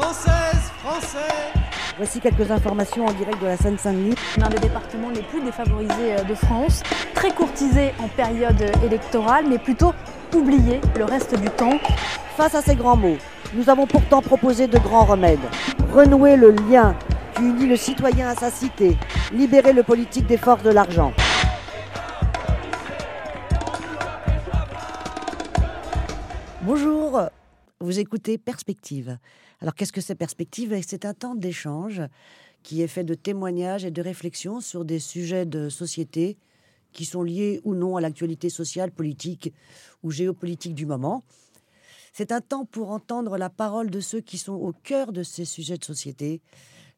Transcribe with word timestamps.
Française, 0.00 0.70
Français 0.78 1.52
Voici 1.96 2.20
quelques 2.20 2.48
informations 2.52 3.06
en 3.06 3.12
direct 3.12 3.40
de 3.40 3.46
la 3.46 3.56
Seine-Saint-Denis. 3.56 4.14
L'un 4.36 4.48
des 4.48 4.60
départements 4.60 5.10
les 5.10 5.22
plus 5.22 5.40
défavorisés 5.40 6.14
euh, 6.14 6.22
de 6.22 6.36
France, 6.36 6.84
très 7.14 7.32
courtisé 7.32 7.90
en 7.98 8.06
période 8.06 8.62
électorale, 8.84 9.46
mais 9.48 9.58
plutôt 9.58 9.92
oublié 10.32 10.80
le 10.96 11.04
reste 11.04 11.34
du 11.40 11.50
temps. 11.50 11.80
Face 12.36 12.54
à 12.54 12.62
ces 12.62 12.76
grands 12.76 12.94
mots, 12.94 13.16
nous 13.54 13.68
avons 13.68 13.88
pourtant 13.88 14.22
proposé 14.22 14.68
de 14.68 14.78
grands 14.78 15.04
remèdes. 15.04 15.40
Renouer 15.92 16.36
le 16.36 16.52
lien 16.52 16.94
qui 17.34 17.42
unit 17.42 17.66
le 17.66 17.74
citoyen 17.74 18.28
à 18.28 18.36
sa 18.36 18.52
cité, 18.52 18.96
libérer 19.32 19.72
le 19.72 19.82
politique 19.82 20.28
des 20.28 20.36
forces 20.36 20.62
de 20.62 20.70
l'argent. 20.70 21.12
Bonjour, 26.62 27.20
vous 27.80 27.98
écoutez 27.98 28.38
Perspective. 28.38 29.18
Alors 29.60 29.74
qu'est-ce 29.74 29.92
que 29.92 30.00
c'est 30.00 30.14
Perspective 30.14 30.78
C'est 30.86 31.04
un 31.04 31.14
temps 31.14 31.34
d'échange 31.34 32.02
qui 32.62 32.82
est 32.82 32.86
fait 32.86 33.02
de 33.02 33.14
témoignages 33.14 33.84
et 33.84 33.90
de 33.90 34.02
réflexions 34.02 34.60
sur 34.60 34.84
des 34.84 35.00
sujets 35.00 35.46
de 35.46 35.68
société 35.68 36.38
qui 36.92 37.04
sont 37.04 37.22
liés 37.22 37.60
ou 37.64 37.74
non 37.74 37.96
à 37.96 38.00
l'actualité 38.00 38.50
sociale, 38.50 38.92
politique 38.92 39.52
ou 40.02 40.12
géopolitique 40.12 40.74
du 40.74 40.86
moment. 40.86 41.24
C'est 42.12 42.30
un 42.30 42.40
temps 42.40 42.64
pour 42.64 42.90
entendre 42.90 43.36
la 43.36 43.50
parole 43.50 43.90
de 43.90 44.00
ceux 44.00 44.20
qui 44.20 44.38
sont 44.38 44.54
au 44.54 44.72
cœur 44.72 45.12
de 45.12 45.22
ces 45.24 45.44
sujets 45.44 45.76
de 45.76 45.84
société, 45.84 46.40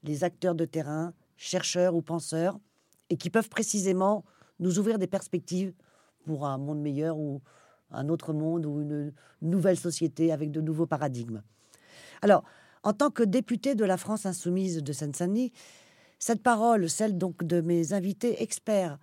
les 0.03 0.23
acteurs 0.23 0.55
de 0.55 0.67
terrain, 0.67 1.15
chercheurs 1.37 1.95
ou 1.95 2.03
penseurs, 2.03 2.59
et 3.09 3.17
qui 3.17 3.31
peuvent 3.31 3.49
précisément 3.49 4.25
nous 4.59 4.79
ouvrir 4.79 4.99
des 4.99 5.07
perspectives 5.07 5.73
pour 6.25 6.47
un 6.47 6.59
monde 6.59 6.81
meilleur 6.81 7.19
ou 7.19 7.41
un 7.91 8.09
autre 8.09 8.33
monde 8.35 8.67
ou 8.67 8.83
une 8.83 9.13
nouvelle 9.41 9.79
société 9.79 10.31
avec 10.31 10.51
de 10.51 10.61
nouveaux 10.61 10.87
paradigmes. 10.87 11.43
Alors, 12.23 12.45
en 12.83 12.93
tant 12.93 13.11
que 13.11 13.23
député 13.23 13.75
de 13.75 13.85
la 13.85 13.97
France 13.97 14.27
insoumise 14.27 14.83
de 14.83 14.93
Seine-Saint-Denis, 14.93 15.53
cette 16.19 16.43
parole, 16.43 16.89
celle 16.89 17.19
donc 17.19 17.45
de 17.45 17.61
mes 17.61 17.93
invités 17.93 18.43
experts, 18.43 18.99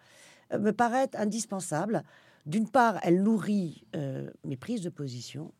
euh, 0.53 0.59
me 0.59 0.72
paraît 0.72 1.09
indispensable. 1.16 2.03
D'une 2.45 2.69
part, 2.69 3.00
elle 3.03 3.23
nourrit 3.23 3.83
euh, 3.95 4.30
mes 4.45 4.56
prises 4.56 4.81
de 4.81 4.89
position, 4.89 5.52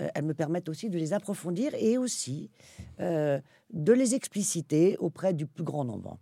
euh, 0.00 0.08
elles 0.14 0.24
me 0.24 0.34
permettent 0.34 0.68
aussi 0.68 0.88
de 0.88 0.98
les 0.98 1.12
approfondir 1.12 1.72
et 1.74 1.98
aussi 1.98 2.50
de 2.98 3.92
les 3.92 4.14
expliciter 4.14 4.96
auprès 4.98 5.34
du 5.34 5.46
plus 5.46 5.62
grand 5.62 5.84
nombre. 5.84 6.18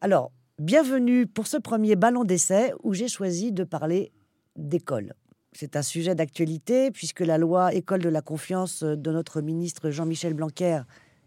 Alors, 0.00 0.32
bienvenue 0.58 1.26
pour 1.26 1.46
ce 1.46 1.56
premier 1.56 1.94
ballon 1.94 2.24
d'essai 2.24 2.72
où 2.82 2.94
j'ai 2.94 3.08
choisi 3.08 3.52
de 3.52 3.64
parler 3.64 4.12
d'école. 4.56 5.14
C'est 5.58 5.74
un 5.74 5.82
sujet 5.82 6.14
d'actualité 6.14 6.90
puisque 6.90 7.20
la 7.20 7.38
loi 7.38 7.72
École 7.72 8.02
de 8.02 8.10
la 8.10 8.20
confiance 8.20 8.82
de 8.82 9.10
notre 9.10 9.40
ministre 9.40 9.88
Jean-Michel 9.88 10.34
Blanquer 10.34 10.82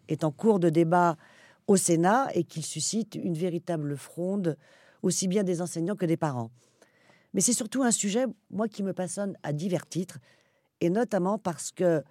est 0.07 0.23
en 0.23 0.29
cours 0.29 0.59
de 0.59 0.69
débat 0.69 1.17
au 1.65 1.77
Sénat 1.77 2.27
et 2.35 2.43
qu'il 2.43 2.63
suscite 2.63 3.15
une 3.15 3.33
véritable 3.33 3.97
fronde 3.97 4.55
aussi 5.01 5.27
bien 5.27 5.41
des 5.41 5.63
enseignants 5.63 5.95
que 5.95 6.05
des 6.05 6.15
parents. 6.15 6.51
Mais 7.33 7.41
c'est 7.41 7.53
surtout 7.53 7.81
un 7.81 7.89
sujet, 7.89 8.25
moi, 8.51 8.67
qui 8.67 8.83
me 8.83 8.93
passionne 8.93 9.35
à 9.41 9.51
divers 9.51 9.87
titres, 9.87 10.19
et 10.79 10.91
notamment 10.91 11.39
parce 11.39 11.71
que 11.71 12.03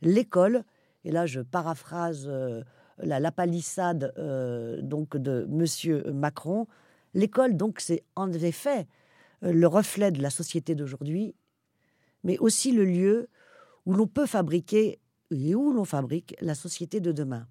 l'école, 0.00 0.64
et 1.04 1.12
là 1.12 1.26
je 1.26 1.42
paraphrase 1.42 2.24
euh, 2.28 2.62
la, 2.96 3.30
palissade 3.30 4.14
euh, 4.16 4.80
donc 4.80 5.18
de 5.18 5.46
Monsieur 5.50 6.10
Macron, 6.14 6.66
l'école 7.12 7.58
donc 7.58 7.80
c'est 7.80 8.04
en 8.16 8.32
effet 8.32 8.86
euh, 9.44 9.52
le 9.52 9.66
reflet 9.66 10.10
de 10.10 10.22
la 10.22 10.30
société 10.30 10.74
d'aujourd'hui, 10.74 11.34
mais 12.24 12.38
aussi 12.38 12.72
le 12.72 12.84
lieu 12.84 13.28
où 13.86 13.94
l'on 13.94 14.06
peut 14.06 14.26
fabriquer 14.26 15.00
et 15.30 15.54
où 15.54 15.72
l'on 15.72 15.84
fabrique 15.84 16.34
la 16.40 16.54
société 16.54 17.00
de 17.00 17.12
demain. 17.12 17.46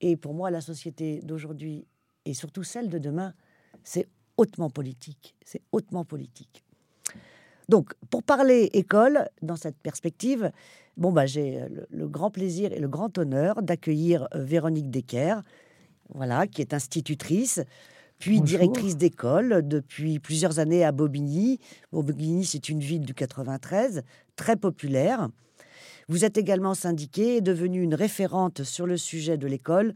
Et 0.00 0.16
pour 0.16 0.34
moi, 0.34 0.50
la 0.50 0.60
société 0.60 1.20
d'aujourd'hui 1.22 1.86
et 2.24 2.34
surtout 2.34 2.62
celle 2.62 2.88
de 2.88 2.98
demain, 2.98 3.34
c'est 3.82 4.08
hautement 4.36 4.70
politique. 4.70 5.34
C'est 5.44 5.62
hautement 5.72 6.04
politique. 6.04 6.64
Donc, 7.68 7.94
pour 8.10 8.22
parler 8.22 8.70
école, 8.72 9.28
dans 9.42 9.56
cette 9.56 9.78
perspective, 9.78 10.50
bon, 10.96 11.12
bah, 11.12 11.26
j'ai 11.26 11.60
le, 11.68 11.86
le, 11.90 12.08
grand 12.08 12.30
plaisir 12.30 12.72
et 12.72 12.78
le 12.78 12.88
grand 12.88 13.16
honneur 13.16 13.62
d'accueillir 13.62 14.28
euh, 14.34 14.44
Véronique 14.44 14.90
Decker, 14.90 15.36
voilà, 16.10 16.46
qui 16.46 16.60
est 16.60 16.74
institutrice, 16.74 17.60
puis 18.18 18.40
directrice 18.40 18.96
d'école 18.96 19.66
depuis 19.66 20.18
plusieurs 20.18 20.58
années 20.58 20.84
à 20.84 20.92
Bobigny. 20.92 21.58
Bobigny, 21.92 22.44
c'est 22.44 22.68
une 22.68 22.80
ville 22.80 23.04
du 23.04 23.14
93, 23.14 24.02
très 24.36 24.56
populaire. 24.56 25.28
Vous 26.08 26.24
êtes 26.24 26.36
également 26.36 26.74
syndiquée 26.74 27.36
et 27.36 27.40
devenue 27.40 27.82
une 27.82 27.94
référente 27.94 28.62
sur 28.62 28.86
le 28.86 28.96
sujet 28.96 29.38
de 29.38 29.46
l'école 29.46 29.94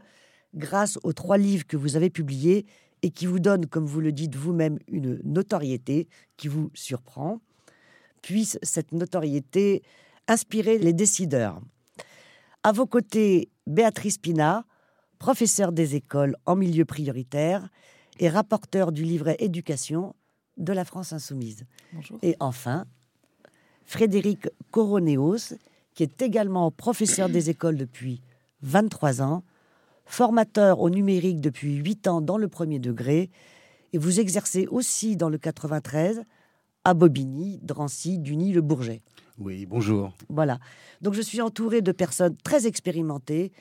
grâce 0.55 0.97
aux 1.03 1.13
trois 1.13 1.37
livres 1.37 1.67
que 1.67 1.77
vous 1.77 1.95
avez 1.95 2.09
publiés 2.09 2.65
et 3.01 3.11
qui 3.11 3.25
vous 3.25 3.39
donnent, 3.39 3.67
comme 3.67 3.85
vous 3.85 4.01
le 4.01 4.11
dites 4.11 4.35
vous-même, 4.35 4.79
une 4.87 5.19
notoriété 5.23 6.07
qui 6.35 6.47
vous 6.47 6.69
surprend. 6.73 7.39
Puisse 8.21 8.59
cette 8.63 8.91
notoriété 8.91 9.83
inspirer 10.27 10.77
les 10.77 10.93
décideurs. 10.93 11.61
À 12.63 12.71
vos 12.71 12.85
côtés, 12.85 13.49
Béatrice 13.67 14.17
Pina, 14.17 14.65
professeure 15.17 15.71
des 15.71 15.95
écoles 15.95 16.35
en 16.45 16.55
milieu 16.55 16.85
prioritaire 16.85 17.69
et 18.19 18.29
rapporteur 18.29 18.91
du 18.91 19.03
livret 19.03 19.37
Éducation 19.39 20.13
de 20.57 20.73
la 20.73 20.85
France 20.85 21.13
Insoumise. 21.13 21.65
Et 22.21 22.35
enfin, 22.39 22.85
Frédéric 23.85 24.49
Coronéos, 24.71 25.55
qui 25.95 26.03
est 26.03 26.21
également 26.21 26.69
professeur 26.69 27.29
des 27.29 27.49
écoles 27.49 27.77
depuis 27.77 28.21
23 28.61 29.21
ans, 29.21 29.43
formateur 30.05 30.81
au 30.81 30.89
numérique 30.89 31.39
depuis 31.39 31.75
8 31.75 32.07
ans 32.07 32.21
dans 32.21 32.37
le 32.37 32.49
premier 32.49 32.79
degré, 32.79 33.29
et 33.93 33.97
vous 33.97 34.19
exercez 34.19 34.67
aussi 34.67 35.15
dans 35.15 35.29
le 35.29 35.37
93 35.37 36.23
à 36.83 36.93
Bobigny, 36.93 37.59
Drancy, 37.63 38.19
Duny, 38.19 38.51
le 38.51 38.61
Bourget. 38.61 39.01
Oui, 39.37 39.65
bonjour. 39.65 40.13
Voilà. 40.27 40.59
Donc 41.01 41.13
je 41.13 41.21
suis 41.21 41.41
entouré 41.41 41.81
de 41.81 41.91
personnes 41.91 42.35
très 42.43 42.67
expérimentées 42.67 43.51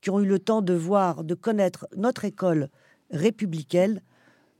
qui 0.00 0.10
ont 0.10 0.20
eu 0.20 0.26
le 0.26 0.38
temps 0.38 0.62
de 0.62 0.74
voir, 0.74 1.24
de 1.24 1.34
connaître 1.34 1.86
notre 1.96 2.24
école 2.24 2.68
républicaine, 3.12 4.02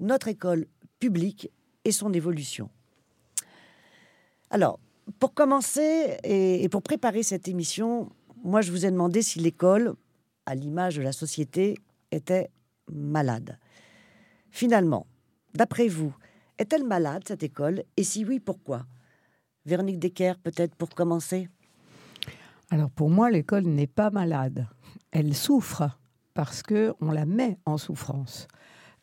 notre 0.01 0.29
école 0.29 0.67
publique 1.01 1.51
et 1.85 1.93
son 1.93 2.13
évolution. 2.13 2.71
Alors, 4.51 4.79
pour 5.19 5.35
commencer 5.35 6.17
et, 6.25 6.69
pour 6.69 6.83
préparer 6.83 7.23
cette 7.23 7.49
émission, 7.49 8.11
moi 8.45 8.61
je 8.61 8.71
vous 8.71 8.87
ai 8.87 8.91
demandé 8.91 9.23
si 9.23 9.39
l'école, 9.39 9.95
à 10.47 10.55
l'image 10.55 10.97
de 10.97 11.03
la 11.03 11.13
société, 11.13 11.77
était 12.11 12.51
malade. 12.91 13.59
Finalement, 14.51 15.07
d'après 15.55 15.89
vous, 15.89 16.15
est-elle 16.59 16.85
malade 16.85 17.23
cette 17.27 17.43
école? 17.43 17.83
Et 17.97 18.05
si 18.05 18.25
oui, 18.25 18.39
pourquoi? 18.39 18.87
Véronique 19.65 19.99
Decker, 19.99 20.35
peut-être 20.43 20.75
pour 20.75 20.91
commencer 20.91 21.49
Alors 22.71 22.91
pour 22.91 23.11
moi, 23.11 23.31
l'école 23.31 23.65
n'est 23.65 23.87
pas 23.87 24.11
malade. 24.11 24.67
Elle 25.11 25.35
souffre 25.35 25.99
parce 26.35 26.63
que 26.63 26.95
on 27.01 27.11
la 27.11 27.27
met 27.27 27.59
en 27.67 27.79
souffrance. 27.79 28.49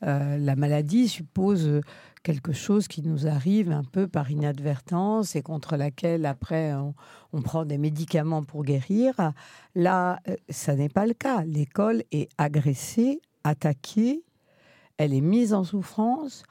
Euh, 0.06 0.38
la 0.38 0.56
maladie 0.56 1.09
suppose 1.09 1.81
quelque 2.23 2.53
chose 2.53 2.88
qui 2.88 3.01
nous 3.01 3.28
arrive 3.28 3.72
un 3.72 3.84
peu 3.84 4.07
par 4.07 4.31
inadvertance 4.31 5.35
et 5.35 5.41
contre 5.41 5.75
laquelle 5.75 6.25
après 6.25 6.73
on, 7.34 7.41
prend 7.41 7.66
des 7.66 7.78
médicaments 7.78 8.44
pour 8.44 8.63
guérir. 8.63 9.13
Là, 9.75 10.19
euh, 10.28 10.35
ça 10.50 10.75
n'est 10.75 10.89
pas 10.89 11.06
le 11.06 11.13
cas. 11.13 11.44
L'école 11.44 12.03
est 12.12 12.29
agressée, 12.38 13.22
attaquée, 13.44 14.23
elle 14.97 15.13
est 15.13 15.22
mise 15.22 15.53
en 15.53 15.63
souffrance 15.63 16.44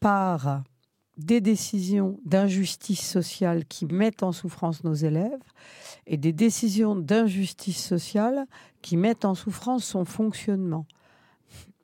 par 0.00 0.62
des 1.16 1.40
décisions 1.40 2.18
d'injustice 2.24 3.06
sociale 3.06 3.64
qui 3.66 3.86
mettent 3.86 4.22
en 4.22 4.32
souffrance 4.32 4.82
nos 4.84 4.94
élèves 4.94 5.42
et 6.06 6.16
des 6.16 6.32
décisions 6.32 6.96
d'injustice 6.96 7.82
sociale 7.82 8.46
qui 8.82 8.96
mettent 8.96 9.24
en 9.24 9.34
souffrance 9.34 9.84
son 9.84 10.04
fonctionnement. 10.04 10.86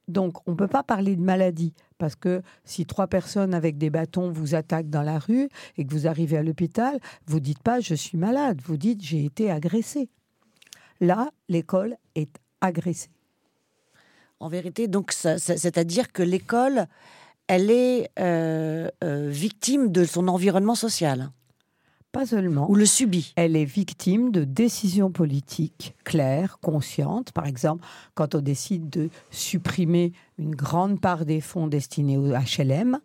Donc, 0.08 0.46
on 0.48 0.52
ne 0.52 0.56
peut 0.56 0.68
pas 0.68 0.82
parler 0.82 1.14
de 1.14 1.22
maladie, 1.22 1.72
parce 1.96 2.16
que 2.16 2.42
si 2.64 2.84
trois 2.84 3.06
personnes 3.06 3.54
avec 3.54 3.78
des 3.78 3.90
bâtons 3.90 4.32
vous 4.32 4.56
attaquent 4.56 4.90
dans 4.90 5.02
la 5.02 5.20
rue 5.20 5.48
et 5.76 5.86
que 5.86 5.92
vous 5.92 6.08
arrivez 6.08 6.36
à 6.36 6.42
l'hôpital, 6.42 6.98
vous 7.26 7.38
dites 7.38 7.62
pas 7.62 7.78
je 7.78 7.94
suis 7.94 8.18
malade, 8.18 8.60
vous 8.64 8.76
dites 8.76 9.02
j'ai 9.02 9.24
été 9.24 9.50
agressé. 9.52 10.08
Là, 11.00 11.30
l'école 11.48 11.96
est 12.16 12.40
agressée. 12.60 13.10
En 14.40 14.48
vérité, 14.48 14.88
donc, 14.88 15.12
c'est-à-dire 15.12 16.12
que 16.12 16.22
l'école, 16.22 16.86
elle 17.50 17.72
est 17.72 18.12
euh, 18.20 18.88
euh, 19.02 19.28
victime 19.28 19.90
de 19.90 20.04
son 20.04 20.28
environnement 20.28 20.76
social. 20.76 21.32
Pas 22.12 22.24
seulement. 22.24 22.70
Ou 22.70 22.76
le 22.76 22.86
subit. 22.86 23.32
Elle 23.34 23.56
est 23.56 23.64
victime 23.64 24.30
de 24.30 24.44
décisions 24.44 25.10
politiques 25.10 25.96
claires, 26.04 26.60
conscientes. 26.60 27.32
Par 27.32 27.46
exemple, 27.46 27.84
quand 28.14 28.36
on 28.36 28.40
décide 28.40 28.88
de 28.88 29.10
supprimer 29.32 30.12
une 30.38 30.54
grande 30.54 31.00
part 31.00 31.24
des 31.24 31.40
fonds 31.40 31.66
destinés 31.66 32.16
au 32.16 32.28
HLM, 32.28 33.00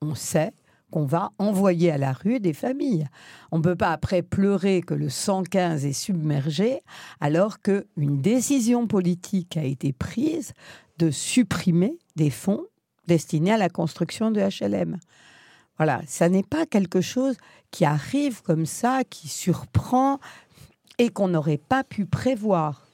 on 0.00 0.14
sait 0.14 0.52
qu'on 0.92 1.04
va 1.04 1.32
envoyer 1.38 1.90
à 1.90 1.98
la 1.98 2.12
rue 2.12 2.38
des 2.38 2.52
familles. 2.52 3.08
On 3.50 3.58
ne 3.58 3.64
peut 3.64 3.74
pas 3.74 3.90
après 3.90 4.22
pleurer 4.22 4.82
que 4.82 4.94
le 4.94 5.08
115 5.08 5.84
est 5.86 5.92
submergé 5.92 6.82
alors 7.18 7.58
qu'une 7.58 8.20
décision 8.20 8.86
politique 8.86 9.56
a 9.56 9.64
été 9.64 9.92
prise 9.92 10.52
de 10.98 11.10
supprimer 11.10 11.98
des 12.14 12.30
fonds 12.30 12.62
destinés 13.06 13.52
à 13.52 13.58
la 13.58 13.68
construction 13.68 14.30
de 14.30 14.40
HLM. 14.40 14.98
Voilà, 15.76 16.02
ça 16.06 16.28
n'est 16.28 16.42
pas 16.42 16.66
quelque 16.66 17.00
chose 17.00 17.36
qui 17.70 17.84
arrive 17.84 18.42
comme 18.42 18.66
ça, 18.66 19.02
qui 19.04 19.28
surprend 19.28 20.18
et 20.98 21.08
qu'on 21.08 21.28
n'aurait 21.28 21.58
pas 21.58 21.82
pu 21.82 22.06
prévoir. 22.06 22.86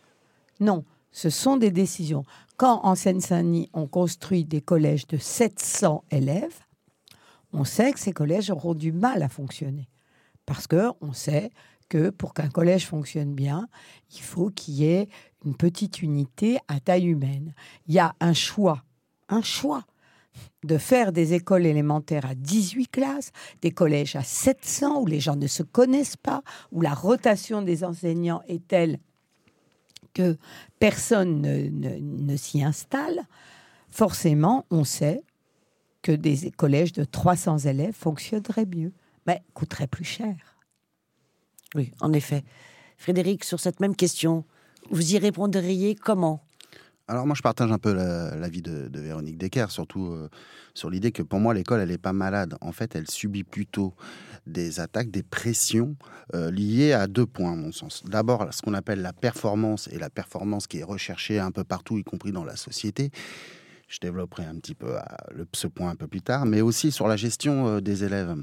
Non, 0.60 0.84
ce 1.12 1.30
sont 1.30 1.56
des 1.56 1.70
décisions. 1.70 2.24
Quand 2.56 2.80
en 2.84 2.94
Seine-Saint-Denis, 2.94 3.70
on 3.72 3.86
construit 3.86 4.44
des 4.44 4.60
collèges 4.60 5.06
de 5.06 5.16
700 5.16 6.04
élèves, 6.10 6.60
on 7.52 7.64
sait 7.64 7.92
que 7.92 8.00
ces 8.00 8.12
collèges 8.12 8.50
auront 8.50 8.74
du 8.74 8.92
mal 8.92 9.22
à 9.22 9.28
fonctionner. 9.28 9.88
Parce 10.46 10.66
qu'on 10.66 11.12
sait 11.12 11.50
que 11.88 12.10
pour 12.10 12.34
qu'un 12.34 12.48
collège 12.48 12.86
fonctionne 12.86 13.34
bien, 13.34 13.68
il 14.12 14.20
faut 14.20 14.50
qu'il 14.50 14.74
y 14.74 14.84
ait 14.84 15.08
une 15.44 15.56
petite 15.56 16.02
unité 16.02 16.58
à 16.68 16.80
taille 16.80 17.06
humaine. 17.06 17.54
Il 17.86 17.94
y 17.94 17.98
a 17.98 18.14
un 18.20 18.32
choix, 18.32 18.82
un 19.28 19.42
choix 19.42 19.84
de 20.64 20.78
faire 20.78 21.12
des 21.12 21.34
écoles 21.34 21.66
élémentaires 21.66 22.26
à 22.26 22.34
18 22.34 22.88
classes, 22.88 23.32
des 23.62 23.70
collèges 23.70 24.16
à 24.16 24.22
700 24.22 25.00
où 25.02 25.06
les 25.06 25.20
gens 25.20 25.36
ne 25.36 25.46
se 25.46 25.62
connaissent 25.62 26.16
pas, 26.16 26.42
où 26.72 26.80
la 26.80 26.94
rotation 26.94 27.62
des 27.62 27.84
enseignants 27.84 28.42
est 28.48 28.66
telle 28.66 28.98
que 30.14 30.36
personne 30.78 31.42
ne, 31.42 32.36
s'y 32.36 32.62
installe, 32.62 33.20
forcément, 33.88 34.66
on 34.70 34.84
sait 34.84 35.22
que 36.02 36.12
des 36.12 36.50
collèges 36.50 36.92
de 36.92 37.04
300 37.04 37.58
élèves 37.58 37.94
fonctionneraient 37.94 38.66
mieux, 38.66 38.92
mais 39.26 39.42
coûteraient 39.54 39.86
plus 39.86 40.04
cher. 40.04 40.36
Oui, 41.74 41.92
en 42.00 42.12
effet. 42.12 42.44
Frédéric, 42.96 43.44
sur 43.44 43.60
cette 43.60 43.80
même 43.80 43.94
question, 43.94 44.44
vous 44.90 45.14
y 45.14 45.18
répondriez 45.18 45.94
comment? 45.94 46.42
Alors 47.08 47.26
moi, 47.26 47.34
je 47.34 47.40
partage 47.40 47.72
un 47.72 47.78
peu 47.78 47.94
l'avis 47.94 48.60
de, 48.60 48.88
de, 48.88 49.00
Véronique 49.00 49.38
Decker, 49.38 49.70
surtout 49.70 50.08
euh, 50.08 50.28
sur 50.74 50.90
l'idée 50.90 51.10
que 51.10 51.22
pour 51.22 51.40
moi, 51.40 51.54
l'école, 51.54 51.80
elle 51.80 51.88
n'est 51.88 51.96
pas 51.96 52.12
malade. 52.12 52.56
En 52.60 52.70
fait, 52.70 52.94
elle 52.94 53.10
subit 53.10 53.44
plutôt 53.44 53.94
des 54.46 54.78
attaques, 54.78 55.10
des 55.10 55.22
pressions 55.22 55.96
euh, 56.34 56.50
liées 56.50 56.92
à 56.92 57.06
deux 57.06 57.24
points, 57.24 57.52
à 57.52 57.56
mon 57.56 57.72
sens. 57.72 58.04
D'abord, 58.04 58.48
ce 58.52 58.60
qu'on 58.60 58.74
appelle 58.74 59.00
la 59.00 59.14
performance, 59.14 59.88
et 59.90 59.98
la 59.98 60.10
performance 60.10 60.66
qui 60.66 60.80
est 60.80 60.84
recherchée 60.84 61.38
un 61.38 61.50
peu 61.50 61.64
partout, 61.64 61.96
y 61.96 62.04
compris 62.04 62.30
dans 62.30 62.44
la 62.44 62.56
société. 62.56 63.10
Je 63.88 64.00
développerai 64.02 64.44
un 64.44 64.56
petit 64.56 64.74
peu 64.74 64.98
euh, 64.98 65.44
ce 65.54 65.66
point 65.66 65.88
un 65.88 65.96
peu 65.96 66.08
plus 66.08 66.20
tard, 66.20 66.44
mais 66.44 66.60
aussi 66.60 66.92
sur 66.92 67.08
la 67.08 67.16
gestion 67.16 67.80
des 67.80 68.04
élèves. 68.04 68.36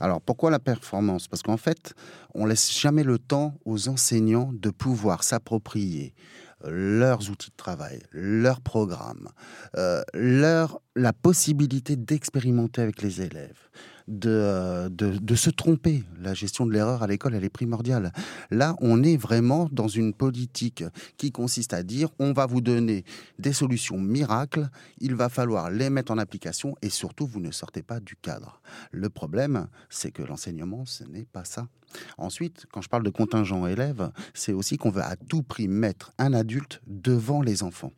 Alors 0.00 0.22
pourquoi 0.22 0.50
la 0.50 0.58
performance? 0.58 1.28
Parce 1.28 1.42
qu'en 1.42 1.58
fait, 1.58 1.92
on 2.34 2.46
laisse 2.46 2.72
jamais 2.80 3.04
le 3.04 3.18
temps 3.18 3.58
aux 3.66 3.90
enseignants 3.90 4.52
de 4.54 4.70
pouvoir 4.70 5.22
s'approprier 5.22 6.14
leurs 6.64 7.30
outils 7.30 7.50
de 7.50 7.56
travail, 7.56 8.00
leurs 8.12 8.60
programmes, 8.60 9.28
euh, 9.76 10.02
leur, 10.14 10.80
la 10.94 11.12
possibilité 11.12 11.96
d'expérimenter 11.96 12.82
avec 12.82 13.02
les 13.02 13.22
élèves, 13.22 13.68
de, 14.08 14.88
de, 14.88 15.34
se 15.34 15.50
tromper. 15.50 16.04
La 16.20 16.34
gestion 16.34 16.66
de 16.66 16.72
l'erreur 16.72 17.02
à 17.02 17.06
l'école, 17.06 17.34
elle 17.34 17.44
est 17.44 17.48
primordiale. 17.48 18.12
Là, 18.50 18.76
on 18.80 19.02
est 19.02 19.16
vraiment 19.16 19.68
dans 19.72 19.88
une 19.88 20.12
politique 20.12 20.84
qui 21.16 21.32
consiste 21.32 21.72
à 21.72 21.82
dire 21.82 22.08
on 22.18 22.32
va 22.32 22.46
vous 22.46 22.60
donner 22.60 23.04
des 23.38 23.52
solutions 23.52 23.98
miracles, 23.98 24.68
il 25.00 25.14
va 25.14 25.28
falloir 25.28 25.70
les 25.70 25.90
mettre 25.90 26.12
en 26.12 26.18
application 26.18 26.76
et 26.82 26.90
surtout, 26.90 27.26
vous 27.26 27.40
ne 27.40 27.50
sortez 27.50 27.82
pas 27.82 28.00
du 28.00 28.16
cadre. 28.16 28.60
Le 28.92 29.08
problème, 29.08 29.68
c'est 29.90 30.10
que 30.10 30.22
l'enseignement, 30.22 30.84
ce 30.86 31.04
n'est 31.04 31.26
pas 31.26 31.44
ça. 31.44 31.66
Ensuite, 32.18 32.66
quand 32.72 32.82
je 32.82 32.88
parle 32.88 33.02
de 33.02 33.10
contingent 33.10 33.66
élève, 33.66 34.10
c'est 34.34 34.52
aussi 34.52 34.76
qu'on 34.76 34.90
veut 34.90 35.02
à 35.02 35.16
tout 35.16 35.42
prix 35.42 35.68
mettre 35.68 36.12
un 36.18 36.32
adulte 36.32 36.80
devant 36.86 37.42
les 37.42 37.62
enfants. 37.62 37.92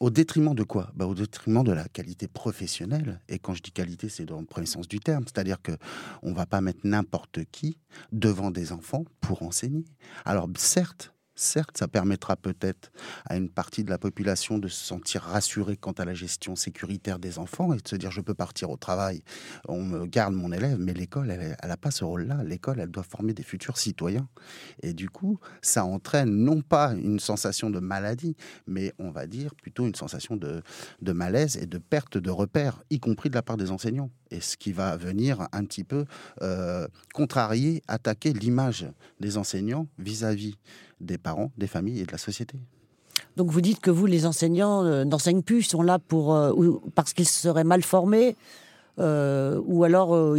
Au 0.00 0.08
détriment 0.08 0.54
de 0.54 0.62
quoi? 0.62 0.90
Bah, 0.94 1.06
Au 1.06 1.14
détriment 1.14 1.62
de 1.62 1.72
la 1.72 1.86
qualité 1.86 2.26
professionnelle. 2.26 3.20
Et 3.28 3.38
quand 3.38 3.52
je 3.52 3.62
dis 3.62 3.70
qualité, 3.70 4.08
c'est 4.08 4.24
dans 4.24 4.40
le 4.40 4.46
premier 4.46 4.66
sens 4.66 4.88
du 4.88 4.98
terme. 4.98 5.24
C'est-à-dire 5.26 5.60
que 5.60 5.72
on 6.22 6.32
va 6.32 6.46
pas 6.46 6.62
mettre 6.62 6.80
n'importe 6.84 7.44
qui 7.52 7.76
devant 8.10 8.50
des 8.50 8.72
enfants 8.72 9.04
pour 9.20 9.42
enseigner. 9.42 9.84
Alors 10.24 10.48
certes, 10.56 11.12
Certes, 11.40 11.78
ça 11.78 11.88
permettra 11.88 12.36
peut-être 12.36 12.92
à 13.24 13.38
une 13.38 13.48
partie 13.48 13.82
de 13.82 13.88
la 13.88 13.96
population 13.96 14.58
de 14.58 14.68
se 14.68 14.84
sentir 14.84 15.22
rassurée 15.22 15.78
quant 15.78 15.92
à 15.92 16.04
la 16.04 16.12
gestion 16.12 16.54
sécuritaire 16.54 17.18
des 17.18 17.38
enfants 17.38 17.72
et 17.72 17.78
de 17.78 17.88
se 17.88 17.96
dire 17.96 18.10
je 18.10 18.20
peux 18.20 18.34
partir 18.34 18.68
au 18.68 18.76
travail, 18.76 19.22
on 19.66 19.82
me 19.82 20.04
garde 20.04 20.34
mon 20.34 20.52
élève, 20.52 20.76
mais 20.78 20.92
l'école, 20.92 21.30
elle 21.30 21.56
n'a 21.66 21.76
pas 21.78 21.90
ce 21.90 22.04
rôle-là. 22.04 22.44
L'école, 22.44 22.78
elle 22.78 22.90
doit 22.90 23.04
former 23.04 23.32
des 23.32 23.42
futurs 23.42 23.78
citoyens. 23.78 24.28
Et 24.82 24.92
du 24.92 25.08
coup, 25.08 25.40
ça 25.62 25.86
entraîne 25.86 26.28
non 26.28 26.60
pas 26.60 26.92
une 26.92 27.18
sensation 27.18 27.70
de 27.70 27.80
maladie, 27.80 28.36
mais 28.66 28.92
on 28.98 29.10
va 29.10 29.26
dire 29.26 29.54
plutôt 29.54 29.86
une 29.86 29.94
sensation 29.94 30.36
de, 30.36 30.62
malaise 31.10 31.56
et 31.56 31.64
de 31.64 31.78
perte 31.78 32.18
de 32.18 32.30
repères, 32.30 32.82
y 32.90 33.00
compris 33.00 33.30
de 33.30 33.34
la 33.34 33.42
part 33.42 33.56
des 33.56 33.70
enseignants. 33.70 34.10
Et 34.30 34.42
ce 34.42 34.58
qui 34.58 34.72
va 34.72 34.98
venir 34.98 35.48
un 35.52 35.64
petit 35.64 35.84
peu 35.84 36.04
euh, 36.42 36.86
contrarier, 37.14 37.82
attaquer 37.88 38.34
l'image 38.34 38.86
des 39.20 39.38
enseignants 39.38 39.88
vis-à-vis 39.98 40.58
des 41.00 41.18
parents, 41.18 41.50
des 41.56 41.66
familles 41.66 42.00
et 42.00 42.06
de 42.06 42.12
la 42.12 42.18
société. 42.18 42.58
Donc 43.36 43.50
vous 43.50 43.60
dites 43.60 43.80
que 43.80 43.90
vous, 43.90 44.06
les 44.06 44.26
enseignants, 44.26 44.84
euh, 44.84 45.04
n'enseignent 45.04 45.42
plus, 45.42 45.62
sont 45.62 45.82
là 45.82 45.98
pour 45.98 46.34
euh, 46.34 46.80
parce 46.94 47.12
qu'ils 47.12 47.28
seraient 47.28 47.64
mal 47.64 47.82
formés, 47.82 48.36
euh, 48.98 49.60
ou 49.64 49.84
alors 49.84 50.36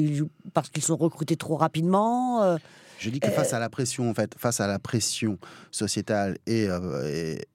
parce 0.54 0.70
qu'ils 0.70 0.84
sont 0.84 0.98
recrutés 0.98 1.36
trop 1.36 1.56
rapidement. 1.56 2.58
Je 3.00 3.10
dis 3.10 3.20
que 3.20 3.32
face 3.32 3.54
à 3.54 3.60
la 3.60 3.70
pression, 3.70 4.12
en 4.12 4.14
fait, 4.14 4.36
face 4.38 4.60
à 4.60 4.68
la 4.68 4.78
pression 4.78 5.40
sociétale 5.72 6.38
et, 6.46 6.68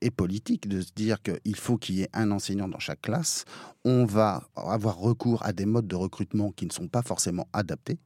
et 0.00 0.11
politique, 0.11 0.69
de 0.69 0.81
se 0.81 0.91
dire 0.93 1.19
qu'il 1.23 1.55
faut 1.55 1.76
qu'il 1.76 1.94
y 1.97 2.02
ait 2.02 2.11
un 2.12 2.32
enseignant 2.32 2.67
dans 2.67 2.81
chaque 2.81 3.02
classe, 3.02 3.44
on 3.85 4.05
va 4.05 4.43
avoir 4.56 4.99
recours 4.99 5.47
à 5.47 5.52
des 5.52 5.64
modes 5.64 5.87
de 5.87 5.94
recrutement 5.94 6.50
qui 6.50 6.67
ne 6.67 6.73
sont 6.73 6.88
pas 6.88 7.02
forcément 7.02 7.47
adaptés. 7.52 7.99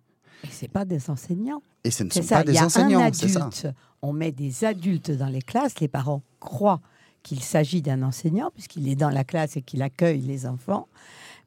Et 0.44 0.48
c'est 0.50 0.68
pas 0.68 0.84
des 0.84 1.10
enseignants. 1.10 1.62
Et 1.84 1.90
ce 1.90 2.04
ne 2.04 2.10
sont 2.10 2.22
pas 2.24 2.44
des 2.44 2.58
enseignants, 2.58 3.10
c'est 3.12 3.28
ça. 3.28 3.50
On 4.02 4.12
met 4.12 4.32
des 4.32 4.64
adultes 4.64 5.10
dans 5.10 5.28
les 5.28 5.42
classes. 5.42 5.78
Les 5.80 5.88
parents 5.88 6.22
croient 6.38 6.80
qu'il 7.22 7.42
s'agit 7.42 7.82
d'un 7.82 8.02
enseignant 8.02 8.50
puisqu'il 8.50 8.88
est 8.88 8.96
dans 8.96 9.10
la 9.10 9.24
classe 9.24 9.56
et 9.56 9.62
qu'il 9.62 9.82
accueille 9.82 10.20
les 10.20 10.46
enfants. 10.46 10.88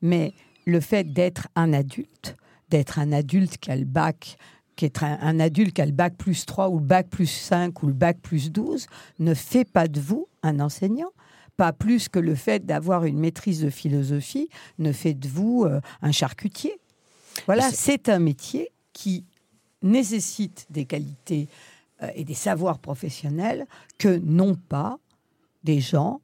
Mais 0.01 0.33
le 0.65 0.79
fait 0.79 1.11
d'être 1.11 1.47
un 1.55 1.73
adulte, 1.73 2.35
d'être 2.69 2.99
un 2.99 3.11
adulte 3.11 3.57
qui 3.57 3.71
a 3.71 3.75
le 3.75 3.85
bac, 3.85 4.37
qui 4.75 4.85
est 4.85 5.03
un, 5.03 5.39
adulte 5.39 5.73
qui 5.73 5.81
a 5.81 5.85
le 5.85 5.91
bac 5.91 6.15
plus 6.15 6.45
3 6.45 6.69
ou 6.69 6.79
le 6.79 6.85
bac 6.85 7.07
plus 7.09 7.27
5 7.27 7.81
ou 7.83 7.87
le 7.87 7.93
bac 7.93 8.19
plus 8.21 8.51
12, 8.51 8.87
ne 9.19 9.33
fait 9.33 9.65
pas 9.65 9.87
de 9.87 9.99
vous 9.99 10.27
un 10.43 10.59
enseignant 10.59 11.11
pas 11.55 11.71
plus 11.71 12.09
que 12.09 12.19
le 12.19 12.33
fait 12.33 12.65
d'avoir 12.65 13.05
une 13.05 13.19
maîtrise 13.19 13.61
de 13.61 13.69
philosophie 13.69 14.49
ne 14.79 14.91
fait 14.91 15.13
de 15.13 15.27
vous 15.27 15.65
euh, 15.65 15.81
un 16.01 16.11
charcutier. 16.11 16.79
Voilà, 17.45 17.69
c'est 17.71 18.09
un 18.09 18.19
métier 18.19 18.71
qui 18.93 19.25
nécessite 19.81 20.65
des 20.69 20.85
qualités 20.85 21.47
euh, 22.01 22.07
et 22.15 22.23
des 22.23 22.33
savoirs 22.33 22.79
professionnels 22.79 23.67
que 23.97 24.19
n'ont 24.19 24.55
pas 24.55 24.97
des 25.63 25.79
gens 25.79 26.21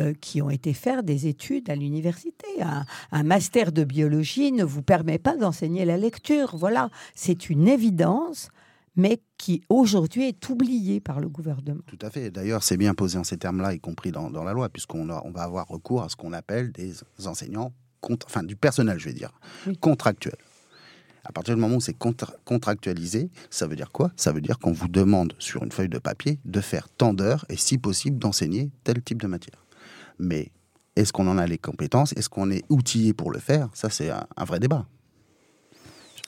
euh, 0.00 0.14
qui 0.20 0.40
ont 0.40 0.50
été 0.50 0.72
faire 0.72 1.02
des 1.02 1.26
études 1.26 1.68
à 1.68 1.74
l'université. 1.74 2.46
Un, 3.12 3.22
master 3.22 3.72
de 3.72 3.84
biologie 3.84 4.52
ne 4.52 4.64
vous 4.64 4.82
permet 4.82 5.18
pas 5.18 5.36
d'enseigner 5.36 5.84
la 5.84 5.96
lecture. 5.96 6.56
Voilà, 6.56 6.90
c'est 7.14 7.50
une 7.50 7.68
évidence, 7.68 8.48
mais 8.96 9.20
qui 9.36 9.62
aujourd'hui 9.68 10.28
est 10.28 10.48
oubliée 10.48 11.00
par 11.00 11.20
le 11.20 11.28
gouvernement. 11.28 11.82
Tout 11.86 11.98
à 12.00 12.10
fait. 12.10 12.30
D'ailleurs, 12.30 12.62
c'est 12.62 12.76
bien 12.76 12.94
posé 12.94 13.18
en 13.18 13.24
ces 13.24 13.36
termes-là, 13.36 13.74
y 13.74 13.80
compris 13.80 14.10
dans, 14.10 14.30
la 14.30 14.52
loi, 14.52 14.68
puisqu'on 14.68 15.10
on 15.10 15.30
va 15.30 15.42
avoir 15.42 15.66
recours 15.68 16.02
à 16.02 16.08
ce 16.08 16.16
qu'on 16.16 16.32
appelle 16.32 16.72
des 16.72 16.94
enseignants, 17.26 17.72
enfin 18.26 18.42
du 18.42 18.56
personnel, 18.56 18.98
je 18.98 19.06
vais 19.06 19.14
dire, 19.14 19.32
contractuel. 19.80 20.36
À 21.24 21.32
partir 21.32 21.54
du 21.54 21.60
moment 21.60 21.76
où 21.76 21.80
c'est 21.80 21.96
contractualisé, 22.44 23.30
ça 23.50 23.66
veut 23.66 23.76
dire 23.76 23.90
quoi? 23.92 24.10
Ça 24.16 24.32
veut 24.32 24.40
dire 24.40 24.58
qu'on 24.58 24.72
vous 24.72 24.88
demande 24.88 25.34
sur 25.38 25.62
une 25.62 25.72
feuille 25.72 25.88
de 25.88 25.98
papier 25.98 26.38
de 26.44 26.60
faire 26.60 26.88
tant 26.88 27.14
d'heures 27.14 27.44
et 27.48 27.56
si 27.56 27.78
possible 27.78 28.18
d'enseigner 28.18 28.70
tel 28.84 29.02
type 29.02 29.20
de 29.20 29.26
matière. 29.26 29.64
Mais 30.18 30.50
est-ce 30.96 31.12
qu'on 31.12 31.28
en 31.28 31.38
a 31.38 31.46
les 31.46 31.58
compétences? 31.58 32.12
Est-ce 32.12 32.28
qu'on 32.28 32.50
est 32.50 32.64
outillé 32.68 33.14
pour 33.14 33.30
le 33.30 33.38
faire? 33.38 33.68
Ça, 33.74 33.90
c'est 33.90 34.10
un, 34.10 34.44
vrai 34.44 34.60
débat. 34.60 34.86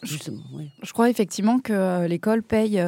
Je 0.04 0.92
crois 0.92 1.08
effectivement 1.10 1.60
que 1.60 1.72
euh, 1.72 2.08
l'école 2.08 2.42
paye 2.42 2.82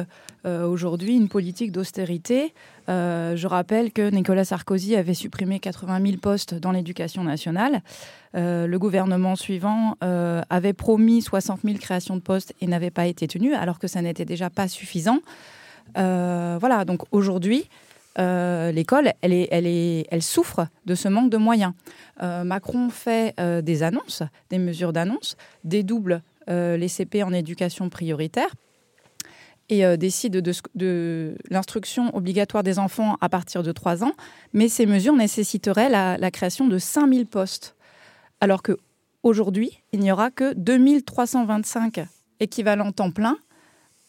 euh, 0.45 0.67
aujourd'hui 0.67 1.15
une 1.15 1.29
politique 1.29 1.71
d'austérité. 1.71 2.53
Euh, 2.89 3.37
je 3.37 3.47
rappelle 3.47 3.93
que 3.93 4.09
Nicolas 4.09 4.43
Sarkozy 4.43 4.95
avait 4.97 5.13
supprimé 5.13 5.59
80 5.59 6.01
000 6.05 6.17
postes 6.17 6.55
dans 6.55 6.71
l'éducation 6.71 7.23
nationale. 7.23 7.81
le 8.33 8.77
gouvernement 8.77 9.37
suivant 9.37 9.95
avait 10.01 10.73
promis 10.73 11.21
60 11.21 11.61
000 11.63 11.77
créations 11.77 12.17
de 12.17 12.21
postes 12.21 12.53
et 12.59 12.67
n'avait 12.67 12.91
pas 12.91 13.05
été 13.05 13.27
tenu, 13.27 13.53
alors 13.53 13.79
que 13.79 13.87
ça 13.87 14.01
n'était 14.01 14.25
déjà 14.25 14.49
pas 14.49 14.67
suffisant. 14.67 15.19
voilà, 15.95 16.83
donc 16.83 17.03
aujourd'hui, 17.11 17.69
l'école, 18.17 19.13
elle, 19.21 19.31
est, 19.31 19.47
elle, 19.51 19.67
est, 19.67 20.05
elle 20.11 20.21
souffre 20.21 20.67
de 20.85 20.95
ce 20.95 21.07
manque 21.07 21.29
de 21.29 21.37
moyens. 21.37 21.71
Macron 22.21 22.89
fait 22.89 23.33
des 23.63 23.83
annonces, 23.83 24.21
des 24.49 24.59
mesures 24.59 24.91
d'annonce, 24.91 25.37
dédouble 25.63 26.21
les 26.47 26.87
CP 26.87 27.23
en 27.23 27.33
éducation 27.33 27.89
prioritaire 27.89 28.49
et 29.69 29.85
euh, 29.85 29.97
décide 29.97 30.41
de, 30.75 31.35
l'instruction 31.49 32.15
obligatoire 32.15 32.63
des 32.63 32.79
enfants 32.79 33.17
à 33.21 33.29
partir 33.29 33.63
de 33.63 33.71
3 33.71 34.03
ans, 34.03 34.13
mais 34.53 34.69
ces 34.69 34.85
mesures 34.85 35.15
nécessiteraient 35.15 35.89
la, 35.89 36.31
création 36.31 36.67
de 36.67 36.77
5000 36.77 37.25
postes. 37.25 37.75
Alors 38.41 38.61
qu'aujourd'hui, 38.61 39.81
il 39.91 39.99
n'y 39.99 40.11
aura 40.11 40.29
que 40.29 40.53
2325 40.53 42.05
équivalents 42.39 42.91
temps 42.91 43.11
plein 43.11 43.37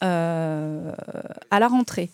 euh, 0.02 0.92
à 1.50 1.58
la 1.60 1.68
rentrée. 1.68 2.10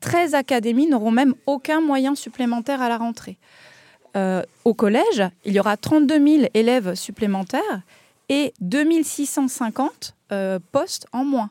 13 0.00 0.34
académies 0.34 0.88
n'auront 0.88 1.12
même 1.12 1.34
aucun 1.46 1.80
moyen 1.80 2.14
supplémentaire 2.14 2.82
à 2.82 2.88
la 2.88 2.98
rentrée. 2.98 3.38
Euh, 4.16 4.42
au 4.64 4.74
collège, 4.74 5.22
il 5.44 5.52
y 5.52 5.60
aura 5.60 5.76
32 5.76 6.14
000 6.14 6.48
élèves 6.54 6.94
supplémentaires 6.94 7.82
et 8.28 8.52
2650 8.60 10.14
postes 10.72 11.06
en 11.12 11.24
moins. 11.24 11.50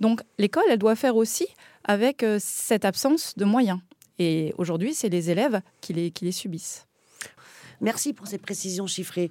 Donc 0.00 0.22
l'école, 0.38 0.64
elle 0.70 0.78
doit 0.78 0.96
faire 0.96 1.16
aussi 1.16 1.46
avec 1.84 2.22
euh, 2.22 2.38
cette 2.40 2.84
absence 2.84 3.34
de 3.36 3.44
moyens. 3.44 3.80
Et 4.18 4.54
aujourd'hui, 4.58 4.94
c'est 4.94 5.08
les 5.08 5.30
élèves 5.30 5.60
qui 5.80 5.92
les, 5.92 6.10
qui 6.10 6.24
les 6.24 6.32
subissent. 6.32 6.86
Merci 7.80 8.12
pour 8.12 8.26
ces 8.26 8.38
précisions 8.38 8.86
chiffrées. 8.86 9.30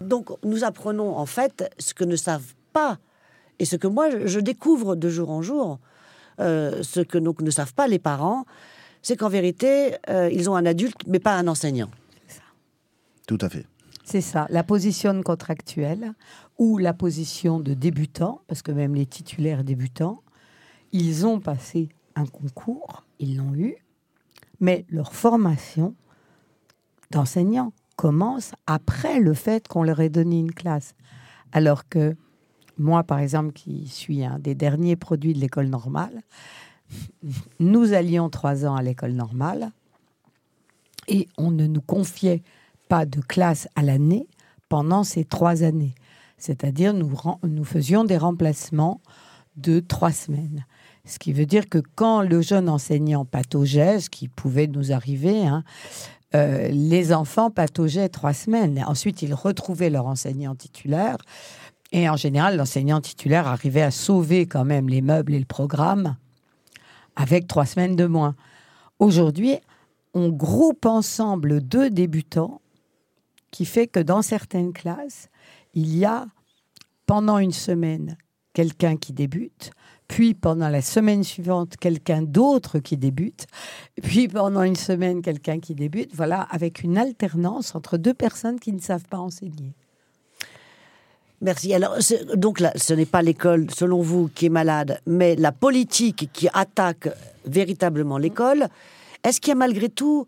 Donc 0.00 0.30
nous 0.44 0.64
apprenons 0.64 1.16
en 1.16 1.26
fait 1.26 1.70
ce 1.78 1.94
que 1.94 2.04
ne 2.04 2.16
savent 2.16 2.54
pas 2.72 2.98
et 3.58 3.64
ce 3.64 3.76
que 3.76 3.86
moi 3.86 4.26
je 4.26 4.40
découvre 4.40 4.94
de 4.94 5.08
jour 5.08 5.30
en 5.30 5.42
jour, 5.42 5.78
euh, 6.40 6.82
ce 6.82 7.00
que 7.00 7.18
donc 7.18 7.40
ne 7.40 7.50
savent 7.50 7.74
pas 7.74 7.88
les 7.88 7.98
parents, 7.98 8.44
c'est 9.02 9.16
qu'en 9.16 9.28
vérité, 9.28 9.96
euh, 10.10 10.28
ils 10.30 10.50
ont 10.50 10.56
un 10.56 10.66
adulte 10.66 11.00
mais 11.06 11.18
pas 11.18 11.34
un 11.34 11.48
enseignant. 11.48 11.90
Tout 13.26 13.38
à 13.40 13.48
fait. 13.48 13.66
C'est 14.10 14.22
ça, 14.22 14.46
la 14.48 14.64
position 14.64 15.22
contractuelle 15.22 16.14
ou 16.56 16.78
la 16.78 16.94
position 16.94 17.60
de 17.60 17.74
débutant, 17.74 18.40
parce 18.46 18.62
que 18.62 18.72
même 18.72 18.94
les 18.94 19.04
titulaires 19.04 19.64
débutants, 19.64 20.22
ils 20.92 21.26
ont 21.26 21.40
passé 21.40 21.90
un 22.14 22.24
concours, 22.24 23.04
ils 23.18 23.36
l'ont 23.36 23.54
eu, 23.54 23.74
mais 24.60 24.86
leur 24.88 25.12
formation 25.12 25.94
d'enseignant 27.10 27.74
commence 27.96 28.52
après 28.66 29.20
le 29.20 29.34
fait 29.34 29.68
qu'on 29.68 29.82
leur 29.82 30.00
ait 30.00 30.08
donné 30.08 30.38
une 30.38 30.54
classe. 30.54 30.94
Alors 31.52 31.86
que 31.86 32.16
moi, 32.78 33.04
par 33.04 33.18
exemple, 33.18 33.52
qui 33.52 33.88
suis 33.88 34.24
un 34.24 34.38
des 34.38 34.54
derniers 34.54 34.96
produits 34.96 35.34
de 35.34 35.38
l'école 35.38 35.66
normale, 35.66 36.22
nous 37.60 37.92
allions 37.92 38.30
trois 38.30 38.64
ans 38.64 38.74
à 38.74 38.82
l'école 38.82 39.12
normale 39.12 39.70
et 41.08 41.28
on 41.36 41.50
ne 41.50 41.66
nous 41.66 41.82
confiait 41.82 42.42
pas 42.88 43.06
de 43.06 43.20
classe 43.20 43.68
à 43.76 43.82
l'année 43.82 44.26
pendant 44.68 45.04
ces 45.04 45.24
trois 45.24 45.62
années. 45.62 45.94
C'est-à-dire 46.36 46.94
nous, 46.94 47.12
nous 47.42 47.64
faisions 47.64 48.04
des 48.04 48.16
remplacements 48.16 49.00
de 49.56 49.80
trois 49.80 50.12
semaines. 50.12 50.64
Ce 51.04 51.18
qui 51.18 51.32
veut 51.32 51.46
dire 51.46 51.68
que 51.68 51.78
quand 51.94 52.22
le 52.22 52.42
jeune 52.42 52.68
enseignant 52.68 53.24
pataugeait, 53.24 54.00
ce 54.00 54.10
qui 54.10 54.28
pouvait 54.28 54.66
nous 54.66 54.92
arriver, 54.92 55.46
hein, 55.46 55.64
euh, 56.34 56.68
les 56.68 57.12
enfants 57.12 57.50
pataugeaient 57.50 58.10
trois 58.10 58.34
semaines. 58.34 58.84
Ensuite, 58.86 59.22
ils 59.22 59.34
retrouvaient 59.34 59.90
leur 59.90 60.06
enseignant 60.06 60.54
titulaire. 60.54 61.16
Et 61.90 62.08
en 62.08 62.16
général, 62.16 62.56
l'enseignant 62.56 63.00
titulaire 63.00 63.46
arrivait 63.46 63.82
à 63.82 63.90
sauver 63.90 64.46
quand 64.46 64.64
même 64.64 64.88
les 64.88 65.00
meubles 65.00 65.34
et 65.34 65.38
le 65.38 65.46
programme 65.46 66.16
avec 67.16 67.48
trois 67.48 67.64
semaines 67.64 67.96
de 67.96 68.06
moins. 68.06 68.36
Aujourd'hui, 68.98 69.56
on 70.14 70.28
groupe 70.28 70.86
ensemble 70.86 71.60
deux 71.60 71.90
débutants 71.90 72.60
qui 73.50 73.64
fait 73.64 73.86
que 73.86 74.00
dans 74.00 74.22
certaines 74.22 74.72
classes, 74.72 75.28
il 75.74 75.96
y 75.96 76.04
a 76.04 76.26
pendant 77.06 77.38
une 77.38 77.52
semaine 77.52 78.16
quelqu'un 78.52 78.96
qui 78.96 79.12
débute, 79.12 79.70
puis 80.08 80.34
pendant 80.34 80.68
la 80.68 80.82
semaine 80.82 81.22
suivante 81.22 81.76
quelqu'un 81.76 82.22
d'autre 82.22 82.78
qui 82.78 82.96
débute, 82.96 83.46
puis 84.02 84.28
pendant 84.28 84.62
une 84.62 84.76
semaine 84.76 85.22
quelqu'un 85.22 85.60
qui 85.60 85.74
débute, 85.74 86.14
voilà, 86.14 86.42
avec 86.50 86.82
une 86.82 86.98
alternance 86.98 87.74
entre 87.74 87.96
deux 87.96 88.14
personnes 88.14 88.58
qui 88.58 88.72
ne 88.72 88.80
savent 88.80 89.04
pas 89.04 89.18
enseigner. 89.18 89.74
Merci. 91.40 91.72
Alors, 91.72 91.96
donc 92.34 92.60
ce 92.74 92.94
n'est 92.94 93.06
pas 93.06 93.22
l'école, 93.22 93.70
selon 93.70 94.02
vous, 94.02 94.28
qui 94.34 94.46
est 94.46 94.50
malade, 94.50 95.00
mais 95.06 95.36
la 95.36 95.52
politique 95.52 96.28
qui 96.32 96.48
attaque 96.52 97.08
véritablement 97.44 98.18
l'école. 98.18 98.68
Est-ce 99.22 99.40
qu'il 99.40 99.50
y 99.50 99.52
a 99.52 99.56
malgré 99.56 99.88
tout 99.88 100.26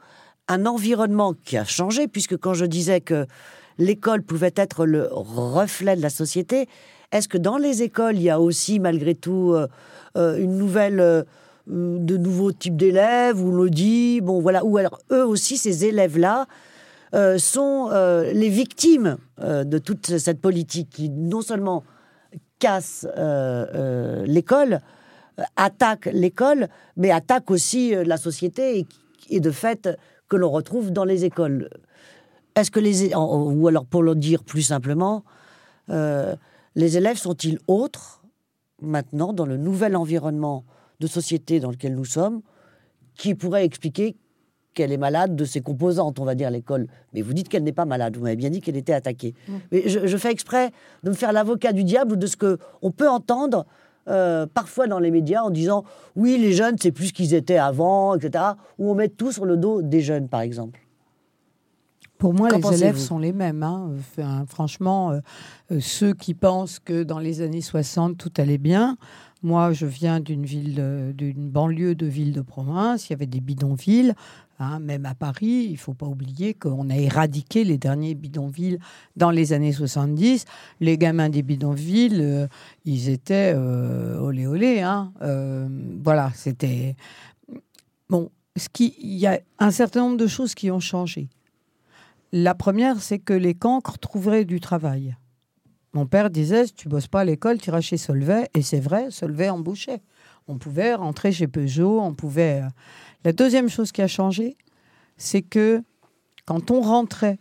un 0.50 0.66
environnement 0.66 1.34
qui 1.44 1.56
a 1.56 1.64
changé, 1.64 2.08
puisque 2.08 2.36
quand 2.36 2.54
je 2.54 2.64
disais 2.64 3.00
que 3.00 3.26
l'école 3.78 4.22
pouvait 4.22 4.52
être 4.56 4.84
le 4.84 5.08
reflet 5.12 5.96
de 5.96 6.02
la 6.02 6.10
société, 6.10 6.68
est-ce 7.12 7.28
que 7.28 7.38
dans 7.38 7.56
les 7.56 7.82
écoles, 7.82 8.16
il 8.16 8.22
y 8.22 8.30
a 8.30 8.40
aussi 8.40 8.80
malgré 8.80 9.14
tout 9.14 9.52
euh, 9.52 9.68
euh, 10.16 10.38
une 10.38 10.56
nouvelle, 10.56 11.00
euh, 11.00 11.22
de 11.66 12.16
nouveaux 12.16 12.50
types 12.50 12.76
d'élèves, 12.76 13.40
on 13.44 13.52
le 13.52 13.70
dit, 13.70 14.20
bon 14.20 14.40
voilà, 14.40 14.64
ou 14.64 14.76
alors 14.76 14.98
eux 15.12 15.24
aussi, 15.24 15.56
ces 15.56 15.84
élèves-là, 15.84 16.46
sont 17.38 17.90
les 17.90 18.48
victimes 18.48 19.16
de 19.40 19.78
toute 19.78 20.18
cette 20.18 20.40
politique 20.40 20.90
qui 20.90 21.10
non 21.10 21.42
seulement 21.42 21.82
casse 22.60 23.04
l'école, 24.26 24.80
attaque 25.56 26.08
l'école, 26.12 26.68
mais 26.96 27.10
attaque 27.10 27.50
aussi 27.50 27.94
la 28.04 28.16
société 28.16 28.78
et, 28.78 28.86
et 29.28 29.40
de 29.40 29.50
fait 29.50 29.88
que 30.30 30.36
l'on 30.36 30.48
retrouve 30.48 30.92
dans 30.92 31.04
les 31.04 31.26
écoles. 31.26 31.68
Est-ce 32.54 32.70
que 32.70 32.80
les 32.80 33.14
ou 33.14 33.68
alors 33.68 33.84
pour 33.84 34.02
le 34.02 34.14
dire 34.14 34.42
plus 34.44 34.62
simplement, 34.62 35.24
euh, 35.90 36.34
les 36.76 36.96
élèves 36.96 37.18
sont-ils 37.18 37.58
autres 37.66 38.22
maintenant 38.80 39.34
dans 39.34 39.44
le 39.44 39.58
nouvel 39.58 39.96
environnement 39.96 40.64
de 41.00 41.06
société 41.06 41.60
dans 41.60 41.70
lequel 41.70 41.94
nous 41.94 42.04
sommes, 42.04 42.40
qui 43.14 43.34
pourrait 43.34 43.64
expliquer 43.64 44.16
qu'elle 44.72 44.92
est 44.92 44.98
malade 44.98 45.34
de 45.34 45.44
ses 45.44 45.60
composantes, 45.60 46.20
on 46.20 46.24
va 46.24 46.34
dire 46.34 46.50
l'école? 46.50 46.86
Mais 47.12 47.22
vous 47.22 47.32
dites 47.32 47.48
qu'elle 47.48 47.64
n'est 47.64 47.72
pas 47.72 47.84
malade. 47.84 48.16
Vous 48.16 48.22
m'avez 48.22 48.36
bien 48.36 48.50
dit 48.50 48.60
qu'elle 48.60 48.76
était 48.76 48.92
attaquée. 48.92 49.34
Mais 49.72 49.88
je, 49.88 50.16
fais 50.16 50.30
exprès 50.30 50.70
de 51.02 51.10
me 51.10 51.14
faire 51.14 51.32
l'avocat 51.32 51.72
du 51.72 51.82
diable 51.82 52.12
ou 52.12 52.16
de 52.16 52.26
ce 52.26 52.36
que 52.36 52.58
on 52.82 52.92
peut 52.92 53.08
entendre 53.08 53.66
euh, 54.08 54.46
parfois 54.46 54.86
dans 54.86 54.98
les 54.98 55.10
médias 55.10 55.42
en 55.42 55.50
disant 55.50 55.84
oui, 56.16 56.38
les 56.38 56.52
jeunes, 56.52 56.76
c'est 56.80 56.92
plus 56.92 57.08
ce 57.08 57.12
qu'ils 57.12 57.34
étaient 57.34 57.58
avant, 57.58 58.14
etc. 58.16 58.44
Ou 58.78 58.90
on 58.90 58.94
met 58.94 59.08
tout 59.08 59.32
sur 59.32 59.44
le 59.44 59.56
dos 59.56 59.82
des 59.82 60.00
jeunes, 60.00 60.28
par 60.28 60.40
exemple. 60.40 60.80
Pour 62.20 62.34
moi, 62.34 62.50
les 62.50 62.74
élèves 62.74 62.98
sont 62.98 63.18
les 63.18 63.32
mêmes. 63.32 63.62
Hein. 63.62 63.92
franchement, 64.46 65.10
euh, 65.10 65.20
euh, 65.72 65.80
ceux 65.80 66.12
qui 66.12 66.34
pensent 66.34 66.78
que 66.78 67.02
dans 67.02 67.18
les 67.18 67.40
années 67.40 67.62
60, 67.62 68.18
tout 68.18 68.32
allait 68.36 68.58
bien, 68.58 68.98
moi, 69.42 69.72
je 69.72 69.86
viens 69.86 70.20
d'une 70.20 70.44
ville, 70.44 71.12
d'une 71.14 71.48
banlieue 71.48 71.94
de 71.94 72.06
ville 72.06 72.32
de 72.32 72.42
province. 72.42 73.08
Il 73.08 73.12
y 73.12 73.14
avait 73.14 73.26
des 73.26 73.40
bidonvilles. 73.40 74.14
Hein, 74.62 74.78
même 74.78 75.06
à 75.06 75.14
Paris, 75.14 75.68
il 75.70 75.78
faut 75.78 75.94
pas 75.94 76.04
oublier 76.04 76.52
qu'on 76.52 76.90
a 76.90 76.96
éradiqué 76.96 77.64
les 77.64 77.78
derniers 77.78 78.14
bidonvilles 78.14 78.78
dans 79.16 79.30
les 79.30 79.54
années 79.54 79.72
70. 79.72 80.44
Les 80.80 80.98
gamins 80.98 81.30
des 81.30 81.40
bidonvilles, 81.42 82.20
euh, 82.20 82.46
ils 82.84 83.08
étaient 83.08 83.54
euh, 83.56 84.18
olé 84.18 84.46
olé. 84.46 84.80
Hein, 84.82 85.14
euh, 85.22 85.66
voilà, 86.04 86.30
c'était 86.34 86.94
bon. 88.10 88.30
Il 88.78 89.16
y 89.16 89.26
a 89.26 89.40
un 89.58 89.70
certain 89.70 90.00
nombre 90.00 90.18
de 90.18 90.26
choses 90.26 90.54
qui 90.54 90.70
ont 90.70 90.80
changé. 90.80 91.30
La 92.30 92.54
première, 92.54 93.00
c'est 93.00 93.18
que 93.18 93.32
les 93.32 93.54
cancres 93.54 93.98
trouveraient 93.98 94.44
du 94.44 94.60
travail. 94.60 95.16
Mon 95.92 96.06
père 96.06 96.30
disait, 96.30 96.66
si 96.66 96.74
tu 96.74 96.88
bosses 96.88 97.08
pas 97.08 97.20
à 97.20 97.24
l'école, 97.24 97.58
tu 97.58 97.68
iras 97.68 97.80
chez 97.80 97.96
Solvay. 97.96 98.48
Et 98.54 98.62
c'est 98.62 98.80
vrai, 98.80 99.10
Solvay 99.10 99.50
embauchait. 99.50 100.00
On 100.46 100.58
pouvait 100.58 100.94
rentrer 100.94 101.32
chez 101.32 101.46
Peugeot, 101.46 102.00
on 102.00 102.14
pouvait... 102.14 102.62
La 103.24 103.32
deuxième 103.32 103.68
chose 103.68 103.92
qui 103.92 104.00
a 104.02 104.06
changé, 104.06 104.56
c'est 105.16 105.42
que 105.42 105.82
quand 106.46 106.70
on 106.70 106.80
rentrait 106.80 107.38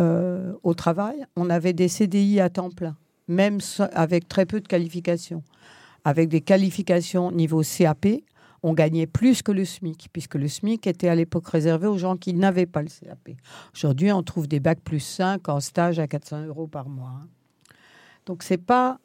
euh, 0.00 0.54
au 0.62 0.74
travail, 0.74 1.24
on 1.36 1.50
avait 1.50 1.72
des 1.72 1.88
CDI 1.88 2.40
à 2.40 2.48
temps 2.48 2.70
plein, 2.70 2.96
même 3.26 3.58
avec 3.92 4.28
très 4.28 4.46
peu 4.46 4.60
de 4.60 4.68
qualifications. 4.68 5.42
Avec 6.04 6.28
des 6.28 6.40
qualifications 6.40 7.30
niveau 7.30 7.62
CAP, 7.62 8.06
on 8.62 8.72
gagnait 8.72 9.06
plus 9.06 9.42
que 9.42 9.52
le 9.52 9.64
SMIC, 9.64 10.08
puisque 10.12 10.36
le 10.36 10.48
SMIC 10.48 10.86
était 10.86 11.08
à 11.08 11.14
l'époque 11.14 11.48
réservé 11.48 11.86
aux 11.86 11.98
gens 11.98 12.16
qui 12.16 12.32
n'avaient 12.32 12.66
pas 12.66 12.82
le 12.82 12.88
CAP. 12.88 13.30
Aujourd'hui, 13.74 14.10
on 14.12 14.22
trouve 14.22 14.48
des 14.48 14.60
bacs 14.60 14.80
plus 14.80 15.00
5 15.00 15.48
en 15.48 15.60
stage 15.60 15.98
à 15.98 16.06
400 16.06 16.46
euros 16.46 16.66
par 16.66 16.88
mois. 16.88 17.12
Hein. 17.22 17.28
Donc, 18.28 18.42
c'est 18.42 18.58
pas. 18.58 19.00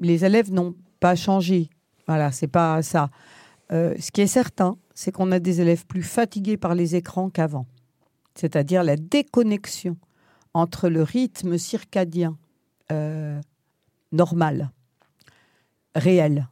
Les 0.00 0.24
élèves 0.24 0.50
n'ont 0.50 0.74
pas 0.98 1.14
changé. 1.14 1.68
Voilà, 2.08 2.32
c'est 2.32 2.48
pas 2.48 2.82
ça. 2.82 3.10
Euh, 3.72 3.94
ce 4.00 4.10
qui 4.10 4.22
est 4.22 4.26
certain, 4.26 4.78
c'est 4.94 5.12
qu'on 5.12 5.32
a 5.32 5.38
des 5.38 5.60
élèves 5.60 5.84
plus 5.84 6.02
fatigués 6.02 6.56
par 6.56 6.74
les 6.74 6.96
écrans 6.96 7.28
qu'avant. 7.28 7.66
C'est-à-dire 8.34 8.82
la 8.82 8.96
déconnexion 8.96 9.98
entre 10.54 10.88
le 10.88 11.02
rythme 11.02 11.58
circadien 11.58 12.38
euh, 12.90 13.38
normal, 14.12 14.70
réel, 15.94 16.48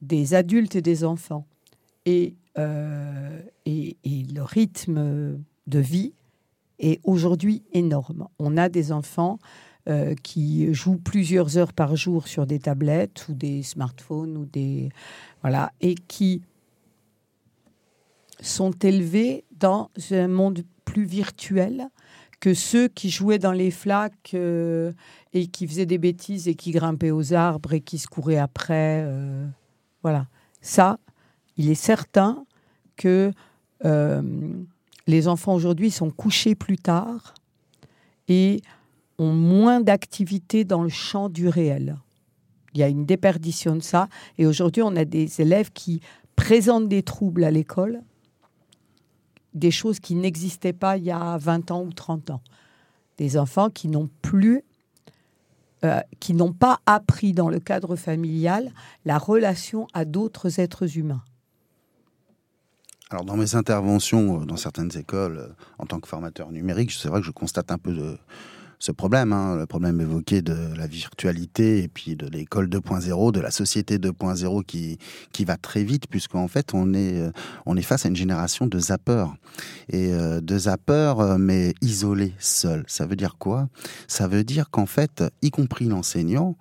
des 0.00 0.34
adultes 0.34 0.76
et 0.76 0.82
des 0.82 1.02
enfants, 1.02 1.46
euh, 2.06 3.42
et, 3.66 3.96
et 4.04 4.22
le 4.32 4.42
rythme 4.42 5.42
de 5.66 5.78
vie 5.78 6.12
est 6.78 7.00
aujourd'hui 7.02 7.64
énorme. 7.72 8.28
On 8.38 8.56
a 8.56 8.68
des 8.68 8.92
enfants 8.92 9.38
euh, 9.88 10.14
qui 10.22 10.74
jouent 10.74 10.98
plusieurs 10.98 11.56
heures 11.56 11.72
par 11.72 11.96
jour 11.96 12.28
sur 12.28 12.46
des 12.46 12.58
tablettes 12.58 13.26
ou 13.28 13.32
des 13.32 13.62
smartphones 13.62 14.36
ou 14.36 14.44
des 14.44 14.90
voilà 15.40 15.72
et 15.80 15.94
qui 15.94 16.42
sont 18.40 18.72
élevés 18.82 19.44
dans 19.58 19.88
un 20.10 20.28
monde 20.28 20.62
plus 20.84 21.04
virtuel 21.04 21.88
que 22.38 22.52
ceux 22.52 22.88
qui 22.88 23.08
jouaient 23.08 23.38
dans 23.38 23.52
les 23.52 23.70
flaques 23.70 24.32
euh, 24.34 24.92
et 25.32 25.46
qui 25.46 25.66
faisaient 25.66 25.86
des 25.86 25.96
bêtises 25.96 26.48
et 26.48 26.54
qui 26.54 26.70
grimpaient 26.70 27.10
aux 27.10 27.32
arbres 27.32 27.72
et 27.72 27.80
qui 27.80 27.96
se 27.96 28.08
couraient 28.08 28.36
après. 28.36 29.04
euh, 29.06 29.46
voilà. 30.02 30.26
Ça, 30.60 30.98
il 31.56 31.70
est 31.70 31.74
certain 31.74 32.44
que 32.96 33.32
les 35.06 35.28
enfants 35.28 35.54
aujourd'hui 35.54 35.90
sont 35.90 36.10
couchés 36.10 36.54
plus 36.54 36.76
tard 36.76 37.32
et 38.28 38.60
ont 39.18 39.32
moins 39.32 39.80
d'activité 39.80 40.64
dans 40.64 40.82
le 40.82 40.88
champ 40.88 41.28
du 41.28 41.48
réel. 41.48 41.98
Il 42.74 42.80
y 42.80 42.82
a 42.82 42.88
une 42.88 43.06
déperdition 43.06 43.74
de 43.76 43.82
ça. 43.82 44.08
Et 44.38 44.46
aujourd'hui, 44.46 44.82
on 44.82 44.94
a 44.96 45.04
des 45.04 45.40
élèves 45.40 45.70
qui 45.72 46.00
présentent 46.36 46.88
des 46.88 47.02
troubles 47.02 47.44
à 47.44 47.50
l'école, 47.50 48.02
des 49.54 49.70
choses 49.70 49.98
qui 49.98 50.14
n'existaient 50.14 50.72
pas 50.72 50.96
il 50.96 51.04
y 51.04 51.10
a 51.10 51.36
20 51.38 51.70
ans 51.70 51.82
ou 51.82 51.92
30 51.92 52.30
ans. 52.30 52.42
Des 53.16 53.36
enfants 53.36 53.70
qui 53.70 53.88
n'ont 53.88 54.08
plus, 54.22 54.62
euh, 55.84 56.00
qui 56.20 56.34
n'ont 56.34 56.52
pas 56.52 56.78
appris 56.86 57.32
dans 57.32 57.48
le 57.48 57.58
cadre 57.58 57.96
familial 57.96 58.72
la 59.04 59.18
relation 59.18 59.88
à 59.92 60.04
d'autres 60.04 60.60
êtres 60.60 60.96
humains. 60.96 61.22
Alors, 63.10 63.24
dans 63.24 63.36
mes 63.36 63.56
interventions 63.56 64.42
euh, 64.42 64.44
dans 64.44 64.58
certaines 64.58 64.96
écoles, 64.96 65.38
euh, 65.38 65.48
en 65.78 65.86
tant 65.86 65.98
que 65.98 66.06
formateur 66.06 66.52
numérique, 66.52 66.92
c'est 66.92 67.08
vrai 67.08 67.20
que 67.20 67.26
je 67.26 67.32
constate 67.32 67.72
un 67.72 67.78
peu 67.78 67.94
de, 67.94 68.18
ce 68.78 68.92
problème, 68.92 69.32
hein, 69.32 69.56
le 69.56 69.66
problème 69.66 70.00
évoqué 70.00 70.40
de 70.40 70.56
la 70.76 70.86
virtualité 70.86 71.82
et 71.82 71.88
puis 71.88 72.14
de 72.14 72.28
l'école 72.28 72.68
2.0, 72.68 73.32
de 73.32 73.40
la 73.40 73.50
société 73.50 73.98
2.0 73.98 74.64
qui, 74.64 74.98
qui 75.32 75.44
va 75.44 75.56
très 75.56 75.82
vite, 75.82 76.06
puisqu'en 76.08 76.46
fait, 76.46 76.74
on 76.74 76.94
est, 76.94 77.20
euh, 77.20 77.32
on 77.66 77.76
est 77.76 77.82
face 77.82 78.06
à 78.06 78.08
une 78.08 78.16
génération 78.16 78.66
de 78.66 78.78
zappeurs. 78.78 79.34
Et 79.90 80.12
euh, 80.12 80.40
de 80.40 80.58
zappeurs, 80.58 81.20
euh, 81.20 81.38
mais 81.38 81.74
isolés, 81.82 82.34
seuls. 82.38 82.84
Ça 82.86 83.06
veut 83.06 83.16
dire 83.16 83.36
quoi? 83.38 83.68
Ça 84.06 84.28
veut 84.28 84.44
dire 84.44 84.70
qu'en 84.70 84.86
fait, 84.86 85.24
y 85.42 85.50
compris 85.50 85.86
l'enseignant, 85.86 86.56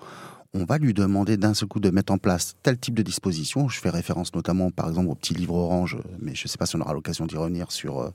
on 0.58 0.66
va 0.66 0.80
lui 0.80 0.94
demander 0.94 1.38
d'un 1.38 1.54
seul 1.54 1.68
coup 1.70 1.80
de 1.80 1.90
mettre 1.92 2.12
en 2.12 2.18
place 2.18 2.56
tel 2.64 2.78
type 2.78 2.96
de 2.96 3.04
disposition. 3.04 3.70
Je 3.70 3.80
fais 3.80 3.90
référence 3.92 4.34
notamment, 4.34 4.72
par 4.72 4.88
exemple, 4.90 5.10
au 5.10 5.16
petit 5.16 5.36
livre 5.36 5.54
orange, 5.54 5.98
mais 6.20 6.34
je 6.34 6.46
ne 6.46 6.48
sais 6.48 6.58
pas 6.58 6.66
si 6.66 6.76
on 6.76 6.82
aura 6.82 6.94
l'occasion 6.94 7.26
d'y 7.28 7.38
revenir 7.38 7.72
sur 7.72 8.00
euh, 8.00 8.10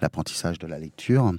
l'apprentissage 0.00 0.58
de 0.58 0.66
la 0.66 0.78
lecture. 0.78 1.32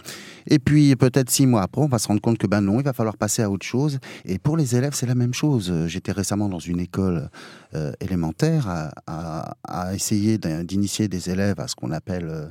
Et 0.47 0.59
puis, 0.59 0.95
peut-être 0.97 1.29
six 1.29 1.47
mois 1.47 1.61
après, 1.61 1.81
on 1.81 1.87
va 1.87 1.97
se 1.97 2.07
rendre 2.07 2.21
compte 2.21 2.37
que 2.37 2.47
ben 2.47 2.61
non, 2.61 2.79
il 2.79 2.83
va 2.83 2.93
falloir 2.93 3.15
passer 3.15 3.41
à 3.41 3.49
autre 3.49 3.65
chose. 3.65 3.99
Et 4.25 4.37
pour 4.37 4.57
les 4.57 4.75
élèves, 4.75 4.93
c'est 4.93 5.05
la 5.05 5.15
même 5.15 5.33
chose. 5.33 5.73
J'étais 5.87 6.11
récemment 6.11 6.49
dans 6.49 6.59
une 6.59 6.79
école 6.81 7.29
euh, 7.73 7.93
élémentaire 8.01 8.67
à, 9.07 9.95
essayer 9.95 10.37
d'in- 10.37 10.63
d'initier 10.63 11.07
des 11.07 11.29
élèves 11.29 11.59
à 11.59 11.67
ce 11.67 11.75
qu'on 11.75 11.91
appelle 11.91 12.27
euh, 12.29 12.47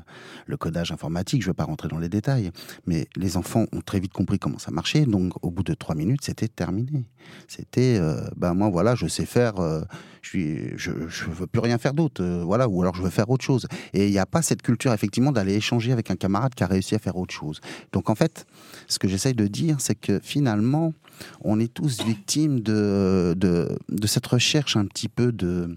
le 0.46 0.56
codage 0.56 0.92
informatique. 0.92 1.42
Je 1.42 1.48
ne 1.48 1.50
vais 1.52 1.56
pas 1.56 1.64
rentrer 1.64 1.88
dans 1.88 1.98
les 1.98 2.08
détails, 2.08 2.50
mais 2.86 3.06
les 3.16 3.36
enfants 3.36 3.66
ont 3.72 3.80
très 3.80 4.00
vite 4.00 4.12
compris 4.12 4.38
comment 4.38 4.58
ça 4.58 4.70
marchait. 4.70 5.04
Donc, 5.04 5.32
au 5.42 5.50
bout 5.50 5.62
de 5.62 5.74
trois 5.74 5.94
minutes, 5.94 6.20
c'était 6.24 6.48
terminé. 6.48 7.04
C'était, 7.46 7.97
euh, 7.98 8.20
ben 8.36 8.54
moi 8.54 8.68
voilà, 8.68 8.94
je 8.94 9.06
sais 9.06 9.26
faire, 9.26 9.58
euh, 9.58 9.82
je 10.22 10.28
suis, 10.28 10.72
je, 10.76 10.90
veux 10.90 11.46
plus 11.46 11.60
rien 11.60 11.78
faire 11.78 11.94
d'autre, 11.94 12.22
euh, 12.22 12.42
voilà, 12.44 12.68
ou 12.68 12.82
alors 12.82 12.94
je 12.94 13.02
veux 13.02 13.10
faire 13.10 13.30
autre 13.30 13.44
chose. 13.44 13.66
Et 13.92 14.06
il 14.06 14.10
n'y 14.10 14.18
a 14.18 14.26
pas 14.26 14.42
cette 14.42 14.62
culture 14.62 14.92
effectivement 14.92 15.32
d'aller 15.32 15.54
échanger 15.54 15.92
avec 15.92 16.10
un 16.10 16.16
camarade 16.16 16.54
qui 16.54 16.64
a 16.64 16.66
réussi 16.66 16.94
à 16.94 16.98
faire 16.98 17.16
autre 17.16 17.34
chose. 17.34 17.60
Donc 17.92 18.10
en 18.10 18.14
fait, 18.14 18.46
ce 18.86 18.98
que 18.98 19.08
j'essaye 19.08 19.34
de 19.34 19.46
dire, 19.46 19.76
c'est 19.80 19.94
que 19.94 20.20
finalement, 20.22 20.92
on 21.42 21.60
est 21.60 21.72
tous 21.72 22.02
victimes 22.04 22.60
de, 22.60 23.34
de, 23.36 23.78
de 23.88 24.06
cette 24.06 24.26
recherche 24.26 24.76
un 24.76 24.86
petit 24.86 25.08
peu 25.08 25.32
de 25.32 25.76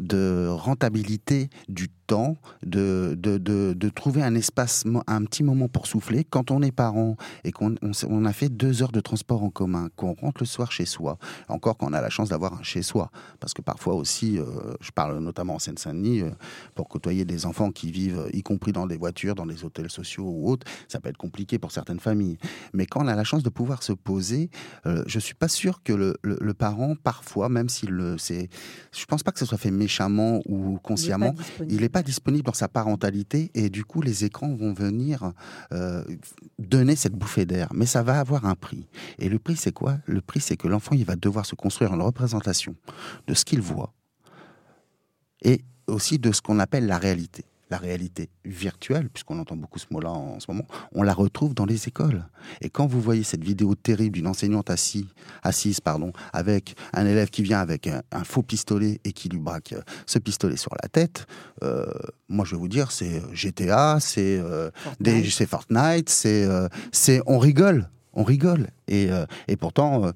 de 0.00 0.48
rentabilité 0.48 1.50
du 1.68 1.88
temps, 2.10 2.36
de, 2.66 3.16
de, 3.16 3.38
de, 3.38 3.72
de 3.72 3.88
trouver 3.88 4.22
un 4.22 4.34
espace, 4.34 4.84
un 5.06 5.24
petit 5.24 5.44
moment 5.44 5.68
pour 5.68 5.86
souffler. 5.86 6.24
Quand 6.24 6.50
on 6.50 6.60
est 6.60 6.72
parent 6.72 7.16
et 7.44 7.52
qu'on 7.52 7.74
on, 7.82 8.24
a 8.24 8.32
fait 8.32 8.48
deux 8.48 8.82
heures 8.82 8.90
de 8.90 9.00
transport 9.00 9.42
en 9.44 9.50
commun, 9.50 9.88
qu'on 9.96 10.14
rentre 10.14 10.40
le 10.40 10.46
soir 10.46 10.72
chez 10.72 10.86
soi, 10.86 11.18
encore 11.48 11.76
qu'on 11.78 11.92
a 11.92 12.00
la 12.00 12.10
chance 12.10 12.28
d'avoir 12.28 12.52
un 12.54 12.62
chez 12.64 12.82
soi, 12.82 13.10
parce 13.38 13.54
que 13.54 13.62
parfois 13.62 13.94
aussi, 13.94 14.38
euh, 14.38 14.44
je 14.80 14.90
parle 14.90 15.18
notamment 15.20 15.54
en 15.54 15.58
Seine-Saint-Denis, 15.60 16.22
euh, 16.22 16.30
pour 16.74 16.88
côtoyer 16.88 17.24
des 17.24 17.46
enfants 17.46 17.70
qui 17.70 17.92
vivent, 17.92 18.24
y 18.32 18.42
compris 18.42 18.72
dans 18.72 18.86
des 18.88 18.96
voitures, 18.96 19.36
dans 19.36 19.46
des 19.46 19.64
hôtels 19.64 19.90
sociaux 19.90 20.24
ou 20.28 20.50
autres, 20.50 20.66
ça 20.88 20.98
peut 21.00 21.10
être 21.10 21.16
compliqué 21.26 21.58
pour 21.60 21.70
certaines 21.70 22.00
familles. 22.00 22.38
Mais 22.72 22.86
quand 22.86 23.04
on 23.04 23.08
a 23.08 23.14
la 23.14 23.24
chance 23.24 23.44
de 23.44 23.50
pouvoir 23.50 23.82
se 23.84 23.92
poser, 23.92 24.50
euh, 24.86 25.04
je 25.06 25.18
suis 25.20 25.34
pas 25.34 25.48
sûr 25.48 25.82
que 25.84 25.92
le, 25.92 26.16
le- 26.22 26.38
le 26.40 26.54
parent, 26.54 26.96
parfois, 26.96 27.48
même 27.48 27.68
s'il 27.68 27.90
le, 27.90 28.18
c'est, 28.18 28.48
je 28.92 29.04
pense 29.04 29.22
pas 29.22 29.30
que 29.30 29.38
ce 29.38 29.46
soit 29.46 29.58
fait 29.58 29.70
méchamment 29.70 30.40
ou 30.46 30.78
consciemment, 30.82 31.34
il 31.68 31.80
n'est 31.82 31.88
pas 31.88 31.99
disponible 32.02 32.44
dans 32.44 32.52
sa 32.52 32.68
parentalité 32.68 33.50
et 33.54 33.70
du 33.70 33.84
coup 33.84 34.02
les 34.02 34.24
écrans 34.24 34.54
vont 34.54 34.72
venir 34.72 35.32
euh, 35.72 36.04
donner 36.58 36.96
cette 36.96 37.14
bouffée 37.14 37.46
d'air. 37.46 37.68
Mais 37.74 37.86
ça 37.86 38.02
va 38.02 38.18
avoir 38.20 38.46
un 38.46 38.54
prix. 38.54 38.88
Et 39.18 39.28
le 39.28 39.38
prix 39.38 39.56
c'est 39.56 39.72
quoi? 39.72 39.98
Le 40.06 40.20
prix 40.20 40.40
c'est 40.40 40.56
que 40.56 40.68
l'enfant 40.68 40.94
il 40.94 41.04
va 41.04 41.16
devoir 41.16 41.46
se 41.46 41.54
construire 41.54 41.94
une 41.94 42.02
représentation 42.02 42.74
de 43.26 43.34
ce 43.34 43.44
qu'il 43.44 43.60
voit 43.60 43.92
et 45.42 45.64
aussi 45.86 46.18
de 46.18 46.32
ce 46.32 46.40
qu'on 46.40 46.58
appelle 46.58 46.86
la 46.86 46.98
réalité. 46.98 47.44
La 47.70 47.78
réalité 47.78 48.28
virtuelle, 48.44 49.08
puisqu'on 49.08 49.38
entend 49.38 49.56
beaucoup 49.56 49.78
ce 49.78 49.86
mot-là 49.90 50.10
en 50.10 50.40
ce 50.40 50.50
moment, 50.50 50.66
on 50.92 51.02
la 51.02 51.14
retrouve 51.14 51.54
dans 51.54 51.66
les 51.66 51.88
écoles. 51.88 52.26
Et 52.60 52.70
quand 52.70 52.86
vous 52.86 53.00
voyez 53.00 53.22
cette 53.22 53.44
vidéo 53.44 53.74
terrible 53.74 54.16
d'une 54.16 54.26
enseignante 54.26 54.70
assise, 54.70 55.06
assise 55.42 55.80
pardon, 55.80 56.12
avec 56.32 56.74
un 56.92 57.06
élève 57.06 57.30
qui 57.30 57.42
vient 57.42 57.60
avec 57.60 57.86
un, 57.86 58.02
un 58.12 58.24
faux 58.24 58.42
pistolet 58.42 59.00
et 59.04 59.12
qui 59.12 59.28
lui 59.28 59.38
braque 59.38 59.72
euh, 59.72 59.82
ce 60.06 60.18
pistolet 60.18 60.56
sur 60.56 60.72
la 60.82 60.88
tête, 60.88 61.26
euh, 61.62 61.86
moi 62.28 62.44
je 62.44 62.52
vais 62.52 62.60
vous 62.60 62.68
dire, 62.68 62.90
c'est 62.90 63.22
GTA, 63.32 63.98
c'est 64.00 64.38
euh, 64.38 64.70
Fortnite, 65.46 66.08
c'est 66.08 66.44
euh, 66.44 66.68
c'est 66.92 67.20
on 67.26 67.38
rigole, 67.38 67.88
on 68.12 68.24
rigole. 68.24 68.68
Et, 68.88 69.10
euh, 69.10 69.24
et 69.48 69.56
pourtant, 69.56 70.04
euh, 70.04 70.12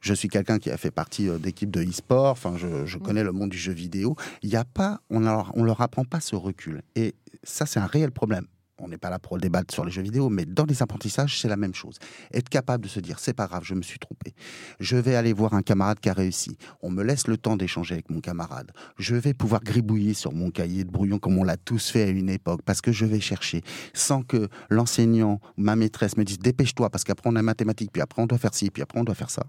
je 0.00 0.14
suis 0.14 0.28
quelqu'un 0.28 0.58
qui 0.58 0.70
a 0.70 0.76
fait 0.76 0.90
partie 0.90 1.28
euh, 1.28 1.38
d'équipe 1.38 1.70
de 1.70 1.82
e-sport. 1.82 2.30
Enfin, 2.32 2.56
je, 2.56 2.86
je 2.86 2.98
connais 2.98 3.22
le 3.22 3.32
monde 3.32 3.50
du 3.50 3.58
jeu 3.58 3.72
vidéo. 3.72 4.16
Il 4.42 4.50
n'y 4.50 4.56
a 4.56 4.64
pas, 4.64 5.00
on 5.10 5.20
leur, 5.20 5.52
on 5.54 5.62
leur 5.62 5.80
apprend 5.80 6.04
pas 6.04 6.20
ce 6.20 6.36
recul. 6.36 6.82
Et 6.96 7.14
ça, 7.42 7.66
c'est 7.66 7.80
un 7.80 7.86
réel 7.86 8.10
problème. 8.10 8.46
On 8.80 8.88
n'est 8.88 8.98
pas 8.98 9.10
là 9.10 9.18
pour 9.18 9.38
débattre 9.38 9.72
sur 9.72 9.84
les 9.84 9.90
jeux 9.90 10.02
vidéo, 10.02 10.28
mais 10.28 10.44
dans 10.44 10.64
les 10.64 10.82
apprentissages, 10.82 11.40
c'est 11.40 11.48
la 11.48 11.56
même 11.56 11.74
chose. 11.74 11.98
Être 12.32 12.48
capable 12.48 12.84
de 12.84 12.88
se 12.88 13.00
dire, 13.00 13.18
c'est 13.18 13.32
pas 13.34 13.46
grave, 13.46 13.62
je 13.64 13.74
me 13.74 13.82
suis 13.82 13.98
trompé. 13.98 14.34
Je 14.78 14.96
vais 14.96 15.14
aller 15.14 15.32
voir 15.32 15.54
un 15.54 15.62
camarade 15.62 16.00
qui 16.00 16.08
a 16.08 16.12
réussi. 16.12 16.56
On 16.82 16.90
me 16.90 17.02
laisse 17.02 17.26
le 17.26 17.36
temps 17.36 17.56
d'échanger 17.56 17.94
avec 17.94 18.10
mon 18.10 18.20
camarade. 18.20 18.72
Je 18.98 19.16
vais 19.16 19.34
pouvoir 19.34 19.62
gribouiller 19.62 20.14
sur 20.14 20.32
mon 20.32 20.50
cahier 20.50 20.84
de 20.84 20.90
brouillon 20.90 21.18
comme 21.18 21.38
on 21.38 21.44
l'a 21.44 21.56
tous 21.56 21.90
fait 21.90 22.02
à 22.02 22.08
une 22.08 22.28
époque, 22.28 22.62
parce 22.64 22.80
que 22.80 22.92
je 22.92 23.04
vais 23.04 23.20
chercher, 23.20 23.62
sans 23.94 24.22
que 24.22 24.48
l'enseignant, 24.68 25.40
ma 25.56 25.76
maîtresse 25.76 26.16
me 26.16 26.24
dise, 26.24 26.38
dépêche-toi, 26.38 26.90
parce 26.90 27.04
qu'après 27.04 27.28
on 27.30 27.36
a 27.36 27.42
mathématiques, 27.42 27.92
puis 27.92 28.02
après 28.02 28.22
on 28.22 28.26
doit 28.26 28.38
faire 28.38 28.54
ci, 28.54 28.70
puis 28.70 28.82
après 28.82 28.98
on 28.98 29.04
doit 29.04 29.14
faire 29.14 29.30
ça. 29.30 29.44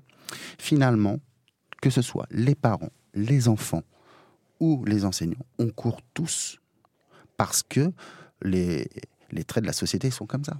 Finalement, 0.58 1.20
que 1.82 1.90
ce 1.90 2.02
soit 2.02 2.28
les 2.32 2.56
parents, 2.56 2.92
les 3.14 3.48
enfants 3.48 3.84
ou 4.60 4.86
les 4.86 5.06
enseignants, 5.06 5.46
on 5.58 5.70
court 5.70 6.02
tous 6.14 6.60
parce 7.38 7.64
que 7.64 7.92
les, 8.44 8.88
les 9.32 9.44
traits 9.44 9.64
de 9.64 9.68
la 9.68 9.74
société 9.74 10.12
sont 10.12 10.26
comme 10.26 10.44
ça. 10.44 10.58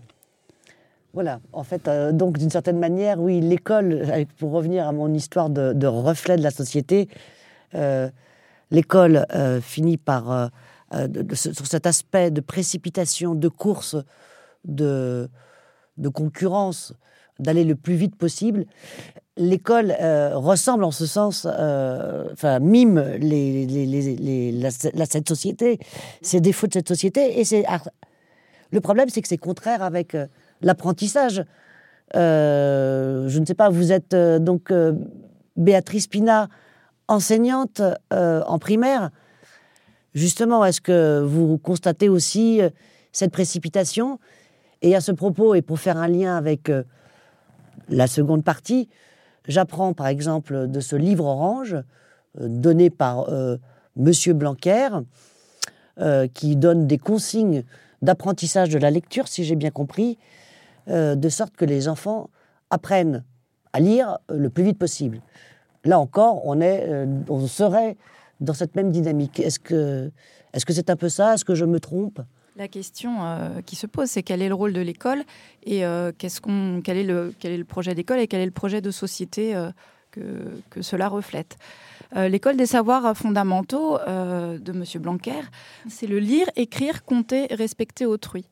Voilà, 1.14 1.42
en 1.52 1.64
fait, 1.64 1.88
euh, 1.90 2.14
donc 2.14 2.38
d'une 2.38 2.50
certaine 2.50 2.80
manière, 2.80 3.20
oui, 3.20 3.42
l'école, 3.42 4.08
pour 4.38 4.52
revenir 4.52 4.88
à 4.88 4.94
mon 4.94 5.14
histoire 5.14 5.50
de, 5.50 5.88
reflet 5.88 6.38
de 6.38 6.42
la 6.44 6.52
société, 6.52 7.10
euh, 7.76 8.10
l'école 8.70 9.26
euh, 9.36 9.60
finit 9.60 9.98
par, 9.98 10.52
sur 11.34 11.68
cet 11.68 11.86
aspect 11.86 12.32
de 12.32 12.40
précipitation, 12.40 13.36
de 13.36 13.50
course, 13.50 13.98
de, 14.64 15.30
concurrence, 16.14 16.94
d'aller 17.40 17.66
le 17.66 17.76
plus 17.76 17.96
vite 17.96 18.16
possible. 18.16 18.66
L'école 19.36 19.94
ressemble 20.34 20.86
en 20.86 20.92
ce 20.92 21.06
sens, 21.06 21.46
enfin, 21.46 22.60
mime 22.60 23.00
les, 23.20 24.52
la- 24.52 24.70
la- 24.94 25.06
cette 25.06 25.28
société, 25.28 25.80
ces 26.22 26.40
défauts 26.40 26.68
de 26.68 26.74
cette 26.74 26.88
société, 26.88 27.40
et 27.40 27.44
c'est 27.44 27.66
le 28.72 28.80
problème, 28.80 29.10
c'est 29.10 29.22
que 29.22 29.28
c'est 29.28 29.38
contraire 29.38 29.84
avec 29.84 30.16
euh, 30.16 30.28
l'apprentissage. 30.62 31.44
Euh, 32.16 33.28
je 33.28 33.40
ne 33.40 33.46
sais 33.46 33.54
pas, 33.54 33.70
vous 33.70 33.92
êtes 33.92 34.14
euh, 34.14 34.40
donc 34.40 34.74
Béatrice 35.58 36.08
Pina, 36.08 36.48
enseignante 37.08 37.82
en 38.12 38.60
primaire. 38.60 39.12
Justement, 40.14 40.64
est-ce 40.64 40.80
que 40.80 41.22
vous 41.22 41.58
constatez 41.58 42.08
aussi 42.08 42.62
cette 43.12 43.32
précipitation? 43.32 44.18
Et 44.82 44.96
à 44.96 45.02
ce 45.02 45.12
propos, 45.12 45.54
et 45.54 45.62
pour 45.62 45.80
faire 45.80 45.98
un 45.98 46.08
lien 46.08 46.38
avec 46.38 46.72
la 47.90 48.08
seconde 48.08 48.46
partie, 48.46 48.88
j'apprends 49.46 49.94
par 49.94 50.08
exemple 50.08 50.70
de 50.70 50.80
ce 50.80 50.96
livre 50.96 51.26
orange 51.26 51.76
donné 52.40 52.90
par 52.90 53.30
Monsieur 53.98 54.34
Blanquer, 54.34 54.88
qui 56.34 56.56
donne 56.56 56.88
des 56.88 56.98
consignes 56.98 57.66
d'apprentissage 58.02 58.70
de 58.70 58.80
la 58.80 58.92
lecture, 58.92 59.28
si 59.28 59.44
j'ai 59.44 59.56
bien 59.56 59.72
compris, 59.72 60.18
euh, 60.88 61.16
de 61.16 61.30
sorte 61.30 61.56
que 61.56 61.66
les 61.66 61.88
enfants 61.88 62.30
apprennent 62.70 63.24
à 63.74 63.80
lire 63.80 64.18
le 64.30 64.50
plus 64.50 64.64
vite 64.64 64.78
possible. 64.78 65.22
Là 65.84 66.00
encore, 66.00 66.46
on, 66.46 66.62
est, 66.62 66.86
euh, 66.88 67.06
on 67.30 67.48
serait 67.48 67.98
dans 68.40 68.54
cette 68.54 68.76
même 68.76 68.92
dynamique. 68.92 69.40
Est-ce 69.40 69.60
que 69.60 70.12
c'est 70.54 70.90
un 70.90 70.96
peu 70.96 71.10
ça? 71.10 71.34
Est-ce 71.34 71.46
que 71.46 71.56
je 71.56 71.66
me 71.66 71.80
trompe? 71.80 72.22
La 72.58 72.68
question 72.68 73.24
euh, 73.24 73.62
qui 73.66 73.76
se 73.76 73.88
pose, 73.88 74.10
c'est 74.10 74.24
quel 74.24 74.42
est 74.42 74.50
le 74.50 74.56
rôle 74.56 74.74
de 74.74 74.82
l'école 74.82 75.24
et 75.64 75.86
euh, 75.86 76.12
quel, 76.18 76.30
est 76.98 77.04
le, 77.04 77.34
quel 77.40 77.52
est 77.54 77.58
le 77.58 77.64
projet 77.64 77.96
d'école 77.96 78.20
et 78.20 78.28
quel 78.28 78.42
est 78.42 78.46
le 78.46 78.52
projet 78.52 78.82
de 78.82 78.92
société 78.92 79.56
que, 80.12 80.82
cela 80.82 81.08
reflète. 81.08 81.58
l'école 82.16 82.58
des 82.58 82.66
savoirs 82.66 83.16
fondamentaux 83.16 83.98
de 83.98 84.72
M. 84.72 84.84
Blanquer, 85.02 85.42
c'est 85.90 86.08
le 86.08 86.20
lire, 86.20 86.50
écrire, 86.56 87.04
compter, 87.04 87.48
respecter 87.52 88.06
autrui. 88.06 88.46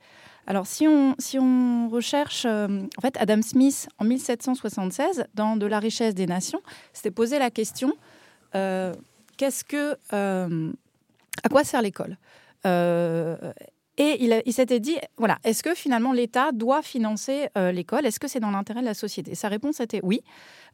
Alors, 0.49 0.65
si 0.65 0.87
on, 0.87 1.15
si 1.19 1.37
on 1.37 1.89
recherche, 1.89 2.43
euh, 2.45 2.81
en 2.97 3.01
fait, 3.01 3.15
Adam 3.17 3.43
Smith, 3.43 3.87
en 3.99 4.03
1776, 4.03 5.25
dans 5.35 5.55
De 5.55 5.67
la 5.67 5.77
richesse 5.77 6.15
des 6.15 6.25
nations, 6.25 6.61
s'était 6.91 7.11
posé 7.11 7.37
la 7.37 7.51
question 7.51 7.93
euh, 8.55 8.95
qu'est-ce 9.37 9.63
que. 9.63 9.95
Euh, 10.11 10.71
à 11.43 11.49
quoi 11.49 11.63
sert 11.63 11.83
l'école? 11.83 12.17
Et 13.99 14.23
il, 14.23 14.53
s'était 14.53 14.79
dit, 14.79 14.97
voilà, 15.17 15.37
est-ce 15.43 15.61
que 15.61 15.75
finalement 15.75 16.13
l'État 16.13 16.51
doit 16.53 16.81
financer 16.81 17.49
l'école? 17.55 18.05
Est-ce 18.05 18.19
que 18.19 18.27
c'est 18.27 18.39
dans 18.39 18.51
l'intérêt 18.51 18.79
de 18.79 18.85
la 18.85 18.93
société? 18.93 19.35
Sa 19.35 19.49
réponse 19.49 19.81
était 19.81 19.99
oui. 20.01 20.21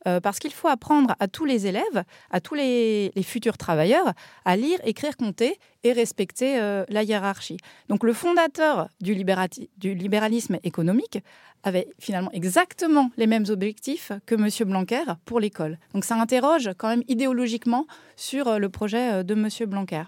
Euh, 0.08 0.20
parce 0.20 0.38
qu'il 0.38 0.54
faut 0.54 0.68
apprendre 0.68 1.16
à 1.20 1.28
tous 1.28 1.46
les 1.46 1.66
élèves, 1.66 2.04
à 2.30 2.40
tous 2.40 2.54
les, 2.54 3.12
futurs 3.24 3.58
travailleurs, 3.58 4.14
à 4.46 4.56
lire, 4.56 4.80
écrire, 4.84 5.18
compter 5.18 5.58
et 5.84 5.94
respecter 5.94 6.60
euh, 6.60 6.86
la 6.90 7.02
hiérarchie. 7.02 7.58
Donc 7.90 8.04
le 8.04 8.14
fondateur 8.14 8.88
du, 9.02 9.16
du, 9.16 9.96
libéralisme 9.96 10.60
économique 10.64 11.20
avait 11.64 11.88
finalement 11.98 12.32
exactement 12.34 13.10
les 13.18 13.26
mêmes 13.26 13.46
objectifs 13.50 14.12
que 14.28 14.36
M. 14.36 14.50
Blanquer 14.70 15.04
pour 15.26 15.40
l'école. 15.40 15.80
Donc 15.96 16.06
ça 16.06 16.16
interroge 16.16 16.70
quand 16.78 16.90
même 16.90 17.04
idéologiquement 17.08 17.88
sur 18.16 18.48
euh, 18.48 18.58
le 18.60 18.70
projet 18.70 19.24
de 19.24 19.34
M. 19.34 19.50
Blanquer. 19.68 20.04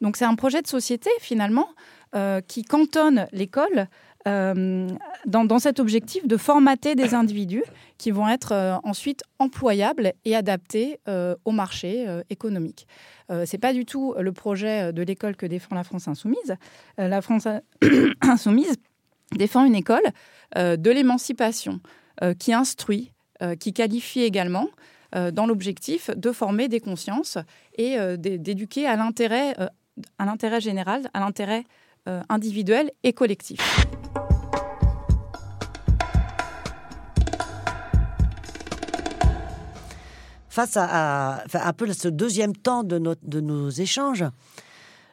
Donc 0.00 0.16
c'est 0.16 0.24
un 0.24 0.36
projet 0.36 0.62
de 0.62 0.68
société 0.68 1.10
finalement 1.20 1.68
qui 2.46 2.62
cantonne 2.62 3.26
l'école 3.32 3.88
euh, 4.28 4.88
dans, 5.26 5.58
cet 5.58 5.80
objectif 5.80 6.26
de 6.26 6.36
formater 6.36 6.94
des 6.94 7.14
individus 7.14 7.62
qui 7.98 8.10
vont 8.10 8.28
être 8.28 8.52
euh, 8.52 8.76
ensuite 8.82 9.22
employables 9.38 10.12
et 10.24 10.34
adaptés 10.36 10.98
euh, 11.08 11.34
au 11.44 11.52
marché 11.52 12.06
économique. 12.30 12.86
Ce 13.30 13.44
n'est 13.54 13.60
pas 13.60 13.74
du 13.74 13.84
tout 13.84 14.14
le 14.18 14.32
projet 14.32 14.92
de 14.92 15.02
l'école 15.02 15.36
que 15.36 15.44
défend 15.44 15.74
la 15.74 15.84
France 15.84 16.08
insoumise. 16.08 16.56
la 16.96 17.20
France 17.20 17.46
insoumise 18.22 18.74
défend 19.36 19.64
une 19.66 19.74
école 19.74 20.04
de 20.56 20.90
l'émancipation 20.90 21.80
qui 22.38 22.54
instruit, 22.54 23.12
qui 23.60 23.74
qualifie 23.74 24.22
également 24.22 24.68
dans 25.12 25.46
l'objectif 25.46 26.10
de 26.16 26.32
former 26.32 26.68
des 26.68 26.80
consciences 26.80 27.36
et 27.76 27.98
d'éduquer 28.16 28.86
à 28.86 28.96
l'intérêt 28.96 29.54
général, 30.62 31.10
à 31.12 31.20
l'intérêt 31.20 31.64
individuel 32.28 32.90
et 33.02 33.12
collectif. 33.12 33.60
face 40.58 40.76
à, 40.76 41.72
peu 41.76 41.92
ce 41.92 42.08
deuxième 42.08 42.56
temps 42.56 42.82
de, 42.82 42.98
nos 42.98 43.70
échanges, 43.70 44.24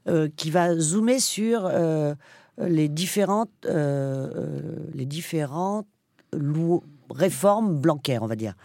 euh, 0.07 0.27
qui 0.35 0.49
va 0.49 0.75
zoomer 0.75 1.19
sur 1.19 1.65
euh, 1.65 2.15
les 2.57 2.89
différentes, 2.89 3.51
euh, 3.65 4.55
les 4.95 5.05
différentes 5.05 5.87
réformes 7.11 7.77
blancaires, 7.77 8.23
on 8.23 8.27
va 8.27 8.35
dire. 8.35 8.55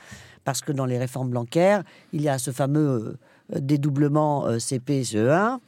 Parce 0.44 0.62
que 0.62 0.72
dans 0.72 0.86
les 0.86 0.96
réformes 0.96 1.28
blancaires, 1.28 1.82
il 2.14 2.22
y 2.22 2.30
a 2.30 2.38
ce 2.38 2.50
fameux 2.50 3.18
dédoublement 3.54 4.48
CP-CE1, 4.56 5.58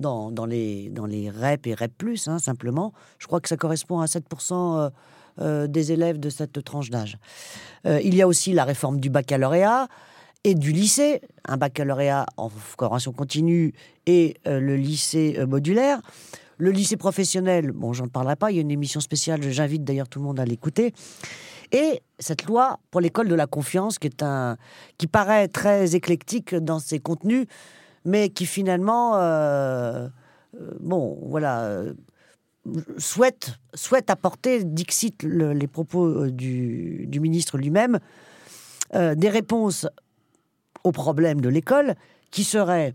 dans, 0.00 0.30
dans, 0.30 0.46
les, 0.46 0.88
dans 0.90 1.06
les 1.06 1.30
REP 1.30 1.66
et 1.68 1.74
REP, 1.74 2.02
hein, 2.26 2.38
simplement. 2.38 2.92
Je 3.18 3.26
crois 3.26 3.40
que 3.40 3.48
ça 3.48 3.56
correspond 3.56 4.00
à 4.00 4.06
7% 4.06 4.90
des 5.68 5.92
élèves 5.92 6.20
de 6.20 6.28
cette 6.28 6.62
tranche 6.64 6.90
d'âge. 6.90 7.16
il 7.86 8.14
y 8.14 8.20
a 8.20 8.28
aussi 8.28 8.52
la 8.52 8.64
réforme 8.64 9.00
du 9.00 9.08
baccalauréat, 9.08 9.88
et 10.44 10.54
du 10.54 10.72
lycée, 10.72 11.20
un 11.46 11.56
baccalauréat 11.56 12.26
en 12.36 12.48
formation 12.48 13.12
continue 13.12 13.74
et 14.06 14.36
euh, 14.46 14.58
le 14.58 14.76
lycée 14.76 15.36
euh, 15.38 15.46
modulaire. 15.46 16.00
Le 16.56 16.70
lycée 16.70 16.96
professionnel, 16.96 17.72
bon, 17.72 17.92
j'en 17.92 18.08
parlerai 18.08 18.36
pas, 18.36 18.50
il 18.50 18.56
y 18.56 18.58
a 18.58 18.62
une 18.62 18.70
émission 18.70 19.00
spéciale, 19.00 19.42
j'invite 19.42 19.84
d'ailleurs 19.84 20.08
tout 20.08 20.18
le 20.18 20.24
monde 20.24 20.40
à 20.40 20.44
l'écouter. 20.44 20.94
Et 21.72 22.02
cette 22.18 22.44
loi 22.44 22.80
pour 22.90 23.00
l'école 23.00 23.28
de 23.28 23.34
la 23.34 23.46
confiance, 23.46 23.98
qui, 23.98 24.08
est 24.08 24.22
un, 24.22 24.56
qui 24.98 25.06
paraît 25.06 25.48
très 25.48 25.94
éclectique 25.94 26.54
dans 26.54 26.78
ses 26.78 27.00
contenus, 27.00 27.46
mais 28.04 28.30
qui 28.30 28.46
finalement, 28.46 29.16
euh, 29.16 30.08
bon, 30.80 31.18
voilà, 31.22 31.82
souhaite, 32.98 33.58
souhaite 33.74 34.10
apporter, 34.10 34.64
dixit 34.64 35.22
les 35.22 35.66
propos 35.66 36.26
du, 36.28 37.08
ministre 37.20 37.58
lui-même, 37.58 37.98
des 38.92 39.28
réponses 39.28 39.86
au 40.84 40.92
problème 40.92 41.40
de 41.40 41.48
l'école, 41.48 41.94
qui 42.30 42.44
serait 42.44 42.94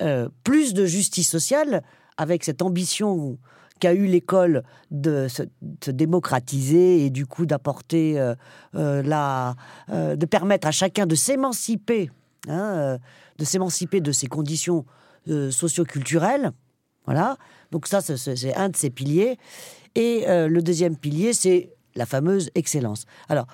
euh, 0.00 0.28
plus 0.44 0.74
de 0.74 0.86
justice 0.86 1.28
sociale 1.28 1.82
avec 2.16 2.44
cette 2.44 2.62
ambition 2.62 3.38
qu'a 3.80 3.94
eu 3.94 4.06
l'école 4.06 4.64
de 4.90 5.28
se, 5.28 5.42
démocratiser 5.90 7.04
et 7.04 7.10
du 7.10 7.26
coup 7.26 7.46
d'apporter 7.46 8.18
euh, 8.18 8.34
euh, 8.74 9.02
la, 9.02 9.54
de 9.88 10.26
permettre 10.26 10.66
à 10.66 10.72
chacun 10.72 11.06
de 11.06 11.14
s'émanciper, 11.14 12.10
hein, 12.46 12.98
de 13.38 13.44
s'émanciper 13.44 14.00
de 14.00 14.12
ses 14.12 14.26
conditions 14.26 14.84
socioculturelles. 15.26 16.52
Voilà. 17.06 17.36
Donc 17.70 17.86
ça, 17.86 18.00
c'est 18.00 18.54
un 18.54 18.68
de 18.68 18.76
ses 18.76 18.90
piliers. 18.90 19.38
Et 19.94 20.24
le 20.26 20.60
deuxième 20.60 20.96
pilier, 20.96 21.32
c'est 21.32 21.70
la 21.94 22.06
fameuse 22.06 22.50
excellence. 22.54 23.04
Alors, 23.28 23.46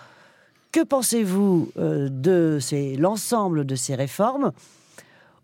que 0.75 0.83
pensez-vous 0.83 1.70
euh, 1.79 2.09
de 2.11 2.59
l'ensemble 2.99 3.64
de 3.64 3.77
ces 3.77 3.94
réformes 3.94 4.51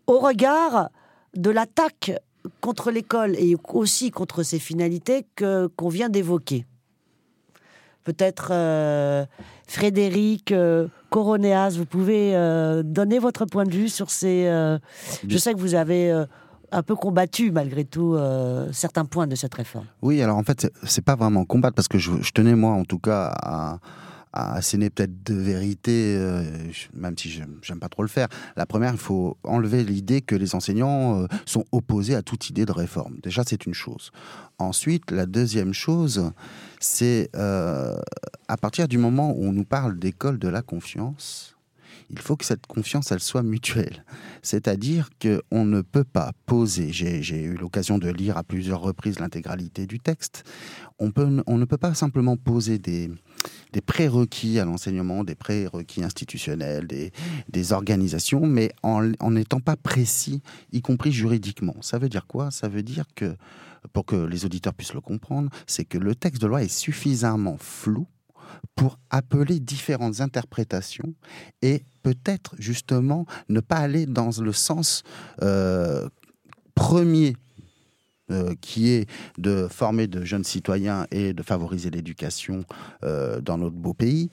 au 0.05 0.19
regard 0.19 0.89
de 1.37 1.49
l'attaque 1.49 2.11
contre 2.59 2.91
l'école 2.91 3.37
et 3.37 3.55
aussi 3.69 4.11
contre 4.11 4.43
ses 4.43 4.59
finalités 4.59 5.25
qu'on 5.37 5.87
vient 5.87 6.09
d'évoquer? 6.09 6.65
Peut-être 8.03 8.49
euh, 8.51 9.25
Frédéric 9.67 10.51
euh, 10.51 10.87
Coronéas, 11.11 11.75
vous 11.77 11.85
pouvez 11.85 12.31
donner 12.83 13.19
votre 13.19 13.45
point 13.45 13.65
de 13.65 13.71
vue 13.71 13.89
sur 13.89 14.09
ces. 14.09 14.45
je 15.27 15.37
sais 15.37 15.53
que 15.53 15.59
vous 15.59 15.75
avez 15.75 16.11
un 16.71 16.83
peu 16.83 16.95
combattu 16.95 17.51
malgré 17.51 17.83
tout 17.85 18.17
certains 18.71 19.05
points 19.05 19.27
de 19.27 19.35
cette 19.35 19.53
réforme. 19.53 19.85
Oui, 20.01 20.21
alors 20.21 20.37
en 20.37 20.43
fait, 20.43 20.71
c'est 20.83 21.03
pas 21.03 21.15
vraiment 21.15 21.45
combattre 21.45 21.75
parce 21.75 21.89
que 21.89 21.99
je, 21.99 22.11
je 22.21 22.31
tenais 22.31 22.55
moi 22.55 22.71
en 22.71 22.85
tout 22.85 22.97
cas 22.97 23.33
à 23.43 23.79
à 24.33 24.53
asséner 24.55 24.89
peut-être 24.89 25.23
deux 25.23 25.39
vérités, 25.39 26.15
euh, 26.17 26.43
même 26.93 27.17
si 27.17 27.29
j'aime 27.29 27.79
pas 27.79 27.89
trop 27.89 28.03
le 28.03 28.07
faire. 28.07 28.27
La 28.55 28.65
première, 28.65 28.93
il 28.93 28.99
faut 28.99 29.37
enlever 29.43 29.83
l'idée 29.83 30.21
que 30.21 30.35
les 30.35 30.55
enseignants 30.55 31.21
euh, 31.21 31.27
sont 31.45 31.65
opposés 31.71 32.15
à 32.15 32.21
toute 32.21 32.49
idée 32.49 32.65
de 32.65 32.71
réforme. 32.71 33.17
Déjà, 33.21 33.43
c'est 33.45 33.65
une 33.65 33.73
chose. 33.73 34.11
Ensuite, 34.57 35.11
la 35.11 35.25
deuxième 35.25 35.73
chose, 35.73 36.31
c'est 36.79 37.29
euh, 37.35 37.97
à 38.47 38.57
partir 38.57 38.87
du 38.87 38.97
moment 38.97 39.31
où 39.31 39.45
on 39.45 39.53
nous 39.53 39.65
parle 39.65 39.99
d'école 39.99 40.39
de 40.39 40.47
la 40.47 40.61
confiance, 40.61 41.55
il 42.11 42.19
faut 42.19 42.35
que 42.35 42.43
cette 42.43 42.67
confiance, 42.67 43.11
elle 43.11 43.21
soit 43.21 43.41
mutuelle. 43.41 44.03
C'est-à-dire 44.41 45.09
qu'on 45.21 45.65
ne 45.65 45.81
peut 45.81 46.03
pas 46.03 46.31
poser, 46.45 46.91
j'ai 46.91 47.41
eu 47.41 47.55
l'occasion 47.55 47.97
de 47.97 48.09
lire 48.09 48.37
à 48.37 48.43
plusieurs 48.43 48.81
reprises 48.81 49.19
l'intégralité 49.19 49.87
du 49.87 49.99
texte, 49.99 50.43
on, 50.99 51.11
peut, 51.11 51.41
on 51.47 51.57
ne 51.57 51.65
peut 51.65 51.77
pas 51.77 51.93
simplement 51.93 52.35
poser 52.35 52.79
des, 52.79 53.09
des 53.73 53.81
prérequis 53.81 54.59
à 54.59 54.65
l'enseignement, 54.65 55.23
des 55.23 55.35
prérequis 55.35 56.03
institutionnels, 56.03 56.87
des, 56.87 57.11
des 57.49 57.73
organisations, 57.73 58.45
mais 58.45 58.71
en 58.83 59.31
n'étant 59.31 59.59
pas 59.59 59.75
précis, 59.75 60.41
y 60.71 60.81
compris 60.81 61.11
juridiquement. 61.11 61.75
Ça 61.81 61.97
veut 61.97 62.09
dire 62.09 62.27
quoi? 62.27 62.51
Ça 62.51 62.67
veut 62.67 62.83
dire 62.83 63.05
que, 63.15 63.35
pour 63.93 64.05
que 64.05 64.15
les 64.15 64.45
auditeurs 64.45 64.73
puissent 64.73 64.93
le 64.93 65.01
comprendre, 65.01 65.49
c'est 65.67 65.85
que 65.85 65.97
le 65.97 66.15
texte 66.15 66.41
de 66.41 66.47
loi 66.47 66.63
est 66.63 66.73
suffisamment 66.73 67.57
flou 67.57 68.07
pour 68.75 68.99
appeler 69.09 69.59
différentes 69.59 70.21
interprétations 70.21 71.13
et 71.61 71.83
peut-être 72.03 72.55
justement 72.59 73.25
ne 73.49 73.59
pas 73.59 73.77
aller 73.77 74.05
dans 74.05 74.31
le 74.41 74.53
sens 74.53 75.03
euh, 75.41 76.09
premier 76.75 77.35
euh, 78.31 78.53
qui 78.61 78.89
est 78.89 79.09
de 79.37 79.67
former 79.69 80.07
de 80.07 80.23
jeunes 80.23 80.43
citoyens 80.43 81.05
et 81.11 81.33
de 81.33 81.43
favoriser 81.43 81.89
l'éducation 81.89 82.65
euh, 83.03 83.41
dans 83.41 83.57
notre 83.57 83.75
beau 83.75 83.93
pays. 83.93 84.29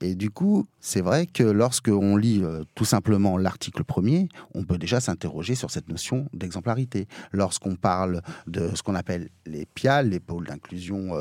Et 0.00 0.14
du 0.14 0.30
coup, 0.30 0.66
c'est 0.80 1.00
vrai 1.00 1.26
que 1.26 1.44
lorsque 1.44 1.88
on 1.88 2.16
lit 2.16 2.42
euh, 2.42 2.64
tout 2.74 2.84
simplement 2.84 3.38
l'article 3.38 3.84
premier, 3.84 4.28
on 4.54 4.64
peut 4.64 4.78
déjà 4.78 5.00
s'interroger 5.00 5.54
sur 5.54 5.70
cette 5.70 5.88
notion 5.88 6.26
d'exemplarité. 6.32 7.06
Lorsqu'on 7.32 7.76
parle 7.76 8.20
de 8.46 8.70
ce 8.74 8.82
qu'on 8.82 8.94
appelle 8.94 9.28
les 9.46 9.66
PIAL, 9.66 10.10
les 10.10 10.20
pôles 10.20 10.46
d'inclusion 10.46 11.12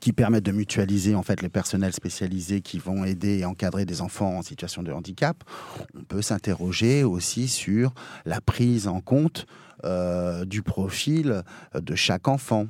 qui 0.00 0.12
permettent 0.12 0.44
de 0.44 0.52
mutualiser 0.52 1.14
en 1.14 1.22
fait 1.22 1.42
les 1.42 1.48
personnels 1.48 1.92
spécialisés 1.92 2.60
qui 2.60 2.78
vont 2.78 3.04
aider 3.04 3.38
et 3.38 3.44
encadrer 3.44 3.84
des 3.84 4.00
enfants 4.00 4.38
en 4.38 4.42
situation 4.42 4.82
de 4.82 4.92
handicap. 4.92 5.44
On 5.94 6.04
peut 6.04 6.22
s'interroger 6.22 7.04
aussi 7.04 7.48
sur 7.48 7.94
la 8.24 8.40
prise 8.40 8.88
en 8.88 9.00
compte 9.00 9.46
euh, 9.84 10.44
du 10.44 10.62
profil 10.62 11.42
de 11.74 11.94
chaque 11.94 12.28
enfant. 12.28 12.66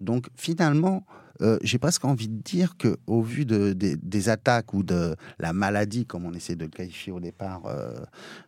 Donc 0.00 0.28
finalement, 0.36 1.04
euh, 1.42 1.58
j'ai 1.62 1.78
presque 1.78 2.04
envie 2.04 2.28
de 2.28 2.40
dire 2.42 2.76
que, 2.76 2.96
au 3.06 3.22
vu 3.22 3.44
de, 3.44 3.72
des 3.72 4.28
attaques 4.28 4.72
ou 4.74 4.82
de 4.82 5.16
la 5.38 5.52
maladie, 5.52 6.06
comme 6.06 6.24
on 6.24 6.32
essaie 6.32 6.54
de 6.54 6.64
le 6.64 6.70
qualifier 6.70 7.12
au 7.12 7.20
départ 7.20 7.62
euh, 7.66 7.92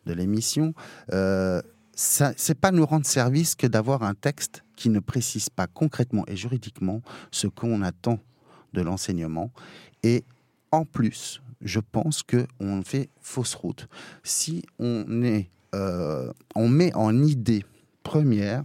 de 0.07 0.13
l'émission, 0.13 0.75
euh, 2.21 2.33
c'est 2.37 2.59
pas 2.59 2.73
nous 2.73 2.87
rendre 2.87 3.07
service 3.07 3.55
que 3.55 3.67
d'avoir 3.67 4.03
un 4.03 4.15
texte 4.15 4.63
qui 4.77 4.89
ne 4.89 5.01
précise 5.01 5.49
pas 5.49 5.67
concrètement 5.67 6.25
et 6.27 6.37
juridiquement 6.37 7.03
ce 7.31 7.47
qu'on 7.47 7.83
attend 7.83 8.19
de 8.73 8.83
l'enseignement. 8.83 9.51
Et 10.03 10.25
en 10.71 10.85
plus, 10.85 11.41
je 11.63 11.81
pense 11.81 12.23
que 12.23 12.47
on 12.61 12.83
fait 12.83 13.09
fausse 13.21 13.55
route 13.55 13.89
si 14.23 14.63
on 14.79 15.05
euh, 15.75 16.33
on 16.55 16.69
met 16.69 16.95
en 16.95 17.23
idée 17.23 17.65
première, 18.07 18.63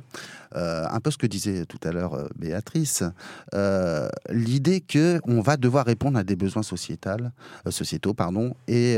euh, 0.55 0.85
un 0.87 0.99
peu 0.99 1.09
ce 1.09 1.17
que 1.17 1.25
disait 1.25 1.65
tout 1.65 1.79
à 1.83 1.91
l'heure 1.91 2.13
euh, 2.13 2.27
Béatrice, 2.35 3.03
euh, 3.55 4.07
l'idée 4.29 4.81
que 4.81 5.19
on 5.23 5.41
va 5.41 5.57
devoir 5.57 5.83
répondre 5.83 6.15
à 6.19 6.23
des 6.23 6.35
besoins 6.35 6.61
sociétaux, 6.61 8.13
pardon, 8.13 8.53
et 8.67 8.97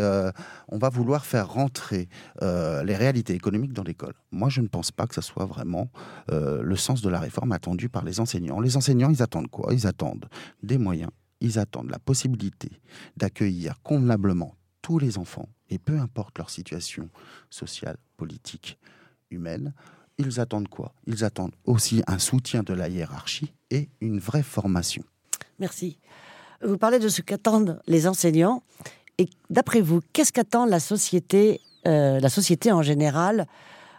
on 0.68 0.78
va 0.78 0.90
vouloir 0.90 1.26
faire 1.26 1.48
rentrer 1.50 2.10
les 2.42 2.96
réalités 2.96 3.34
économiques 3.34 3.74
dans 3.74 3.84
l'école. 3.84 4.16
Moi, 4.32 4.50
je 4.50 4.62
ne 4.62 4.68
pense 4.68 4.92
pas 4.92 5.08
que 5.08 5.16
ce 5.16 5.22
soit 5.22 5.46
vraiment 5.46 5.90
le 6.30 6.76
sens 6.76 7.02
de 7.02 7.10
la 7.10 7.20
réforme 7.20 7.54
attendue 7.54 7.90
par 7.90 8.04
les 8.04 8.20
enseignants. 8.20 8.60
Les 8.60 8.76
enseignants, 8.76 9.10
ils 9.10 9.24
attendent 9.24 9.50
quoi? 9.50 9.74
Ils 9.74 9.88
attendent 9.88 10.28
des 10.62 10.78
moyens, 10.78 11.12
ils 11.40 11.58
attendent 11.58 11.92
la 11.92 12.00
possibilité 12.00 12.70
d'accueillir 13.16 13.82
convenablement 13.84 14.56
tous 14.82 15.00
les 15.00 15.18
enfants, 15.18 15.48
et 15.70 15.80
peu 15.80 15.98
importe 16.00 16.38
leur 16.38 16.50
situation 16.50 17.10
sociale, 17.50 17.98
politique, 18.18 18.78
humaine, 19.32 19.74
ils 20.18 20.40
attendent 20.40 20.68
quoi? 20.68 20.94
Ils 21.08 21.24
attendent 21.24 21.56
aussi 21.66 22.04
un 22.08 22.20
soutien 22.20 22.64
de 22.64 22.74
la 22.74 22.90
hiérarchie 22.90 23.54
et 23.72 23.90
une 24.02 24.20
vraie 24.20 24.44
formation. 24.44 25.04
Merci. 25.60 26.00
Vous 26.64 26.78
parlez 26.78 27.00
de 27.00 27.10
ce 27.10 27.22
qu'attendent 27.22 27.82
les 27.88 28.08
enseignants. 28.08 28.64
Et 29.18 29.28
d'après 29.50 29.82
vous, 29.82 30.02
qu'est-ce 30.14 30.32
qu'attend 30.32 30.66
la 30.66 30.80
société, 30.80 31.62
euh, 31.88 32.20
la 32.20 32.30
société 32.30 32.72
en 32.72 32.82
général, 32.82 33.48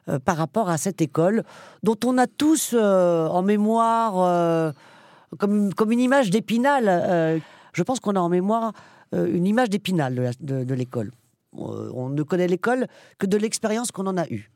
euh, 0.08 0.18
par 0.18 0.36
rapport 0.36 0.68
à 0.68 0.76
cette 0.76 1.00
école, 1.00 1.44
dont 1.82 1.98
on 2.04 2.18
a 2.18 2.26
tous 2.26 2.74
euh, 2.74 3.26
en 3.28 3.42
mémoire 3.42 4.72
comme, 5.38 5.74
comme 5.74 5.92
une 5.92 6.00
image 6.00 6.30
d'épinal 6.30 7.40
Je 7.72 7.82
pense 7.82 8.00
qu'on 8.00 8.16
a 8.16 8.20
en 8.20 8.28
mémoire 8.28 8.72
une 9.12 9.46
image 9.46 9.70
d'épinal 9.70 10.32
de 10.40 10.74
l'école. 10.74 11.12
on 11.52 12.08
ne 12.08 12.22
connaît 12.22 12.48
l'école 12.48 12.86
que 13.18 13.26
de 13.26 13.36
l'expérience 13.36 13.92
qu'on 13.92 14.06
en 14.06 14.16
a 14.16 14.26
eue. 14.28 14.50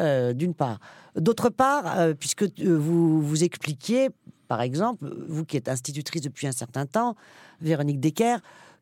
Euh, 0.00 0.32
d'une 0.32 0.54
part. 0.54 0.78
D'autre 1.16 1.48
part, 1.48 1.98
euh, 1.98 2.14
puisque 2.14 2.44
euh, 2.44 2.76
vous 2.76 3.20
vous 3.20 3.42
expliquiez, 3.42 4.10
par 4.46 4.62
exemple, 4.62 5.12
vous 5.28 5.44
qui 5.44 5.56
êtes 5.56 5.68
institutrice 5.68 6.22
depuis 6.22 6.46
un 6.46 6.52
certain 6.52 6.86
temps, 6.86 7.16
Véronique 7.60 7.98
Decker, 7.98 8.36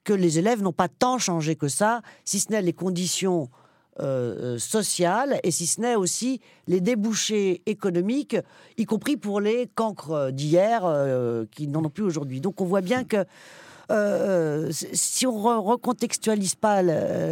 que 0.05 0.13
les 0.13 0.39
élèves 0.39 0.63
n'ont 0.63 0.75
pas 0.75 0.89
tant 0.89 1.17
changé 1.17 1.57
que 1.57 1.69
ça, 1.69 2.03
si 2.27 2.39
ce 2.39 2.51
n'est 2.51 2.63
les 2.63 2.73
conditions 2.73 3.49
sociales 4.59 5.41
et 5.43 5.51
si 5.51 5.67
ce 5.67 5.81
n'est 5.81 5.95
aussi 5.95 6.43
les 6.67 6.83
débouchés 6.83 7.63
économiques, 7.65 8.37
y 8.77 8.85
compris 8.85 9.17
pour 9.17 9.41
les 9.41 9.71
cancres 9.75 10.31
d'hier 10.33 10.83
qui 11.51 11.67
n'en 11.67 11.83
ont 11.83 11.89
plus 11.89 12.05
aujourd'hui. 12.05 12.43
Donc 12.43 12.61
on 12.61 12.67
voit 12.67 12.83
bien 12.83 13.05
que 13.05 13.25
si 14.93 15.27
on 15.27 15.33
ne 15.33 15.61
recontextualise 15.61 16.57
pas, 16.57 16.83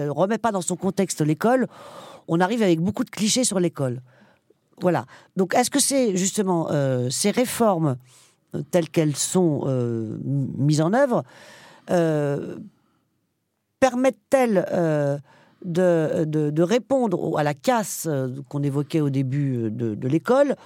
remet 0.09 0.39
pas 0.39 0.53
dans 0.53 0.63
son 0.63 0.77
contexte 0.77 1.21
l'école, 1.21 1.67
on 2.29 2.41
arrive 2.41 2.63
avec 2.63 2.81
beaucoup 2.81 3.05
de 3.05 3.11
clichés 3.11 3.45
sur 3.45 3.61
l'école. 3.61 4.01
Voilà. 4.81 5.07
Donc, 5.37 5.55
est-ce 5.55 5.71
que 5.71 5.81
c'est 5.81 6.17
justement 6.17 6.69
euh, 6.71 7.09
ces 7.11 7.31
réformes 7.31 7.97
euh, 8.55 8.63
telles 8.71 8.89
qu'elles 8.89 9.17
sont 9.17 9.65
euh, 9.67 10.19
mises 10.25 10.81
en 10.81 10.93
œuvre 10.93 11.23
permettent-elles 13.79 14.65
de, 15.65 16.63
répondre 16.63 17.39
à 17.39 17.43
la 17.43 17.53
casse 17.53 18.09
qu'on 18.49 18.63
évoquait 18.63 19.03
au 19.03 19.11
début 19.11 19.71
de, 19.71 20.09
l'école 20.09 20.57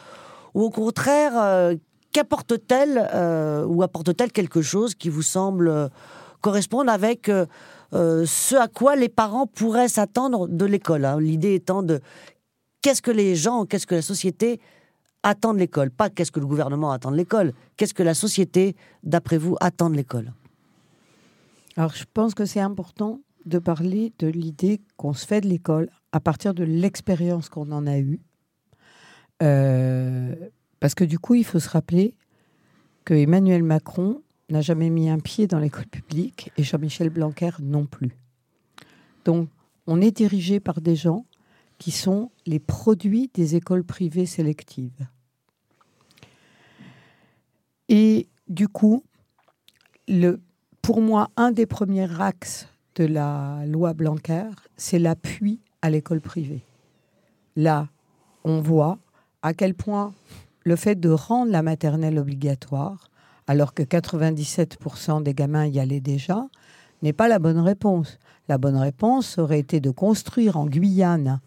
ou 0.54 0.62
au 0.62 0.70
contraire 0.70 1.72
qu'apporte-t-elle 2.12 3.66
ou 3.66 3.82
apporte-t-elle 3.82 4.30
quelque 4.30 4.62
chose 4.62 4.94
qui 4.94 5.08
vous 5.08 5.22
semble 5.22 5.90
correspondre 6.40 6.92
avec 6.92 7.28
euh, 7.94 8.26
ce 8.26 8.54
à 8.54 8.68
quoi 8.68 8.96
les 8.96 9.08
parents 9.08 9.46
pourraient 9.46 9.88
s'attendre 9.88 10.46
de 10.48 10.64
l'école. 10.64 11.04
Hein. 11.04 11.20
L'idée 11.20 11.54
étant 11.54 11.82
de 11.82 12.00
qu'est-ce 12.82 13.02
que 13.02 13.10
les 13.10 13.34
gens, 13.34 13.64
qu'est-ce 13.64 13.86
que 13.86 13.94
la 13.94 14.02
société 14.02 14.60
attend 15.22 15.54
de 15.54 15.58
l'école, 15.58 15.90
pas 15.90 16.10
qu'est-ce 16.10 16.30
que 16.30 16.40
le 16.40 16.46
gouvernement 16.46 16.90
attend 16.92 17.10
de 17.10 17.16
l'école, 17.16 17.52
qu'est-ce 17.76 17.94
que 17.94 18.02
la 18.02 18.14
société, 18.14 18.76
d'après 19.02 19.38
vous, 19.38 19.56
attend 19.60 19.90
de 19.90 19.96
l'école. 19.96 20.32
Alors 21.76 21.94
je 21.94 22.04
pense 22.12 22.34
que 22.34 22.44
c'est 22.44 22.60
important 22.60 23.20
de 23.46 23.58
parler 23.58 24.12
de 24.18 24.26
l'idée 24.26 24.80
qu'on 24.96 25.14
se 25.14 25.26
fait 25.26 25.40
de 25.40 25.48
l'école 25.48 25.88
à 26.12 26.20
partir 26.20 26.54
de 26.54 26.64
l'expérience 26.64 27.48
qu'on 27.48 27.70
en 27.72 27.86
a 27.86 27.98
eue. 27.98 28.20
Euh, 29.42 30.34
parce 30.80 30.94
que 30.94 31.04
du 31.04 31.18
coup, 31.18 31.34
il 31.34 31.44
faut 31.44 31.60
se 31.60 31.68
rappeler 31.68 32.14
que 33.04 33.14
Emmanuel 33.14 33.62
Macron 33.62 34.22
n'a 34.48 34.60
jamais 34.60 34.90
mis 34.90 35.08
un 35.08 35.18
pied 35.18 35.46
dans 35.46 35.58
l'école 35.58 35.86
publique 35.86 36.50
et 36.56 36.62
Jean-Michel 36.62 37.10
Blanquer 37.10 37.50
non 37.60 37.86
plus. 37.86 38.16
Donc, 39.24 39.48
on 39.86 40.00
est 40.00 40.10
dirigé 40.10 40.60
par 40.60 40.80
des 40.80 40.96
gens 40.96 41.26
qui 41.78 41.90
sont 41.90 42.30
les 42.46 42.58
produits 42.58 43.30
des 43.34 43.56
écoles 43.56 43.84
privées 43.84 44.26
sélectives. 44.26 45.06
Et 47.88 48.28
du 48.48 48.68
coup, 48.68 49.04
le, 50.08 50.40
pour 50.82 51.00
moi, 51.00 51.30
un 51.36 51.52
des 51.52 51.66
premiers 51.66 52.20
axes 52.20 52.68
de 52.96 53.04
la 53.04 53.64
loi 53.66 53.94
Blanquer, 53.94 54.50
c'est 54.76 54.98
l'appui 54.98 55.60
à 55.82 55.90
l'école 55.90 56.20
privée. 56.20 56.64
Là, 57.56 57.88
on 58.44 58.60
voit 58.60 58.98
à 59.42 59.54
quel 59.54 59.74
point 59.74 60.12
le 60.64 60.76
fait 60.76 60.98
de 60.98 61.10
rendre 61.10 61.52
la 61.52 61.62
maternelle 61.62 62.18
obligatoire 62.18 63.10
alors 63.48 63.72
que 63.72 63.82
97% 63.82 65.22
des 65.22 65.34
gamins 65.34 65.66
y 65.66 65.80
allaient 65.80 66.00
déjà, 66.00 66.46
n'est 67.02 67.14
pas 67.14 67.28
la 67.28 67.38
bonne 67.38 67.58
réponse. 67.58 68.18
La 68.48 68.58
bonne 68.58 68.76
réponse 68.76 69.38
aurait 69.38 69.58
été 69.58 69.80
de 69.80 69.90
construire 69.90 70.56
en 70.58 70.66
Guyane 70.66 71.40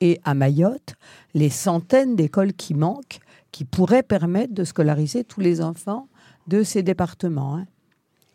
et 0.00 0.20
à 0.24 0.34
Mayotte 0.34 0.94
les 1.34 1.48
centaines 1.48 2.14
d'écoles 2.14 2.52
qui 2.52 2.74
manquent, 2.74 3.20
qui 3.52 3.64
pourraient 3.64 4.02
permettre 4.02 4.52
de 4.52 4.64
scolariser 4.64 5.24
tous 5.24 5.40
les 5.40 5.62
enfants 5.62 6.08
de 6.46 6.62
ces 6.62 6.82
départements. 6.82 7.56
Hein. 7.56 7.66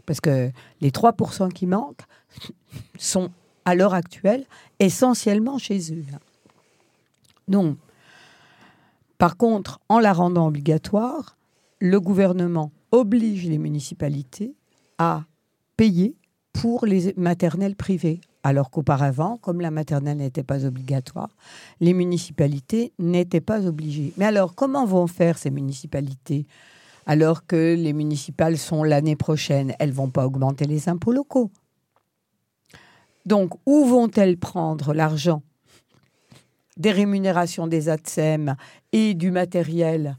Parce 0.07 0.19
que 0.19 0.51
les 0.81 0.89
3% 0.89 1.51
qui 1.51 1.67
manquent 1.67 2.05
sont 2.97 3.29
à 3.65 3.75
l'heure 3.75 3.93
actuelle 3.93 4.45
essentiellement 4.79 5.59
chez 5.59 5.93
eux. 5.93 6.03
Donc, 7.47 7.77
par 9.19 9.37
contre, 9.37 9.79
en 9.89 9.99
la 9.99 10.13
rendant 10.13 10.47
obligatoire, 10.47 11.37
le 11.79 11.99
gouvernement 11.99 12.71
oblige 12.91 13.47
les 13.47 13.57
municipalités 13.57 14.55
à 14.97 15.23
payer 15.77 16.15
pour 16.53 16.85
les 16.85 17.13
maternelles 17.17 17.75
privées. 17.75 18.21
Alors 18.43 18.71
qu'auparavant, 18.71 19.37
comme 19.37 19.61
la 19.61 19.69
maternelle 19.69 20.17
n'était 20.17 20.43
pas 20.43 20.65
obligatoire, 20.65 21.29
les 21.79 21.93
municipalités 21.93 22.91
n'étaient 22.97 23.41
pas 23.41 23.67
obligées. 23.67 24.13
Mais 24.17 24.25
alors, 24.25 24.55
comment 24.55 24.85
vont 24.85 25.05
faire 25.07 25.37
ces 25.37 25.51
municipalités 25.51 26.47
alors 27.05 27.45
que 27.45 27.75
les 27.75 27.93
municipales 27.93 28.57
sont 28.57 28.83
l'année 28.83 29.15
prochaine? 29.15 29.73
Elles 29.79 29.91
vont 29.91 30.09
pas 30.09 30.25
augmenter 30.25 30.65
les 30.65 30.89
impôts 30.89 31.11
locaux. 31.11 31.51
Donc, 33.27 33.53
où 33.67 33.85
vont-elles 33.85 34.37
prendre 34.37 34.93
l'argent? 34.93 35.43
Des 36.77 36.91
rémunérations 36.91 37.67
des 37.67 37.89
ATSEM 37.89 38.55
et 38.91 39.13
du 39.13 39.29
matériel 39.29 40.17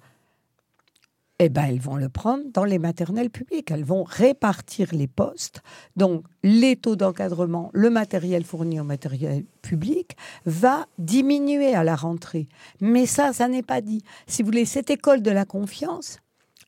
eh 1.46 1.48
ben, 1.48 1.64
elles 1.64 1.80
vont 1.80 1.96
le 1.96 2.08
prendre 2.08 2.44
dans 2.52 2.64
les 2.64 2.78
maternelles 2.78 3.30
publiques. 3.30 3.70
Elles 3.70 3.84
vont 3.84 4.04
répartir 4.04 4.88
les 4.92 5.08
postes. 5.08 5.62
Donc, 5.96 6.24
les 6.42 6.76
taux 6.76 6.96
d'encadrement, 6.96 7.70
le 7.72 7.90
matériel 7.90 8.44
fourni 8.44 8.78
au 8.78 8.84
matériel 8.84 9.44
public 9.62 10.16
va 10.46 10.86
diminuer 10.98 11.74
à 11.74 11.84
la 11.84 11.96
rentrée. 11.96 12.48
Mais 12.80 13.06
ça, 13.06 13.32
ça 13.32 13.48
n'est 13.48 13.62
pas 13.62 13.80
dit. 13.80 14.02
Si 14.26 14.42
vous 14.42 14.46
voulez, 14.46 14.64
cette 14.64 14.90
école 14.90 15.22
de 15.22 15.30
la 15.30 15.44
confiance, 15.44 16.18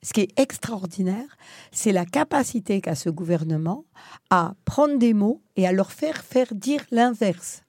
ce 0.03 0.13
qui 0.13 0.23
est 0.23 0.41
extraordinaire, 0.41 1.37
c'est 1.73 1.93
la 1.93 2.05
capacité 2.05 2.81
qu'a 2.81 2.95
ce 2.95 3.11
gouvernement 3.11 3.85
à 4.31 4.55
prendre 4.65 4.99
des 4.99 5.15
mots 5.15 5.41
et 5.57 5.67
à 5.67 5.73
leur 5.73 5.93
faire 5.93 6.23
faire 6.25 6.55
dire 6.55 6.85
l'inverse. 6.91 7.63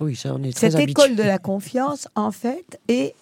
Oui, 0.00 0.14
ça, 0.14 0.34
on 0.34 0.42
est 0.42 0.52
très 0.52 0.70
Cette 0.70 0.88
école 0.88 1.16
de 1.16 1.22
la 1.22 1.38
confiance, 1.38 2.06
en 2.14 2.30
fait, 2.30 2.80
est 2.88 3.14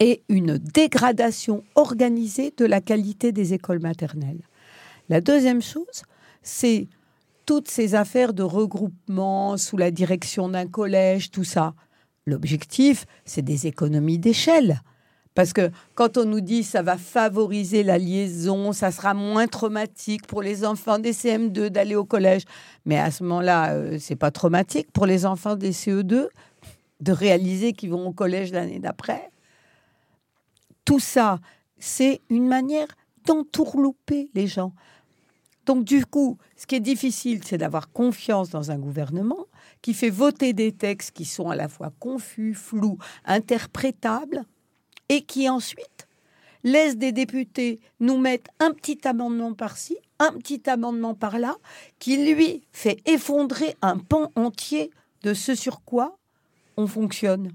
et 0.00 0.22
une 0.28 0.58
dégradation 0.58 1.64
organisée 1.74 2.52
de 2.56 2.64
la 2.64 2.80
qualité 2.80 3.32
des 3.32 3.54
écoles 3.54 3.80
maternelles. 3.80 4.42
La 5.08 5.20
deuxième 5.20 5.62
chose, 5.62 6.02
c'est 6.42 6.88
toutes 7.46 7.68
ces 7.68 7.94
affaires 7.94 8.34
de 8.34 8.42
regroupement 8.42 9.56
sous 9.56 9.76
la 9.76 9.90
direction 9.90 10.48
d'un 10.48 10.66
collège, 10.66 11.30
tout 11.30 11.44
ça. 11.44 11.74
L'objectif, 12.26 13.06
c'est 13.24 13.42
des 13.42 13.68
économies 13.68 14.18
d'échelle. 14.18 14.80
Parce 15.36 15.52
que 15.52 15.70
quand 15.94 16.16
on 16.16 16.24
nous 16.24 16.40
dit 16.40 16.64
ça 16.64 16.82
va 16.82 16.96
favoriser 16.96 17.82
la 17.82 17.98
liaison, 17.98 18.72
ça 18.72 18.90
sera 18.90 19.12
moins 19.12 19.46
traumatique 19.46 20.26
pour 20.26 20.42
les 20.42 20.64
enfants 20.64 20.98
des 20.98 21.12
CM2 21.12 21.68
d'aller 21.68 21.94
au 21.94 22.06
collège. 22.06 22.42
Mais 22.86 22.98
à 22.98 23.10
ce 23.10 23.22
moment-là, 23.22 23.74
euh, 23.74 23.98
c'est 24.00 24.16
pas 24.16 24.30
traumatique 24.30 24.90
pour 24.92 25.04
les 25.04 25.26
enfants 25.26 25.54
des 25.54 25.72
CE2 25.72 26.28
de 27.00 27.12
réaliser 27.12 27.74
qu'ils 27.74 27.90
vont 27.90 28.08
au 28.08 28.12
collège 28.12 28.50
l'année 28.50 28.78
d'après. 28.78 29.30
Tout 30.86 31.00
ça, 31.00 31.40
c'est 31.78 32.22
une 32.30 32.46
manière 32.46 32.88
d'entourlouper 33.26 34.30
les 34.32 34.46
gens. 34.46 34.72
Donc 35.66 35.84
du 35.84 36.06
coup, 36.06 36.38
ce 36.56 36.64
qui 36.64 36.76
est 36.76 36.80
difficile, 36.80 37.42
c'est 37.44 37.58
d'avoir 37.58 37.90
confiance 37.90 38.50
dans 38.50 38.70
un 38.70 38.78
gouvernement 38.78 39.46
qui 39.82 39.92
fait 39.92 40.10
voter 40.10 40.52
des 40.52 40.72
textes 40.72 41.10
qui 41.10 41.24
sont 41.24 41.50
à 41.50 41.56
la 41.56 41.68
fois 41.68 41.92
confus, 41.98 42.54
flous, 42.54 42.98
interprétables, 43.24 44.44
et 45.08 45.22
qui 45.22 45.48
ensuite 45.48 46.08
laisse 46.64 46.96
des 46.96 47.12
députés 47.12 47.80
nous 48.00 48.18
mettre 48.18 48.50
un 48.60 48.72
petit 48.72 49.06
amendement 49.06 49.54
par-ci, 49.54 49.96
un 50.18 50.32
petit 50.32 50.68
amendement 50.68 51.14
par-là, 51.14 51.56
qui 51.98 52.32
lui 52.32 52.62
fait 52.72 52.98
effondrer 53.06 53.76
un 53.82 53.98
pan 53.98 54.32
entier 54.36 54.90
de 55.22 55.34
ce 55.34 55.54
sur 55.54 55.82
quoi 55.82 56.16
on 56.76 56.86
fonctionne. 56.86 57.52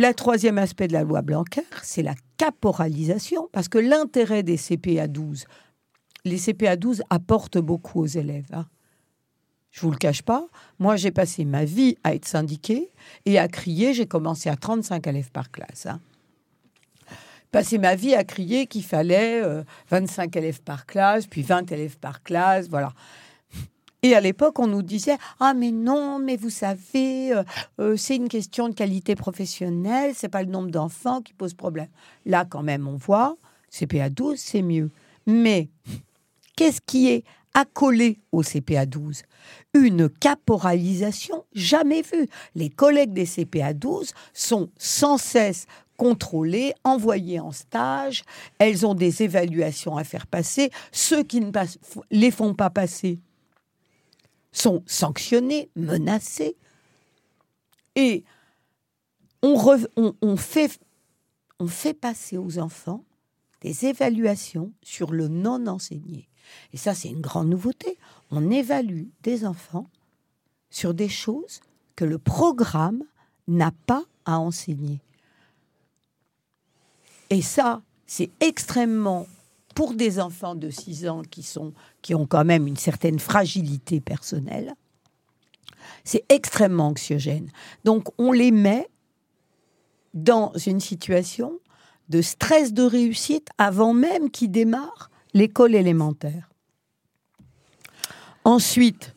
Le 0.00 0.12
troisième 0.12 0.58
aspect 0.58 0.86
de 0.86 0.92
la 0.92 1.02
loi 1.02 1.22
Blanquer, 1.22 1.64
c'est 1.82 2.04
la 2.04 2.14
caporalisation, 2.36 3.48
parce 3.50 3.66
que 3.66 3.78
l'intérêt 3.78 4.44
des 4.44 4.56
CPA 4.56 5.08
12, 5.08 5.44
les 6.24 6.38
CPA 6.38 6.76
12 6.76 7.02
apportent 7.10 7.58
beaucoup 7.58 8.02
aux 8.02 8.06
élèves. 8.06 8.46
Hein. 8.52 8.66
Je 9.72 9.80
vous 9.80 9.90
le 9.90 9.96
cache 9.96 10.22
pas. 10.22 10.46
Moi, 10.78 10.94
j'ai 10.94 11.10
passé 11.10 11.44
ma 11.44 11.64
vie 11.64 11.96
à 12.04 12.14
être 12.14 12.28
syndiqué 12.28 12.92
et 13.26 13.40
à 13.40 13.48
crier. 13.48 13.92
J'ai 13.92 14.06
commencé 14.06 14.48
à 14.48 14.54
35 14.54 15.04
élèves 15.08 15.32
par 15.32 15.50
classe. 15.50 15.86
Hein. 15.86 16.00
Passé 17.50 17.78
ma 17.78 17.96
vie 17.96 18.14
à 18.14 18.22
crier 18.22 18.68
qu'il 18.68 18.84
fallait 18.84 19.42
25 19.90 20.36
euh, 20.36 20.38
élèves 20.38 20.62
par 20.62 20.86
classe, 20.86 21.26
puis 21.26 21.42
20 21.42 21.72
élèves 21.72 21.98
par 21.98 22.22
classe, 22.22 22.68
voilà. 22.68 22.92
Et 24.02 24.14
à 24.14 24.20
l'époque, 24.20 24.58
on 24.58 24.68
nous 24.68 24.82
disait 24.82 25.16
ah 25.40 25.54
mais 25.54 25.72
non, 25.72 26.18
mais 26.18 26.36
vous 26.36 26.50
savez, 26.50 27.32
euh, 27.32 27.42
euh, 27.80 27.96
c'est 27.96 28.16
une 28.16 28.28
question 28.28 28.68
de 28.68 28.74
qualité 28.74 29.16
professionnelle, 29.16 30.12
c'est 30.14 30.28
pas 30.28 30.42
le 30.42 30.50
nombre 30.50 30.70
d'enfants 30.70 31.20
qui 31.20 31.32
pose 31.32 31.54
problème. 31.54 31.88
Là, 32.24 32.44
quand 32.48 32.62
même, 32.62 32.86
on 32.86 32.96
voit 32.96 33.36
CPA 33.70 34.08
12, 34.10 34.38
c'est 34.38 34.62
mieux. 34.62 34.90
Mais 35.26 35.68
qu'est-ce 36.56 36.80
qui 36.80 37.08
est 37.08 37.24
accolé 37.54 38.20
au 38.30 38.42
CPA 38.42 38.86
12 38.86 39.22
Une 39.74 40.08
caporalisation 40.08 41.44
jamais 41.52 42.02
vue. 42.02 42.28
Les 42.54 42.70
collègues 42.70 43.12
des 43.12 43.26
CPA 43.26 43.74
12 43.74 44.12
sont 44.32 44.70
sans 44.78 45.18
cesse 45.18 45.66
contrôlées, 45.96 46.72
envoyées 46.84 47.40
en 47.40 47.50
stage, 47.50 48.22
elles 48.60 48.86
ont 48.86 48.94
des 48.94 49.24
évaluations 49.24 49.96
à 49.96 50.04
faire 50.04 50.28
passer, 50.28 50.70
ceux 50.92 51.24
qui 51.24 51.40
ne 51.40 51.50
les 52.12 52.30
font 52.30 52.54
pas 52.54 52.70
passer 52.70 53.18
sont 54.52 54.82
sanctionnés, 54.86 55.70
menacés. 55.76 56.56
Et 57.94 58.24
on, 59.42 60.36
fait, 60.36 60.80
fait 61.68 61.94
passer 61.94 62.38
aux 62.38 62.58
enfants 62.58 63.04
des 63.60 63.86
évaluations 63.86 64.72
sur 64.82 65.12
le 65.12 65.28
non 65.28 65.66
enseigné. 65.66 66.28
Et 66.72 66.76
ça, 66.76 66.94
c'est 66.94 67.08
une 67.08 67.20
grande 67.20 67.48
nouveauté. 67.48 67.98
On 68.30 68.50
évalue 68.50 69.06
des 69.22 69.44
enfants 69.44 69.90
sur 70.70 70.94
des 70.94 71.08
choses 71.08 71.60
que 71.96 72.04
le 72.04 72.18
programme 72.18 73.02
n'a 73.48 73.72
pas 73.86 74.04
à 74.24 74.38
enseigner. 74.38 75.00
Et 77.30 77.42
ça, 77.42 77.82
c'est 78.06 78.30
extrêmement 78.40 79.26
pour 79.74 79.94
des 79.94 80.18
enfants 80.18 80.54
de 80.54 80.70
6 80.70 81.08
ans 81.08 81.22
qui, 81.22 81.42
sont, 81.42 81.72
qui 82.08 82.14
ont 82.14 82.24
quand 82.24 82.46
même 82.46 82.66
une 82.66 82.78
certaine 82.78 83.18
fragilité 83.18 84.00
personnelle, 84.00 84.72
c'est 86.04 86.24
extrêmement 86.30 86.86
anxiogène. 86.86 87.50
Donc 87.84 88.08
on 88.16 88.32
les 88.32 88.50
met 88.50 88.88
dans 90.14 90.54
une 90.54 90.80
situation 90.80 91.60
de 92.08 92.22
stress 92.22 92.72
de 92.72 92.82
réussite 92.82 93.50
avant 93.58 93.92
même 93.92 94.30
qu'ils 94.30 94.50
démarrent 94.50 95.10
l'école 95.34 95.74
élémentaire. 95.74 96.48
Ensuite, 98.44 99.14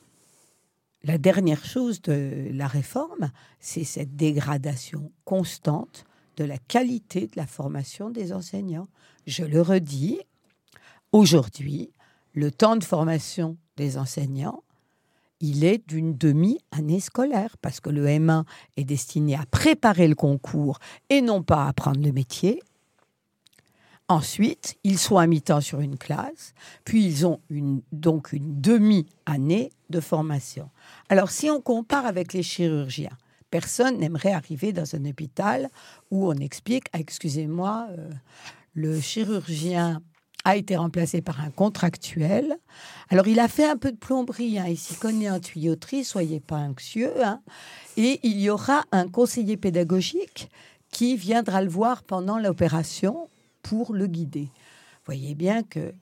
la 1.05 1.17
dernière 1.17 1.63
chose 1.63 2.01
de 2.01 2.49
la 2.51 2.67
réforme, 2.67 3.31
c'est 3.61 3.85
cette 3.85 4.17
dégradation 4.17 5.13
constante 5.23 6.03
de 6.35 6.43
la 6.43 6.57
qualité 6.57 7.27
de 7.27 7.37
la 7.37 7.47
formation 7.47 8.09
des 8.09 8.33
enseignants. 8.33 8.89
Je 9.27 9.45
le 9.45 9.61
redis, 9.61 10.19
Aujourd'hui, 11.11 11.91
le 12.33 12.51
temps 12.51 12.75
de 12.75 12.83
formation 12.83 13.57
des 13.77 13.97
enseignants, 13.97 14.63
il 15.39 15.63
est 15.63 15.87
d'une 15.87 16.15
demi-année 16.15 16.99
scolaire, 16.99 17.57
parce 17.61 17.79
que 17.79 17.89
le 17.89 18.05
M1 18.05 18.43
est 18.77 18.83
destiné 18.83 19.35
à 19.35 19.45
préparer 19.49 20.07
le 20.07 20.15
concours 20.15 20.79
et 21.09 21.21
non 21.21 21.41
pas 21.41 21.63
à 21.63 21.69
apprendre 21.69 22.01
le 22.01 22.11
métier. 22.11 22.61
Ensuite, 24.07 24.77
ils 24.83 24.99
sont 24.99 25.17
à 25.17 25.25
mi-temps 25.25 25.61
sur 25.61 25.79
une 25.79 25.97
classe, 25.97 26.53
puis 26.83 27.05
ils 27.05 27.25
ont 27.25 27.39
donc 27.91 28.33
une 28.33 28.59
demi-année 28.59 29.71
de 29.89 29.99
formation. 29.99 30.69
Alors, 31.09 31.31
si 31.31 31.49
on 31.49 31.61
compare 31.61 32.05
avec 32.05 32.33
les 32.33 32.43
chirurgiens, 32.43 33.17
personne 33.49 33.97
n'aimerait 33.97 34.33
arriver 34.33 34.73
dans 34.73 34.95
un 34.95 35.05
hôpital 35.05 35.69
où 36.11 36.27
on 36.27 36.35
explique, 36.35 36.85
ah, 36.93 36.99
excusez-moi, 36.99 37.87
euh, 37.91 38.09
le 38.73 38.99
chirurgien 38.99 40.01
a 40.43 40.55
été 40.55 40.75
remplacé 40.75 41.21
par 41.21 41.41
un 41.41 41.51
contractuel. 41.51 42.57
Alors, 43.09 43.27
il 43.27 43.39
a 43.39 43.47
fait 43.47 43.69
un 43.69 43.77
peu 43.77 43.91
de 43.91 43.97
plomberie, 43.97 44.57
hein. 44.57 44.65
il 44.67 44.77
s'y 44.77 44.95
connaît 44.95 45.29
en 45.29 45.39
tuyauterie, 45.39 46.03
soyez 46.03 46.39
pas 46.39 46.57
anxieux. 46.57 47.13
Hein. 47.23 47.41
Et 47.97 48.19
il 48.23 48.39
y 48.39 48.49
aura 48.49 48.83
un 48.91 49.07
conseiller 49.07 49.57
pédagogique 49.57 50.49
qui 50.91 51.15
viendra 51.15 51.61
le 51.61 51.69
voir 51.69 52.03
pendant 52.03 52.37
l'opération 52.37 53.29
pour 53.61 53.93
le 53.93 54.07
guider. 54.07 54.49
Voyez 55.05 55.35
bien 55.35 55.63
que 55.63 55.93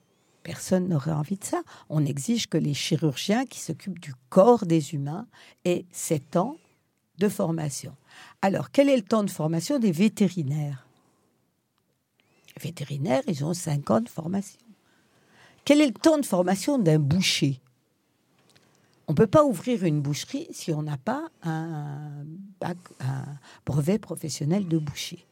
personne 0.42 0.88
n'aurait 0.88 1.12
envie 1.12 1.36
de 1.36 1.44
ça. 1.44 1.62
On 1.88 2.04
exige 2.04 2.48
que 2.48 2.58
les 2.58 2.74
chirurgiens 2.74 3.46
qui 3.46 3.60
s'occupent 3.60 4.00
du 4.00 4.14
corps 4.28 4.66
des 4.66 4.94
humains 4.94 5.26
aient 5.64 5.84
7 5.92 6.36
ans 6.36 6.56
de 7.18 7.28
formation. 7.28 7.94
Alors, 8.42 8.70
quel 8.70 8.88
est 8.88 8.96
le 8.96 9.02
temps 9.02 9.24
de 9.24 9.30
formation 9.30 9.78
des 9.78 9.92
vétérinaires? 9.92 10.86
Vétérinaires, 12.60 13.22
ils 13.26 13.44
ont 13.44 13.54
5 13.54 13.90
ans 13.90 14.00
de 14.00 14.08
formation. 14.08 14.60
Quel 15.64 15.80
est 15.80 15.86
le 15.86 15.92
temps 15.92 16.18
de 16.18 16.26
formation 16.26 16.78
d'un 16.78 16.98
boucher? 16.98 17.60
On 19.08 19.12
ne 19.12 19.16
peut 19.16 19.26
pas 19.26 19.44
ouvrir 19.44 19.84
une 19.84 20.00
boucherie 20.00 20.46
si 20.52 20.72
on 20.72 20.82
n'a 20.82 20.96
pas 20.96 21.28
un, 21.42 22.24
un 22.62 23.24
brevet 23.66 23.98
professionnel 23.98 24.68
de 24.68 24.78
boucher. 24.78 25.26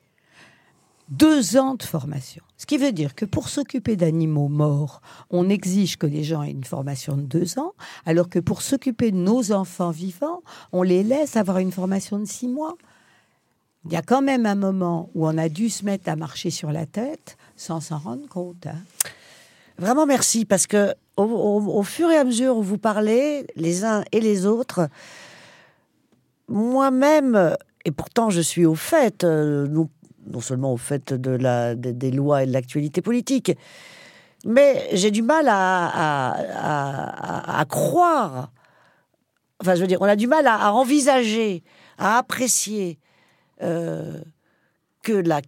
Deux 1.08 1.56
ans 1.56 1.74
de 1.74 1.82
formation. 1.84 2.42
Ce 2.58 2.66
qui 2.66 2.76
veut 2.76 2.92
dire 2.92 3.14
que 3.14 3.24
pour 3.24 3.48
s'occuper 3.48 3.96
d'animaux 3.96 4.48
morts, 4.48 5.00
on 5.30 5.48
exige 5.48 5.96
que 5.96 6.06
les 6.06 6.22
gens 6.22 6.42
aient 6.42 6.50
une 6.50 6.64
formation 6.64 7.16
de 7.16 7.22
deux 7.22 7.58
ans, 7.58 7.72
alors 8.04 8.28
que 8.28 8.40
pour 8.40 8.60
s'occuper 8.60 9.10
de 9.10 9.16
nos 9.16 9.52
enfants 9.52 9.90
vivants, 9.90 10.42
on 10.72 10.82
les 10.82 11.02
laisse 11.02 11.36
avoir 11.36 11.58
une 11.58 11.72
formation 11.72 12.18
de 12.18 12.26
six 12.26 12.48
mois 12.48 12.76
il 13.84 13.92
y 13.92 13.96
a 13.96 14.02
quand 14.02 14.22
même 14.22 14.46
un 14.46 14.54
moment 14.54 15.10
où 15.14 15.26
on 15.26 15.38
a 15.38 15.48
dû 15.48 15.70
se 15.70 15.84
mettre 15.84 16.08
à 16.08 16.16
marcher 16.16 16.50
sur 16.50 16.72
la 16.72 16.86
tête 16.86 17.36
sans 17.56 17.80
s'en 17.80 17.98
rendre 17.98 18.28
compte. 18.28 18.66
Hein. 18.66 18.78
Vraiment 19.78 20.06
merci, 20.06 20.44
parce 20.44 20.66
que 20.66 20.94
au, 21.16 21.82
fur 21.82 22.10
et 22.10 22.16
à 22.16 22.24
mesure 22.24 22.56
où 22.56 22.62
vous 22.62 22.78
parlez, 22.78 23.46
les 23.56 23.84
uns 23.84 24.04
et 24.12 24.20
les 24.20 24.46
autres, 24.46 24.88
moi-même, 26.48 27.56
et 27.84 27.90
pourtant 27.90 28.30
je 28.30 28.40
suis 28.40 28.66
au 28.66 28.74
fait, 28.74 29.24
euh, 29.24 29.66
non, 29.68 29.88
seulement 30.40 30.72
au 30.72 30.76
fait 30.76 31.12
de 31.12 31.30
la, 31.30 31.74
des 31.74 32.10
lois 32.10 32.42
et 32.42 32.46
de 32.46 32.52
l'actualité 32.52 33.02
politique, 33.02 33.52
mais 34.44 34.88
j'ai 34.92 35.10
du 35.10 35.22
mal 35.22 35.46
à, 35.48 37.60
à, 37.60 37.64
croire, 37.64 38.52
enfin 39.60 39.74
je 39.74 39.80
veux 39.80 39.86
dire, 39.86 40.00
on 40.00 40.06
a 40.06 40.16
du 40.16 40.26
mal 40.26 40.46
à 40.46 40.72
envisager, 40.72 41.62
à 41.98 42.18
apprécier 42.18 42.98
euh, 43.62 44.22
que 45.02 45.12
la 45.12 45.40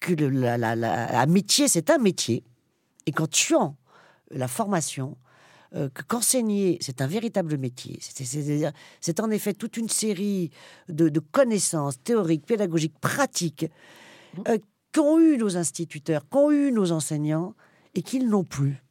que 0.00 0.14
le, 0.14 0.30
la, 0.30 1.26
métier, 1.26 1.68
c'est 1.68 1.90
un 1.90 1.98
métier. 1.98 2.42
Et 3.04 3.12
quand 3.12 3.28
tu 3.28 3.54
as 3.54 3.74
la 4.30 4.48
formation, 4.48 5.18
euh, 5.74 5.88
que 5.90 6.02
qu'enseigner, 6.02 6.78
c'est 6.80 7.02
un 7.02 7.06
véritable 7.06 7.58
métier. 7.58 7.98
C'est- 8.00 9.20
en 9.20 9.30
effet 9.30 9.52
toute 9.52 9.76
une 9.76 9.88
série 9.90 10.50
de, 10.88 11.08
de 11.08 11.20
connaissances 11.20 12.02
théoriques, 12.02 12.46
pédagogiques, 12.46 12.98
pratiques 12.98 13.66
euh, 14.48 14.58
qu'ont 14.92 15.18
eu 15.18 15.36
nos 15.36 15.56
instituteurs, 15.56 16.28
qu'ont 16.28 16.50
eu 16.50 16.72
nos 16.72 16.92
enseignants 16.92 17.54
et 17.94 18.02
qu'ils 18.02 18.28
n'ont 18.28 18.44
plus. 18.44 18.82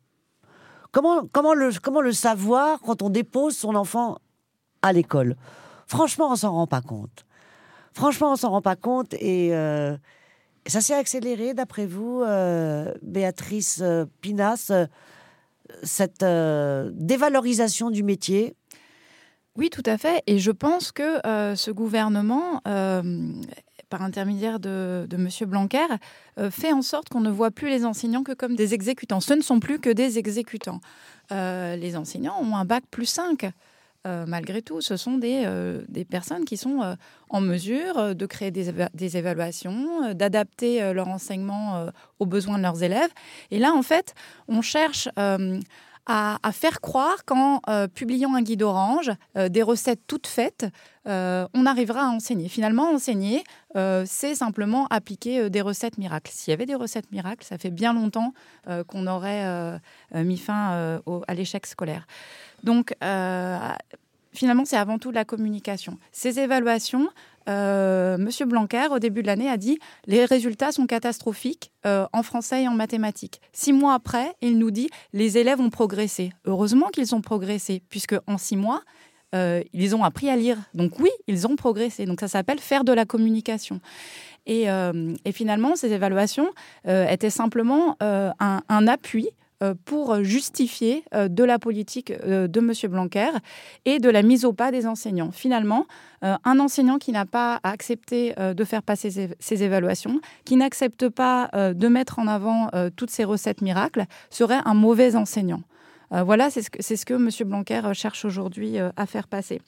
Comment, 0.92 1.28
comment, 1.28 1.54
le, 1.54 1.72
comment 1.82 2.02
le 2.02 2.14
savoir 2.14 2.80
quand 2.82 3.02
on 3.02 3.10
dépose 3.10 3.58
son 3.58 3.76
enfant 3.76 4.18
à 4.82 4.94
l'école? 4.94 5.36
Franchement, 5.88 6.32
on 6.32 6.36
s'en 6.36 6.52
rend 6.52 6.68
pas 6.68 6.82
compte. 6.82 7.26
Franchement, 8.00 8.32
on 8.32 8.36
s'en 8.38 8.52
rend 8.52 8.62
pas 8.62 8.78
compte 8.78 9.14
et 9.16 9.54
euh, 9.54 9.98
ça 10.66 10.80
s'est 10.80 10.94
accéléré, 10.94 11.54
d'après 11.54 11.86
vous, 11.86 12.22
euh, 12.22 12.94
Béatrice 13.02 13.82
euh, 13.82 14.06
Pinas, 14.22 14.72
cette 15.84 16.24
dévalorisation 16.24 17.90
du 17.90 18.04
métier? 18.04 18.56
Oui, 19.58 19.70
tout 19.70 19.84
à 19.86 19.98
fait. 19.98 20.24
Et 20.28 20.40
je 20.40 20.52
pense 20.52 20.94
que 20.94 21.20
ce 21.58 21.72
gouvernement, 21.72 22.62
par 22.64 24.02
intermédiaire 24.02 24.62
de, 24.62 25.06
M. 25.12 25.28
Blanquer, 25.46 25.86
fait 26.52 26.72
en 26.72 26.82
sorte 26.82 27.10
qu'on 27.10 27.20
ne 27.20 27.30
voit 27.30 27.52
plus 27.52 27.68
les 27.68 27.84
enseignants 27.84 28.24
que 28.24 28.32
comme 28.32 28.56
des 28.56 28.74
exécutants. 28.74 29.20
Ce 29.20 29.34
ne 29.34 29.42
sont 29.42 29.60
plus 29.60 29.78
que 29.80 29.90
des 29.90 30.18
exécutants. 30.18 30.80
Les 31.32 31.98
enseignants 31.98 32.40
ont 32.42 32.56
un 32.56 32.64
bac 32.64 32.86
plus 32.90 33.08
5. 33.08 33.52
Euh, 34.08 34.24
malgré 34.26 34.62
tout, 34.62 34.80
ce 34.80 34.96
sont 34.96 35.18
des, 35.18 35.44
euh, 35.46 35.84
des 35.90 36.06
personnes 36.06 36.46
qui 36.46 36.56
sont 36.56 36.82
euh, 36.82 36.96
en 37.30 37.42
mesure 37.42 38.16
de 38.16 38.26
créer 38.26 38.50
des, 38.50 38.72
des 38.94 39.18
évaluations, 39.18 40.14
d'adapter 40.14 40.94
leur 40.94 41.10
enseignement 41.10 41.88
aux 42.18 42.26
besoins 42.26 42.58
de 42.58 42.64
leurs 42.64 42.82
élèves. 42.82 43.12
Et 43.52 43.60
là, 43.60 43.74
en 43.74 43.84
fait, 43.84 44.16
on 44.48 44.62
cherche 44.62 45.10
à, 45.16 46.40
faire 46.52 46.82
croire 46.82 47.24
qu'en 47.26 47.62
publiant 47.94 48.34
un 48.34 48.42
guide 48.42 48.64
orange, 48.64 49.12
des 49.36 49.62
recettes 49.62 50.02
toutes 50.08 50.26
faites, 50.26 50.66
on 51.06 51.66
arrivera 51.68 52.02
à 52.02 52.08
enseigner. 52.08 52.50
Finalement, 52.50 52.90
enseigner, 52.90 53.44
c'est 53.76 54.34
simplement 54.34 54.88
appliquer 54.88 55.52
des 55.52 55.62
recettes 55.62 56.00
miracles. 56.00 56.32
S'il 56.34 56.50
y 56.50 56.54
avait 56.54 56.66
des 56.66 56.76
recettes 56.76 57.12
miracles, 57.12 57.46
ça 57.46 57.60
fait 57.60 57.70
bien 57.70 57.94
longtemps 57.94 58.34
qu'on 58.88 59.06
aurait 59.06 59.80
mis 60.16 60.38
fin 60.38 61.00
à 61.28 61.34
l'échec 61.36 61.68
scolaire. 61.68 62.08
Donc, 62.64 62.96
euh, 63.04 63.58
finalement, 64.34 64.66
c'est 64.66 64.78
avant 64.78 65.00
tout 65.00 65.10
de 65.10 65.16
la 65.16 65.26
communication. 65.26 65.98
Ces 66.12 66.40
évaluations, 66.40 67.10
euh, 67.50 68.18
Monsieur 68.18 68.46
Blanquer, 68.46 68.88
au 68.92 69.00
début 69.00 69.22
de 69.22 69.28
l'année, 69.28 69.50
a 69.50 69.58
dit 69.58 69.80
les 70.06 70.26
résultats 70.26 70.72
sont 70.72 70.86
catastrophiques 70.86 71.72
euh, 71.86 72.06
en 72.14 72.24
français 72.24 72.64
et 72.64 72.68
en 72.68 72.74
mathématiques. 72.74 73.42
Six 73.54 73.74
mois 73.74 73.94
après, 73.94 74.34
il 74.42 74.58
nous 74.58 74.72
dit 74.72 74.90
les 75.14 75.38
élèves 75.38 75.60
ont 75.60 75.70
progressé. 75.70 76.32
Heureusement 76.46 76.88
qu'ils 76.90 77.16
ont 77.16 77.22
progressé, 77.22 77.82
puisque 77.90 78.16
en 78.28 78.38
six 78.38 78.56
mois, 78.56 78.82
euh, 79.36 79.62
ils 79.74 79.96
ont 79.96 80.04
appris 80.04 80.30
à 80.30 80.36
lire. 80.36 80.58
Donc 80.74 81.00
oui, 81.00 81.10
ils 81.28 81.48
ont 81.48 81.56
progressé. 81.56 82.06
Donc 82.06 82.20
ça 82.20 82.28
s'appelle 82.28 82.60
faire 82.60 82.84
de 82.84 82.94
la 82.94 83.06
communication. 83.06 83.80
Et, 84.46 84.66
finalement, 85.32 85.76
ces 85.76 85.94
évaluations 85.94 86.50
étaient 86.88 87.30
simplement 87.30 87.98
un, 88.00 88.88
appui 88.88 89.30
pour 89.86 90.24
justifier 90.24 91.04
euh, 91.14 91.28
de 91.28 91.44
la 91.44 91.60
politique 91.60 92.12
euh, 92.12 92.48
de 92.48 92.60
M. 92.60 92.74
Blanquer 92.92 93.30
et 93.86 94.00
de 94.00 94.10
la 94.10 94.22
mise 94.22 94.46
au 94.46 94.54
pas 94.54 94.72
des 94.72 94.88
enseignants. 94.88 95.32
Finalement, 95.32 95.86
euh, 96.24 96.36
un 96.44 96.60
enseignant 96.60 96.98
qui 96.98 97.12
n'a 97.12 97.26
pas 97.26 97.60
accepté 97.64 98.34
euh, 98.40 98.54
de 98.54 98.64
faire 98.64 98.84
passer 98.84 99.30
ces 99.40 99.64
évaluations, 99.64 100.22
qui 100.46 100.56
n'accepte 100.56 101.10
pas 101.10 101.50
euh, 101.54 101.74
de 101.74 101.88
mettre 101.88 102.20
en 102.20 102.28
avant 102.28 102.70
euh, 102.74 102.90
toutes 102.96 103.12
ces 103.12 103.24
recettes 103.24 103.62
miracles, 103.62 104.06
serait 104.30 104.62
un 104.66 104.74
mauvais 104.74 105.16
enseignant. 105.16 105.62
Euh, 106.12 106.24
voilà, 106.24 106.50
c'est 106.50 106.62
ce 106.62 107.06
que, 107.06 107.14
M. 107.14 107.30
Blanquer 107.48 107.82
euh, 107.84 107.94
cherche 107.94 108.26
aujourd'hui 108.26 108.80
euh, 108.80 108.90
à 108.98 109.06
faire 109.06 109.28
passer. 109.28 109.62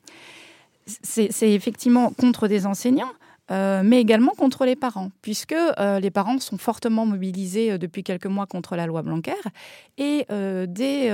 C'est 0.88 1.52
effectivement 1.52 2.12
contre 2.12 2.48
des 2.48 2.66
enseignants, 2.66 3.12
euh, 3.52 3.82
mais 3.84 3.99
également 3.99 4.32
contre 4.32 4.66
les 4.66 4.78
parents, 4.78 5.12
puisque 5.22 5.52
euh, 5.54 5.99
les 5.99 6.10
parents 6.10 6.39
sont 6.39 6.58
fortement 6.58 7.06
mobilisés 7.06 7.74
euh, 7.74 7.78
depuis 7.78 8.04
quelques 8.04 8.28
mois 8.28 8.45
contre 8.45 8.78
la 8.78 8.86
loi 8.86 9.02
Blanquer, 9.02 9.34
et 9.97 10.26
des 10.68 11.12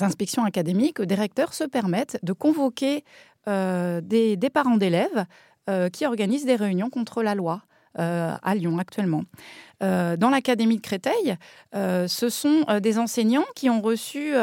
inspections 0.00 0.44
académiques, 0.44 1.02
des 1.02 1.14
recteurs 1.14 1.52
se 1.54 1.64
permettent 1.64 2.18
de 2.22 2.32
convoquer 2.32 3.04
des, 3.46 4.50
parents 4.52 4.76
d'élèves 4.76 5.26
qui 5.92 6.06
organisent 6.06 6.46
des 6.46 6.56
réunions 6.56 6.90
contre 6.90 7.22
la 7.22 7.34
loi. 7.34 7.62
Euh, 7.98 8.34
à 8.42 8.54
Lyon 8.54 8.78
actuellement. 8.78 9.22
Euh, 9.82 10.16
dans 10.16 10.30
l'Académie 10.30 10.76
de 10.76 10.80
Créteil, 10.82 11.36
euh, 11.74 12.08
ce 12.08 12.28
sont 12.28 12.64
des 12.80 12.98
enseignants 12.98 13.44
qui 13.54 13.68
ont 13.70 13.80
reçu 13.80 14.34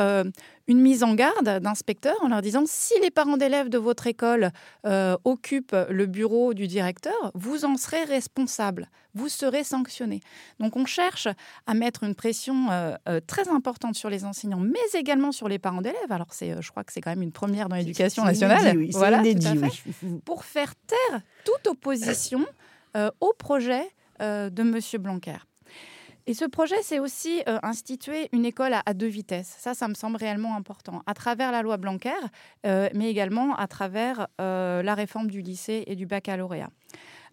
une 0.71 0.79
mise 0.79 1.03
en 1.03 1.13
garde 1.15 1.59
d'inspecteurs 1.59 2.15
en 2.21 2.29
leur 2.29 2.41
disant 2.41 2.63
si 2.65 2.93
les 3.01 3.11
parents 3.11 3.35
d'élèves 3.37 3.69
de 3.69 3.77
votre 3.77 4.07
école 4.07 4.51
euh, 4.85 5.17
occupent 5.25 5.75
le 5.89 6.05
bureau 6.05 6.53
du 6.53 6.67
directeur, 6.67 7.31
vous 7.33 7.65
en 7.65 7.75
serez 7.77 8.03
responsable, 8.05 8.89
vous 9.13 9.27
serez 9.27 9.63
sanctionné. 9.65 10.21
Donc 10.59 10.77
on 10.77 10.85
cherche 10.85 11.27
à 11.67 11.73
mettre 11.73 12.03
une 12.03 12.15
pression 12.15 12.71
euh, 12.71 12.95
euh, 13.09 13.19
très 13.25 13.49
importante 13.49 13.95
sur 13.95 14.09
les 14.09 14.23
enseignants, 14.23 14.59
mais 14.61 14.79
également 14.97 15.33
sur 15.33 15.49
les 15.49 15.59
parents 15.59 15.81
d'élèves. 15.81 16.11
Alors 16.11 16.27
c'est, 16.31 16.61
je 16.61 16.71
crois 16.71 16.85
que 16.85 16.93
c'est 16.93 17.01
quand 17.01 17.11
même 17.11 17.21
une 17.21 17.33
première 17.33 17.67
dans 17.67 17.75
l'éducation 17.75 18.23
nationale. 18.23 18.61
inédit, 18.61 18.77
oui, 18.77 18.89
Voilà, 18.93 19.17
tout 19.17 19.25
à 19.25 19.27
inédit, 19.27 19.57
fait 19.57 19.83
oui. 20.03 20.21
pour 20.23 20.45
faire 20.45 20.73
taire 20.87 21.21
toute 21.43 21.67
opposition 21.67 22.45
au 23.19 23.33
projet 23.37 23.87
euh, 24.21 24.51
de 24.51 24.61
M. 24.61 25.01
Blanquer. 25.01 25.37
Et 26.27 26.35
ce 26.35 26.45
projet, 26.45 26.75
c'est 26.83 26.99
aussi 26.99 27.41
euh, 27.47 27.57
instituer 27.63 28.29
une 28.31 28.45
école 28.45 28.73
à, 28.85 28.93
deux 28.93 29.07
vitesses. 29.07 29.55
Ça, 29.57 29.73
ça 29.73 29.87
me 29.87 29.95
semble 29.95 30.17
réellement 30.17 30.55
important. 30.55 31.01
À 31.07 31.15
travers 31.15 31.51
la 31.51 31.63
loi 31.63 31.77
Blanquer, 31.77 32.11
euh, 32.67 32.87
mais 32.93 33.09
également 33.09 33.55
à 33.55 33.65
travers 33.67 34.27
euh, 34.39 34.83
la 34.83 34.93
réforme 34.93 35.31
du 35.31 35.41
lycée 35.41 35.83
et 35.87 35.95
du 35.95 36.05
baccalauréat. 36.05 36.69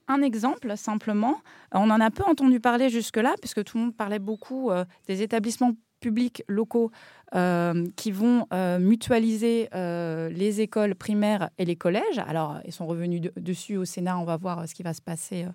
Un 0.08 0.22
exemple, 0.22 0.74
simplement, 0.78 1.36
on 1.72 1.90
en 1.90 2.00
a 2.00 2.10
peu 2.10 2.24
entendu 2.24 2.60
parler 2.60 2.88
jusque-là, 2.88 3.34
puisque 3.40 3.62
tout 3.64 3.76
le 3.76 3.84
monde 3.84 3.96
parlait 3.96 4.18
beaucoup 4.18 4.70
euh, 4.70 4.86
des 5.06 5.20
établissements 5.20 5.74
publics 6.00 6.42
locaux 6.48 6.90
euh, 6.90 7.17
qui 7.96 8.10
vont 8.10 8.46
euh, 8.52 8.78
mutualiser 8.78 9.68
euh, 9.74 10.28
les 10.30 10.60
écoles 10.60 10.94
primaires 10.94 11.50
et 11.58 11.64
les 11.64 11.76
collèges. 11.76 12.18
Alors, 12.26 12.58
ils 12.64 12.72
sont 12.72 12.86
revenus 12.86 13.20
de- 13.20 13.32
dessus 13.36 13.76
au 13.76 13.84
Sénat, 13.84 14.18
on 14.18 14.24
va 14.24 14.36
voir 14.36 14.60
euh, 14.60 14.66
ce 14.66 14.74
qui 14.74 14.82
va 14.82 14.94
se 14.94 15.02
passer 15.02 15.44
euh, 15.44 15.48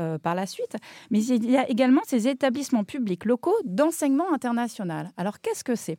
euh, 0.00 0.18
par 0.18 0.34
la 0.34 0.46
suite. 0.46 0.76
Mais 1.10 1.22
il 1.24 1.50
y 1.50 1.56
a 1.56 1.68
également 1.68 2.00
ces 2.06 2.26
établissements 2.28 2.84
publics 2.84 3.24
locaux 3.24 3.54
d'enseignement 3.64 4.32
international. 4.32 5.10
Alors, 5.16 5.40
qu'est-ce 5.40 5.64
que 5.64 5.76
c'est? 5.76 5.98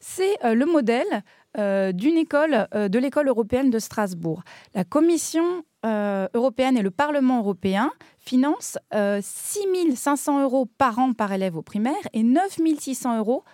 C'est 0.00 0.44
euh, 0.44 0.54
le 0.54 0.64
modèle 0.66 1.24
euh, 1.56 1.92
d'une 1.92 2.16
école, 2.16 2.68
euh, 2.74 2.88
de 2.88 2.98
l'école 2.98 3.26
européenne 3.28 3.70
de 3.70 3.78
Strasbourg. 3.78 4.42
La 4.74 4.84
Commission 4.84 5.64
euh, 5.84 6.28
européenne 6.34 6.76
et 6.76 6.82
le 6.82 6.90
Parlement 6.90 7.38
européen 7.38 7.90
financent 8.18 8.78
euh, 8.94 9.18
6 9.22 9.96
500 9.96 10.42
euros 10.42 10.66
par 10.66 10.98
an 10.98 11.14
par 11.14 11.32
élève 11.32 11.56
au 11.56 11.62
primaire 11.62 11.94
et 12.12 12.22
9 12.22 12.58
600 12.78 13.18
euros 13.18 13.44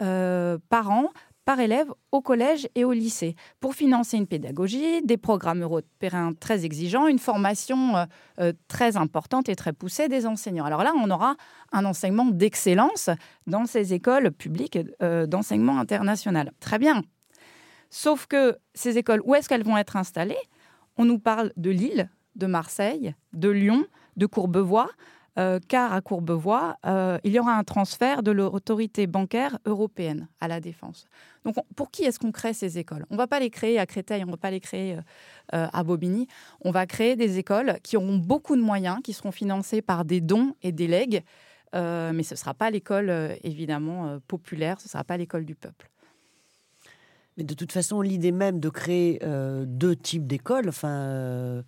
euh, 0.00 0.58
par 0.68 0.90
an 0.90 1.10
par 1.46 1.58
élève 1.58 1.90
au 2.12 2.20
collège 2.20 2.68
et 2.76 2.84
au 2.84 2.92
lycée 2.92 3.34
pour 3.58 3.74
financer 3.74 4.16
une 4.16 4.26
pédagogie, 4.26 5.02
des 5.02 5.16
programmes 5.16 5.62
européens 5.62 6.32
très 6.38 6.64
exigeants, 6.64 7.08
une 7.08 7.18
formation 7.18 7.96
euh, 7.96 8.04
euh, 8.38 8.52
très 8.68 8.96
importante 8.96 9.48
et 9.48 9.56
très 9.56 9.72
poussée 9.72 10.08
des 10.08 10.26
enseignants. 10.26 10.66
Alors 10.66 10.84
là, 10.84 10.92
on 10.96 11.10
aura 11.10 11.34
un 11.72 11.84
enseignement 11.86 12.26
d'excellence 12.26 13.10
dans 13.48 13.64
ces 13.66 13.94
écoles 13.94 14.30
publiques 14.30 14.78
d'enseignement 15.00 15.80
international. 15.80 16.52
Très 16.60 16.78
bien. 16.78 17.02
Sauf 17.88 18.26
que 18.26 18.56
ces 18.74 18.98
écoles, 18.98 19.22
où 19.24 19.34
est-ce 19.34 19.48
qu'elles 19.48 19.64
vont 19.64 19.78
être 19.78 19.96
installées? 19.96 20.38
On 20.98 21.04
nous 21.04 21.18
parle 21.18 21.52
de 21.56 21.70
Lille, 21.70 22.10
de 22.36 22.46
Marseille, 22.46 23.14
de 23.32 23.48
Lyon, 23.48 23.86
de 24.16 24.26
Courbevoie, 24.26 24.88
euh, 25.38 25.60
car 25.68 25.92
à 25.92 26.00
Courbevoie, 26.00 26.76
euh, 26.86 27.18
il 27.22 27.32
y 27.32 27.38
aura 27.38 27.52
un 27.56 27.62
transfert 27.64 28.22
de 28.22 28.32
l'autorité 28.32 29.06
bancaire 29.06 29.58
européenne 29.64 30.28
à 30.40 30.48
la 30.48 30.60
défense. 30.60 31.06
Donc, 31.44 31.56
on- 31.58 31.64
pour 31.76 31.90
qui 31.90 32.02
est-ce 32.02 32.18
qu'on 32.18 32.32
crée 32.32 32.52
ces 32.52 32.78
écoles? 32.78 33.06
On 33.10 33.14
ne 33.14 33.18
va 33.18 33.26
pas 33.26 33.38
les 33.38 33.50
créer 33.50 33.78
à 33.78 33.86
Créteil, 33.86 34.22
on 34.24 34.26
ne 34.26 34.32
va 34.32 34.36
pas 34.36 34.50
les 34.50 34.60
créer 34.60 34.96
euh, 35.54 35.66
à 35.72 35.84
Bobigny. 35.84 36.26
On 36.62 36.72
va 36.72 36.86
créer 36.86 37.14
des 37.16 37.38
écoles 37.38 37.78
qui 37.82 37.96
auront 37.96 38.16
beaucoup 38.18 38.56
de 38.56 38.62
moyens, 38.62 38.98
qui 39.04 39.12
seront 39.12 39.30
financées 39.32 39.82
par 39.82 40.04
des 40.04 40.20
dons 40.20 40.54
et 40.62 40.72
des 40.72 40.88
legs, 40.88 41.22
mais 41.72 42.22
ce 42.24 42.34
ne 42.34 42.38
sera 42.38 42.52
pas 42.52 42.70
l'école, 42.70 43.36
évidemment, 43.44 44.18
populaire, 44.26 44.80
ce 44.80 44.86
ne 44.86 44.90
sera 44.90 45.04
pas 45.04 45.16
l'école 45.16 45.44
du 45.44 45.54
peuple. 45.54 45.88
Mais 47.36 47.44
de 47.44 47.54
toute 47.54 47.70
façon, 47.70 48.00
l'idée 48.00 48.32
même 48.32 48.58
de 48.58 48.68
créer 48.68 49.20
deux 49.66 49.94
types 49.94 50.26
d'écoles, 50.26 50.68
enfin, 50.68 51.62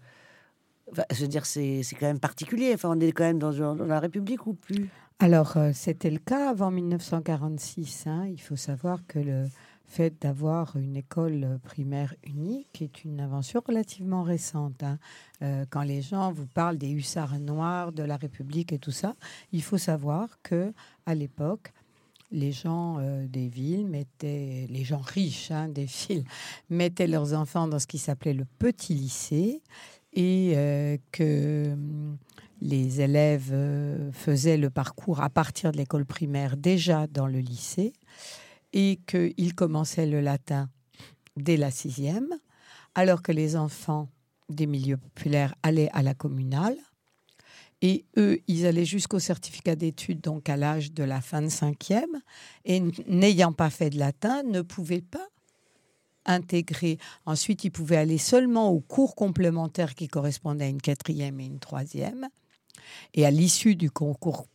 je 1.11 1.23
veux 1.23 1.29
dire, 1.29 1.47
c'est 1.47 1.83
quand 1.99 2.07
même 2.07 2.21
particulier. 2.21 2.73
Enfin, 2.75 2.91
on 2.91 3.01
est 3.01 3.13
quand 3.13 3.25
même 3.25 3.39
dans, 3.39 3.75
la 3.75 4.01
République 4.01 4.47
ou 4.47 4.55
plus? 4.55 4.89
Alors, 5.19 5.57
euh, 5.57 5.71
c'était 5.73 6.11
le 6.11 6.19
cas 6.19 6.51
avant 6.51 6.71
1946. 6.71 8.07
hein. 8.07 8.27
Il 8.29 8.41
faut 8.41 8.57
savoir 8.57 9.07
que 9.07 9.19
le 9.19 9.49
fait 9.87 10.15
d'avoir 10.23 10.77
une 10.77 10.97
école 10.97 11.59
primaire 11.63 12.15
unique 12.25 12.81
est 12.81 13.05
une 13.05 13.21
invention 13.21 13.63
relativement 13.67 14.23
récente. 14.23 14.83
hein. 14.83 14.99
Euh, 15.43 15.65
quand 15.71 15.83
les 15.83 16.03
gens 16.03 16.33
vous 16.33 16.47
parlent 16.47 16.79
des 16.79 16.91
hussards 16.91 17.39
noirs, 17.39 17.93
de 17.93 18.03
la 18.03 18.17
République 18.17 18.73
et 18.73 18.79
tout 18.79 18.91
ça, 18.91 19.15
il 19.53 19.63
faut 19.63 19.79
savoir 19.79 20.29
que 20.43 20.73
à 21.07 21.15
l'époque, 21.15 21.73
les 22.33 22.53
gens 22.53 22.97
euh, 22.99 23.27
des 23.29 23.49
villes 23.49 23.87
mettaient, 23.87 24.67
les 24.71 24.85
gens 24.85 25.01
riches 25.01 25.51
hein, 25.51 25.69
des 25.69 25.85
villes, 25.85 26.25
mettaient 26.71 27.07
leurs 27.07 27.35
enfants 27.35 27.69
dans 27.69 27.79
ce 27.79 27.87
qui 27.87 27.99
s'appelait 27.99 28.33
le 28.33 28.47
petit 28.59 28.95
lycée 28.95 29.63
et 30.13 30.53
euh, 30.57 30.97
que 31.11 31.73
hum, 31.73 32.19
les 32.61 33.01
élèves 33.01 33.51
euh, 33.53 34.13
faisaient 34.13 34.57
le 34.57 34.71
parcours 34.71 35.21
à 35.21 35.31
partir 35.31 35.73
de 35.73 35.79
l'école 35.79 36.07
primaire 36.07 36.57
déjà 36.57 37.07
dans 37.07 37.27
le 37.27 37.41
lycée 37.41 37.93
et 38.73 39.01
qu'ils 39.07 39.55
commençaient 39.55 40.07
le 40.07 40.21
latin 40.21 40.71
dès 41.37 41.57
la 41.57 41.71
sixième, 41.71 42.29
alors 42.95 43.23
que 43.23 43.33
les 43.33 43.57
enfants 43.57 44.09
des 44.49 44.67
milieux 44.67 44.97
populaires 44.97 45.55
allaient 45.63 45.91
à 45.93 46.03
la 46.03 46.15
communale. 46.15 46.77
Et 47.81 48.05
eux, 48.17 48.39
ils 48.47 48.65
allaient 48.65 48.85
jusqu'au 48.85 49.19
certificat 49.19 49.75
d'études, 49.75 50.21
donc 50.21 50.49
à 50.49 50.57
l'âge 50.57 50.93
de 50.93 51.03
la 51.03 51.21
fin 51.21 51.43
de 51.43 51.49
cinquième, 51.49 52.21
et 52.65 52.81
n'ayant 53.09 53.53
pas 53.53 53.71
fait 53.71 53.91
de 53.91 53.99
latin, 53.99 54.45
ne 54.45 54.63
pouvaient 54.63 55.03
pas 55.03 55.27
intégrer. 56.27 56.99
Ensuite, 57.27 57.65
ils 57.65 57.71
pouvaient 57.71 57.97
aller 57.97 58.19
seulement 58.19 58.71
aux 58.71 58.81
cours 58.81 59.15
complémentaires 59.15 59.95
qui 59.95 60.09
correspondaient 60.09 60.67
à 60.67 60.69
une 60.69 60.83
quatrième 60.83 61.41
et 61.41 61.47
une 61.47 61.59
troisième. 61.59 62.29
Et 63.15 63.27
à 63.27 63.31
l'issue 63.31 63.77
du 63.77 63.91
concours 63.91 64.47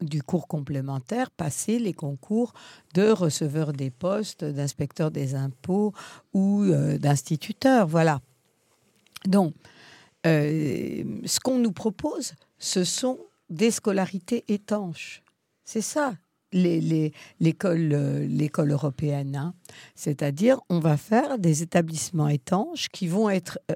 du 0.00 0.22
cours 0.22 0.46
complémentaire, 0.46 1.30
passer 1.30 1.78
les 1.78 1.92
concours 1.92 2.52
de 2.94 3.10
receveur 3.10 3.72
des 3.72 3.90
postes, 3.90 4.44
d'inspecteur 4.44 5.10
des 5.10 5.34
impôts 5.34 5.92
ou 6.32 6.62
euh, 6.62 6.96
d'instituteur. 6.98 7.88
Voilà. 7.88 8.20
Donc, 9.26 9.54
euh, 10.26 11.02
ce 11.24 11.40
qu'on 11.40 11.58
nous 11.58 11.72
propose, 11.72 12.34
ce 12.58 12.84
sont 12.84 13.18
des 13.50 13.70
scolarités 13.70 14.44
étanches. 14.48 15.22
C'est 15.64 15.80
ça, 15.80 16.14
l'école 16.54 17.92
euh, 17.92 18.26
l'école 18.26 18.70
européenne. 18.70 19.36
Hein. 19.36 19.54
C'est-à-dire, 19.94 20.60
on 20.68 20.78
va 20.78 20.96
faire 20.96 21.38
des 21.38 21.62
établissements 21.62 22.28
étanches 22.28 22.88
qui 22.88 23.08
vont 23.08 23.28
être 23.28 23.58
euh, 23.70 23.74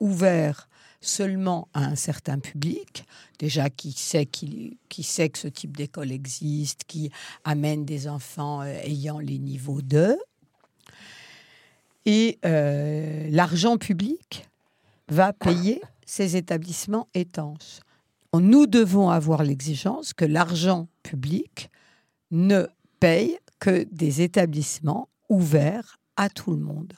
ouverts 0.00 0.68
seulement 1.00 1.68
à 1.74 1.84
un 1.84 1.94
certain 1.94 2.38
public, 2.38 3.04
déjà 3.38 3.68
qui 3.68 3.92
sait, 3.92 4.26
qui, 4.26 4.78
sait 5.02 5.28
que 5.28 5.38
ce 5.38 5.48
type 5.48 5.76
d'école 5.76 6.10
existe, 6.10 6.84
qui 6.86 7.10
amène 7.44 7.84
des 7.84 8.08
enfants 8.08 8.62
euh, 8.62 8.72
ayant 8.82 9.18
les 9.18 9.38
niveaux 9.38 9.82
2. 9.82 10.16
Et 12.08 12.38
l'argent 13.32 13.78
public 13.78 14.48
va 15.08 15.32
payer 15.32 15.82
ces 16.04 16.36
établissements 16.36 17.08
étanches 17.14 17.80
nous 18.34 18.66
devons 18.66 19.10
avoir 19.10 19.42
l'exigence 19.42 20.12
que 20.12 20.24
l'argent 20.24 20.88
public 21.02 21.70
ne 22.30 22.66
paye 23.00 23.38
que 23.58 23.84
des 23.90 24.22
établissements 24.22 25.08
ouverts 25.28 25.98
à 26.16 26.28
tout 26.28 26.50
le 26.50 26.58
monde. 26.58 26.92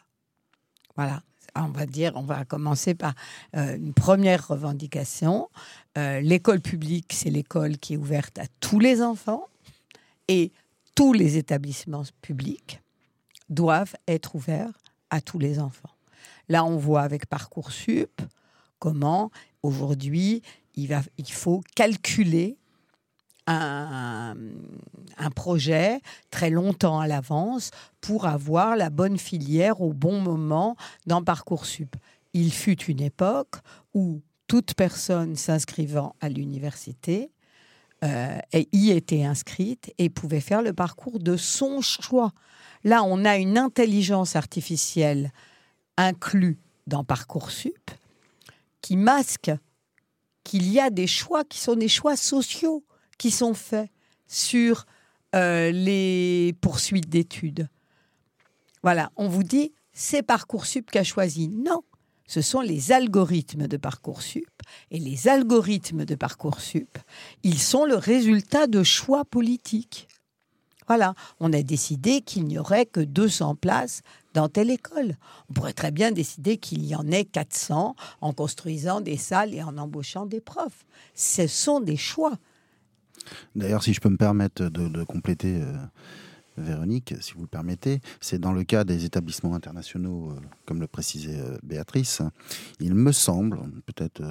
Voilà. 0.97 1.22
On 1.55 1.68
va 1.68 1.87
dire, 1.87 2.12
on 2.14 2.22
va 2.22 2.45
commencer 2.45 2.95
par 2.95 3.14
euh, 3.57 3.76
une 3.76 3.93
première 3.93 4.47
revendication. 4.47 5.49
Euh, 5.97 6.20
l'école 6.20 6.61
publique, 6.61 7.12
c'est 7.12 7.31
l'école 7.31 7.79
qui 7.79 7.95
est 7.95 7.97
ouverte 7.97 8.39
à 8.39 8.45
tous 8.61 8.79
les 8.79 9.03
enfants 9.03 9.49
et 10.29 10.53
tous 10.95 11.12
les 11.12 11.37
établissements 11.37 12.05
publics 12.22 12.81
doivent 13.49 13.97
être 14.07 14.37
ouverts 14.37 14.79
à 15.11 15.20
tous 15.20 15.39
les 15.39 15.59
enfants. 15.59 15.91
Là, 16.49 16.64
on 16.64 16.76
voit 16.76 17.03
avec 17.03 17.26
Parcoursup 17.26 18.20
comment 18.79 19.31
aujourd'hui 19.62 20.43
il, 20.74 21.33
faut 21.33 21.62
calculer 21.74 22.57
un, 23.47 24.37
projet 25.35 26.01
très 26.31 26.51
longtemps 26.51 27.01
à 27.01 27.07
l'avance 27.07 27.70
pour 28.01 28.26
avoir 28.26 28.76
la 28.76 28.91
bonne 28.91 29.18
filière 29.18 29.81
au 29.81 29.93
bon 29.93 30.20
moment 30.20 30.76
dans 31.07 31.22
Parcoursup. 31.22 31.97
Il 32.33 32.53
fut 32.53 32.85
une 32.85 33.01
époque 33.01 33.57
où 33.95 34.20
toute 34.47 34.74
personne 34.74 35.37
s'inscrivant 35.37 36.14
à 36.20 36.29
l'université 36.29 37.31
euh, 38.05 38.39
y 38.72 38.91
était 38.91 39.24
inscrite 39.24 39.93
et 39.99 40.09
pouvait 40.09 40.41
faire 40.41 40.62
le 40.62 40.72
parcours 40.72 41.18
de 41.18 41.37
son 41.37 41.81
choix. 41.81 42.33
Là, 42.85 43.03
on 43.03 43.24
a 43.24 43.37
une 43.37 43.59
intelligence 43.59 44.37
artificielle 44.37 45.33
inclue 45.97 46.59
dans 46.87 47.03
Parcoursup 47.03 47.91
qui 48.81 48.97
masque 48.97 49.51
qu'il 50.45 50.70
y 50.70 50.81
a 50.81 50.91
des 50.91 51.07
choix 51.07 51.45
qui 51.45 51.59
sont 51.59 51.76
des 51.76 51.89
choix 51.89 52.16
sociaux 52.16 52.85
qui 53.18 53.31
sont 53.31 53.55
faits 53.55 53.91
sur 54.26 54.87
euh, 55.35 55.70
les 55.70 56.55
poursuites 56.61 57.09
d'études. 57.09 57.68
Voilà, 58.83 59.11
on 59.16 59.29
vous 59.29 59.43
dit, 59.43 59.72
c'est 59.93 60.22
Parcoursup 60.22 60.91
qui 60.91 60.99
a 60.99 61.05
choisi. 61.05 61.49
Non, 61.49 61.83
ce 62.26 62.41
sont 62.41 62.61
les 62.61 62.93
algorithmes 62.93 63.66
de 63.66 63.76
Parcoursup. 63.76 64.49
Et 64.91 64.99
les 64.99 65.29
algorithmes 65.29 66.05
de 66.05 66.14
Parcoursup, 66.14 66.99
ils 67.43 67.59
sont 67.59 67.85
le 67.85 67.97
résultat 67.97 68.66
de 68.66 68.83
choix 68.83 69.24
politiques. 69.24 70.09
Voilà, 70.87 71.14
on 71.41 71.53
a 71.53 71.62
décidé 71.62 72.22
qu'il 72.22 72.45
n'y 72.45 72.59
aurait 72.59 72.87
que 72.87 73.01
200 73.01 73.57
places 73.57 74.03
dans 74.39 74.49
telle 74.49 74.70
école. 74.70 75.16
On 75.51 75.53
pourrait 75.53 75.72
très 75.72 75.91
bien 75.91 76.12
décider 76.12 76.59
qu'il 76.59 76.86
y 76.86 76.95
en 76.95 77.11
ait 77.11 77.24
400 77.24 77.97
en 78.20 78.32
construisant 78.32 79.01
des 79.01 79.16
salles 79.16 79.53
et 79.53 79.64
en 79.64 79.76
embauchant 79.76 80.26
des 80.26 80.41
profs. 80.41 80.86
Ce 81.14 81.49
sont 81.49 81.80
des 81.80 81.97
choix. 81.97 82.39
D'ailleurs, 83.57 83.82
si 83.82 83.93
je 83.93 84.01
peux 84.01 84.09
me 84.09 84.16
permettre 84.16 84.68
de, 84.68 85.03
compléter, 85.03 85.61
euh, 85.61 85.74
Véronique, 86.57 87.14
si 87.20 87.32
vous 87.32 87.43
le 87.43 87.49
permettez, 87.49 88.01
c'est 88.20 88.39
dans 88.39 88.53
le 88.53 88.62
cas 88.62 88.84
des 88.84 89.05
établissements 89.05 89.57
internationaux, 89.57 90.30
euh, 90.30 90.41
comme 90.66 90.80
le 90.80 90.86
précisait 90.86 91.41
euh, 91.41 91.59
Béatrice, 91.64 92.22
il 92.78 92.95
me 92.95 93.11
semble, 93.11 93.59
peut-être 93.86 94.22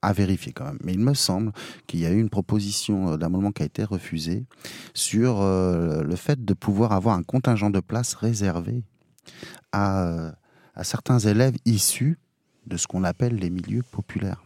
à 0.00 0.14
vérifier 0.14 0.52
quand 0.52 0.64
même, 0.64 0.78
mais 0.82 0.94
il 0.94 1.00
me 1.00 1.12
semble 1.12 1.52
qu'il 1.86 2.00
y 2.00 2.06
a 2.06 2.10
eu 2.10 2.18
une 2.18 2.30
proposition 2.30 3.18
d'amendement 3.18 3.52
qui 3.52 3.62
a 3.62 3.66
été 3.66 3.84
refusée 3.84 4.46
sur 4.94 5.42
le 5.42 6.16
fait 6.16 6.42
de 6.42 6.54
pouvoir 6.54 6.92
avoir 6.92 7.16
un 7.16 7.22
contingent 7.22 7.70
de 7.70 7.80
places 7.80 8.14
réservé 8.14 8.82
à, 9.72 10.32
certains 10.82 11.18
élèves 11.18 11.56
issus 11.64 12.18
de 12.66 12.76
ce 12.76 12.86
qu'on 12.86 13.04
appelle 13.04 13.36
les 13.36 13.50
milieux 13.50 13.82
populaires. 13.82 14.42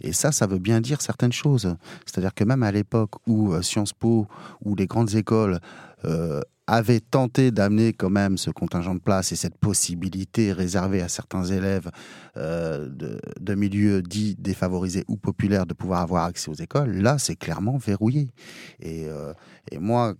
Et 0.00 0.12
ça, 0.12 0.30
ça 0.30 0.46
veut 0.46 0.58
bien 0.58 0.80
dire 0.80 1.00
certaines 1.00 1.32
choses. 1.32 1.74
C'est-à-dire 2.04 2.34
que 2.34 2.44
même 2.44 2.62
à 2.62 2.70
l'époque 2.70 3.12
où 3.26 3.52
euh, 3.52 3.62
Sciences 3.62 3.92
Po 3.92 4.28
ou 4.64 4.76
les 4.76 4.86
grandes 4.86 5.14
écoles 5.14 5.58
euh, 5.95 5.95
avait 6.66 7.00
tenté 7.00 7.52
d'amener 7.52 7.92
quand 7.92 8.10
même 8.10 8.38
ce 8.38 8.50
contingent 8.50 8.94
de 8.94 9.00
place 9.00 9.30
et 9.30 9.36
cette 9.36 9.56
possibilité 9.56 10.52
réservée 10.52 11.00
à 11.00 11.08
certains 11.08 11.44
élèves 11.44 11.90
euh, 12.36 12.88
de, 12.88 13.54
milieux 13.54 14.02
dits 14.02 14.34
défavorisés 14.36 15.04
ou 15.06 15.16
populaires 15.16 15.66
de 15.66 15.74
pouvoir 15.74 16.00
avoir 16.00 16.24
accès 16.24 16.50
aux 16.50 16.54
écoles, 16.54 16.96
là, 16.96 17.18
c'est 17.18 17.36
clairement 17.36 17.76
verrouillé. 17.76 18.28
Et, 18.80 19.06
euh, 19.06 19.32
et, 19.70 19.78
moi, 19.78 20.14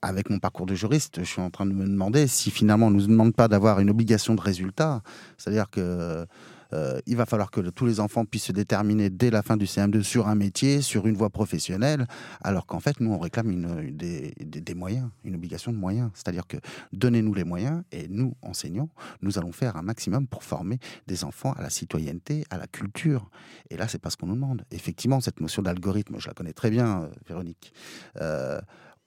avec 0.00 0.30
mon 0.30 0.38
parcours 0.38 0.66
de 0.66 0.74
juriste, 0.74 1.18
je 1.18 1.28
suis 1.28 1.42
en 1.42 1.50
train 1.50 1.66
de 1.66 1.72
me 1.72 1.84
demander 1.84 2.28
si 2.28 2.50
finalement 2.50 2.86
on 2.86 2.90
ne 2.90 2.96
nous 2.96 3.06
demande 3.08 3.34
pas 3.34 3.48
d'avoir 3.48 3.80
une 3.80 3.90
obligation 3.90 4.34
de 4.34 4.40
résultat. 4.40 5.02
C'est-à-dire 5.38 5.68
que 5.70 6.24
euh, 6.72 7.00
il 7.06 7.16
va 7.16 7.26
falloir 7.26 7.50
que 7.50 7.60
tous 7.60 7.86
les 7.86 8.00
enfants 8.00 8.24
puissent 8.24 8.44
se 8.44 8.52
déterminer 8.52 9.10
dès 9.10 9.30
la 9.30 9.42
fin 9.42 9.56
du 9.56 9.64
CM2 9.66 10.02
sur 10.02 10.28
un 10.28 10.34
métier, 10.34 10.80
sur 10.80 11.06
une 11.06 11.16
voie 11.16 11.30
professionnelle, 11.30 12.06
alors 12.42 12.66
qu'en 12.66 12.80
fait, 12.80 13.00
nous, 13.00 13.12
on 13.12 13.18
réclame 13.18 13.92
des, 13.92 14.74
moyens, 14.74 15.08
une 15.24 15.34
obligation 15.34 15.72
de 15.72 15.76
moyens. 15.76 16.10
C'est-à-dire 16.14 16.46
que 16.46 16.56
donnez-nous 16.92 17.34
les 17.34 17.44
moyens 17.44 17.82
et 17.92 18.08
nous, 18.08 18.34
enseignants, 18.42 18.88
nous 19.22 19.38
allons 19.38 19.52
faire 19.52 19.76
un 19.76 19.82
maximum 19.82 20.26
pour 20.26 20.44
former 20.44 20.78
des 21.06 21.24
enfants 21.24 21.52
à 21.52 21.62
la 21.62 21.70
citoyenneté, 21.70 22.44
à 22.50 22.58
la 22.58 22.66
culture. 22.66 23.30
Et 23.70 23.76
là, 23.76 23.88
c'est 23.88 23.98
pas 23.98 24.10
ce 24.10 24.16
qu'on 24.16 24.26
nous 24.26 24.34
demande. 24.34 24.64
Effectivement, 24.70 25.20
cette 25.20 25.40
notion 25.40 25.62
d'algorithme, 25.62 26.16
je 26.18 26.28
la 26.28 26.34
connais 26.34 26.52
très 26.52 26.70
bien, 26.70 27.02
euh, 27.02 27.08
Véronique. 27.28 27.72
Euh, 28.20 28.60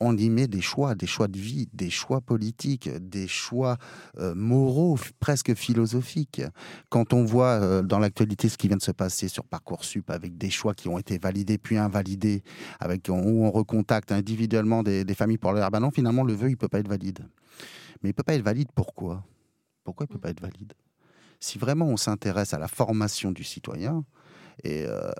on 0.03 0.17
y 0.17 0.29
met 0.29 0.47
des 0.47 0.61
choix, 0.61 0.95
des 0.95 1.07
choix 1.07 1.27
de 1.27 1.37
vie, 1.37 1.69
des 1.73 1.89
choix 1.89 2.21
politiques, 2.21 2.89
des 2.89 3.27
choix 3.27 3.77
euh, 4.19 4.35
moraux, 4.35 4.97
presque 5.19 5.53
philosophiques. 5.55 6.41
Quand 6.89 7.13
on 7.13 7.23
voit 7.23 7.61
euh, 7.61 7.81
dans 7.81 7.99
l'actualité 7.99 8.49
ce 8.49 8.57
qui 8.57 8.67
vient 8.67 8.77
de 8.77 8.81
se 8.81 8.91
passer 8.91 9.27
sur 9.27 9.45
Parcoursup 9.45 10.09
avec 10.09 10.37
des 10.37 10.49
choix 10.49 10.73
qui 10.73 10.89
ont 10.89 10.99
été 10.99 11.17
validés 11.17 11.57
puis 11.57 11.77
invalidés, 11.77 12.43
avec 12.79 13.07
où 13.09 13.13
on 13.13 13.51
recontacte 13.51 14.11
individuellement 14.11 14.83
des, 14.83 15.05
familles 15.13 15.37
pour 15.37 15.53
leur 15.53 15.61
dire 15.61 15.71
bah 15.71 15.79
non, 15.79 15.91
finalement 15.91 16.23
le 16.23 16.33
vœu 16.33 16.49
il 16.49 16.57
peut 16.57 16.67
pas 16.67 16.79
être 16.79 16.89
valide. 16.89 17.19
Mais 18.01 18.09
il 18.09 18.13
peut 18.13 18.23
pas 18.23 18.35
être 18.35 18.43
valide 18.43 18.69
pourquoi? 18.75 19.23
Pourquoi 19.83 20.05
il 20.09 20.13
peut 20.13 20.19
pas 20.19 20.29
être 20.29 20.41
valide? 20.41 20.73
Si 21.39 21.57
vraiment 21.57 21.85
on 21.85 21.97
s'intéresse 21.97 22.53
à 22.53 22.59
la 22.59 22.67
formation 22.67 23.31
du 23.31 23.43
citoyen 23.43 24.03
et 24.63 24.85
euh, 24.85 25.11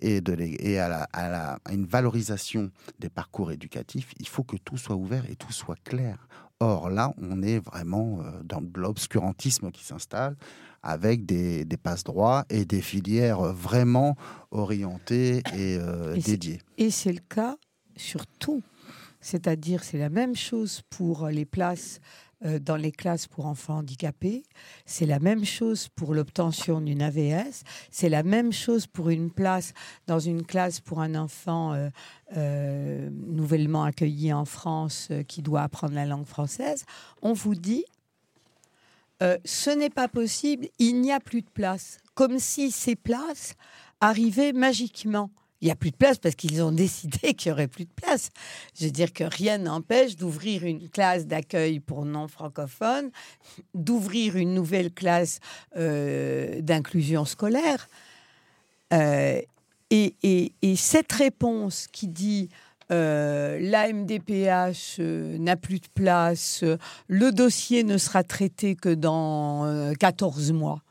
et, 0.00 0.20
de 0.20 0.36
et 0.38 0.78
à, 0.78 0.88
la, 0.88 1.08
à, 1.12 1.72
une 1.72 1.86
valorisation 1.86 2.70
des 2.98 3.08
parcours 3.08 3.52
éducatifs, 3.52 4.12
il 4.18 4.28
faut 4.28 4.44
que 4.44 4.56
tout 4.56 4.76
soit 4.76 4.96
ouvert 4.96 5.28
et 5.30 5.36
tout 5.36 5.52
soit 5.52 5.78
clair. 5.84 6.28
Or, 6.60 6.88
là, 6.88 7.12
on 7.18 7.42
est 7.42 7.58
vraiment 7.58 8.20
euh, 8.20 8.42
dans 8.42 8.62
de 8.62 8.80
l'obscurantisme 8.80 9.70
qui 9.70 9.84
s'installe 9.84 10.36
avec 10.82 11.26
des, 11.26 11.64
des 11.64 11.76
passe-droits 11.76 12.44
et 12.48 12.64
des 12.64 12.80
filières 12.80 13.42
vraiment 13.52 14.16
orientées 14.50 15.42
et, 15.54 15.76
euh, 15.78 16.16
dédiées. 16.16 16.60
Et 16.78 16.90
c'est 16.90 17.12
le 17.12 17.20
cas 17.28 17.56
sur 17.96 18.26
tout. 18.26 18.62
c'est-à-dire 19.20 19.82
c'est 19.82 19.98
la 19.98 20.10
même 20.10 20.36
chose 20.36 20.82
pour 20.88 21.26
les 21.28 21.44
places 21.44 22.00
dans 22.42 22.76
les 22.76 22.92
classes 22.92 23.26
pour 23.26 23.46
enfants 23.46 23.78
handicapés. 23.78 24.42
C'est 24.84 25.06
la 25.06 25.18
même 25.18 25.44
chose 25.44 25.88
pour 25.88 26.14
l'obtention 26.14 26.80
d'une 26.80 27.02
AVS. 27.02 27.62
C'est 27.90 28.08
la 28.08 28.22
même 28.22 28.52
chose 28.52 28.86
pour 28.86 29.08
une 29.08 29.30
place 29.30 29.72
dans 30.06 30.18
une 30.18 30.44
classe 30.44 30.80
pour 30.80 31.00
un 31.00 31.14
enfant 31.14 31.72
euh, 31.72 31.88
euh, 32.36 33.08
nouvellement 33.10 33.84
accueilli 33.84 34.32
en 34.32 34.44
France 34.44 35.10
qui 35.28 35.42
doit 35.42 35.62
apprendre 35.62 35.94
la 35.94 36.04
langue 36.04 36.26
française. 36.26 36.84
On 37.22 37.32
vous 37.32 37.54
dit, 37.54 37.84
ce 39.20 39.70
n'est 39.70 39.90
pas 39.90 40.08
possible, 40.08 40.68
il 40.78 41.00
n'y 41.00 41.12
a 41.12 41.20
plus 41.20 41.40
de 41.40 41.48
place. 41.48 41.98
Comme 42.14 42.38
si 42.38 42.70
ces 42.70 42.96
places 42.96 43.54
arrivaient 44.00 44.52
magiquement 44.52 45.30
il 45.60 45.66
n'y 45.66 45.70
a 45.70 45.76
plus 45.76 45.90
de 45.90 45.96
place 45.96 46.18
parce 46.18 46.34
qu'ils 46.34 46.62
ont 46.62 46.72
décidé 46.86 47.34
qu'il 47.34 47.50
n'y 47.50 47.54
aurait 47.54 47.68
plus 47.68 47.84
de 47.84 47.90
place. 47.90 48.30
Je 48.78 48.86
veux 48.86 48.90
dire 48.90 49.12
que 49.12 49.24
rien 49.24 49.58
n'empêche 49.58 50.16
d'ouvrir 50.16 50.64
une 50.64 50.88
classe 50.88 51.26
d'accueil 51.26 51.80
pour 51.80 52.04
non-francophones, 52.04 53.10
d'ouvrir 53.74 54.36
une 54.36 54.54
nouvelle 54.54 54.92
classe 54.92 55.40
euh, 55.76 56.60
d'inclusion 56.60 57.24
scolaire. 57.24 57.88
Euh, 58.92 59.40
et, 59.90 60.52
cette 60.76 61.12
réponse 61.12 61.86
qui 61.86 62.08
dit 62.08 62.48
euh, 62.92 63.58
MDPH 63.92 65.00
n'a 65.00 65.56
plus 65.56 65.80
de 65.80 65.88
place, 65.94 66.64
le 67.08 67.32
dossier 67.32 67.82
ne 67.82 67.96
sera 67.96 68.22
traité 68.22 68.74
que 68.74 68.92
dans 68.92 69.92
14 69.98 70.52
mois 70.52 70.82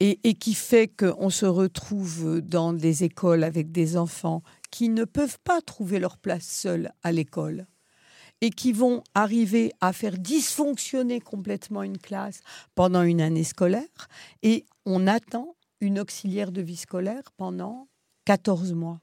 et, 0.00 0.34
qui 0.34 0.54
fait 0.54 0.88
qu'on 0.88 1.30
se 1.30 1.46
retrouve 1.46 2.40
dans 2.40 2.72
des 2.72 3.04
écoles 3.04 3.44
avec 3.44 3.70
des 3.70 3.96
enfants 3.96 4.42
qui 4.70 4.88
ne 4.88 5.04
peuvent 5.04 5.38
pas 5.44 5.60
trouver 5.60 5.98
leur 5.98 6.16
place 6.16 6.44
seuls 6.44 6.90
à 7.02 7.12
l'école 7.12 7.66
et 8.40 8.50
qui 8.50 8.72
vont 8.72 9.04
arriver 9.14 9.72
à 9.82 9.92
faire 9.92 10.16
dysfonctionner 10.16 11.20
complètement 11.20 11.82
une 11.82 11.98
classe 11.98 12.40
pendant 12.74 13.02
une 13.02 13.20
année 13.20 13.44
scolaire 13.44 14.08
et 14.42 14.64
on 14.86 15.06
attend 15.06 15.54
une 15.82 16.00
auxiliaire 16.00 16.50
de 16.50 16.62
vie 16.62 16.76
scolaire 16.76 17.22
pendant 17.36 17.86
14 18.24 18.72
mois. 18.72 19.00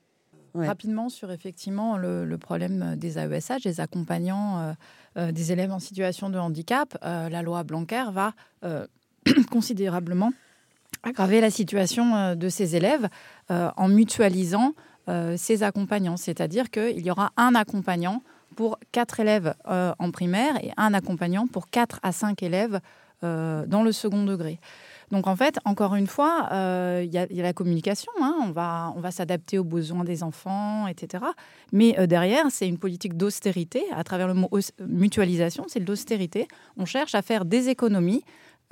Rapidement 0.56 1.10
sur 1.10 1.32
effectivement 1.32 1.98
le, 1.98 2.36
problème 2.38 2.96
des 2.96 3.20
AESH, 3.20 3.62
des 3.64 3.80
accompagnants 3.80 4.60
euh, 4.60 4.74
euh, 5.18 5.32
des 5.32 5.52
élèves 5.52 5.72
en 5.72 5.78
situation 5.78 6.32
de 6.32 6.40
handicap, 6.40 6.98
euh, 7.04 7.30
la 7.30 7.44
loi 7.44 7.64
Blanquer 7.64 8.06
va 8.12 8.34
considérablement 9.52 10.34
aggraver 11.08 11.42
la 11.42 11.50
situation 11.50 12.16
euh, 12.16 12.36
de 12.36 12.50
ces 12.50 12.76
élèves 12.76 13.08
euh, 13.52 13.70
en 13.78 13.88
mutualisant 13.88 14.74
ces 15.38 15.64
euh, 15.64 15.66
accompagnants. 15.66 16.18
C'est-à-dire 16.18 16.70
qu'il 16.70 17.00
y 17.00 17.10
aura 17.10 17.32
un 17.38 17.56
accompagnant 17.56 18.24
pour 18.58 18.78
quatre 18.92 19.20
élèves 19.20 19.54
en 19.66 20.10
primaire 20.10 20.58
et 20.64 20.72
un 20.78 20.94
accompagnant 20.96 21.46
pour 21.46 21.70
quatre 21.70 22.00
à 22.02 22.12
cinq 22.12 22.42
élèves 22.42 22.80
dans 23.22 23.84
le 23.84 23.92
second 23.92 24.24
degré. 24.24 24.60
Donc 25.12 25.28
en 25.28 25.36
fait, 25.36 25.60
encore 25.64 25.94
une 25.94 26.08
fois, 26.08 26.50
il 26.52 27.14
y, 27.14 27.20
a 27.20 27.28
la 27.30 27.54
communication. 27.54 28.12
Hein. 28.20 28.36
on 28.44 28.52
va, 28.52 28.92
on 28.96 29.00
va 29.00 29.12
s'adapter 29.12 29.60
aux 29.60 29.64
besoins 29.64 30.04
des 30.04 30.24
enfants, 30.24 30.88
etc. 30.88 31.24
Mais 31.72 32.08
derrière, 32.08 32.46
c'est 32.50 32.68
une 32.68 32.80
politique 32.80 33.16
d'austérité. 33.16 33.84
À 33.96 34.04
travers 34.04 34.28
le 34.28 34.34
mot 34.34 34.50
mutualisation, 34.80 35.66
c'est 35.68 35.88
l'austérité. 35.88 36.48
On 36.78 36.86
cherche 36.86 37.14
à 37.14 37.22
faire 37.22 37.46
des 37.46 37.70
économies 37.70 38.24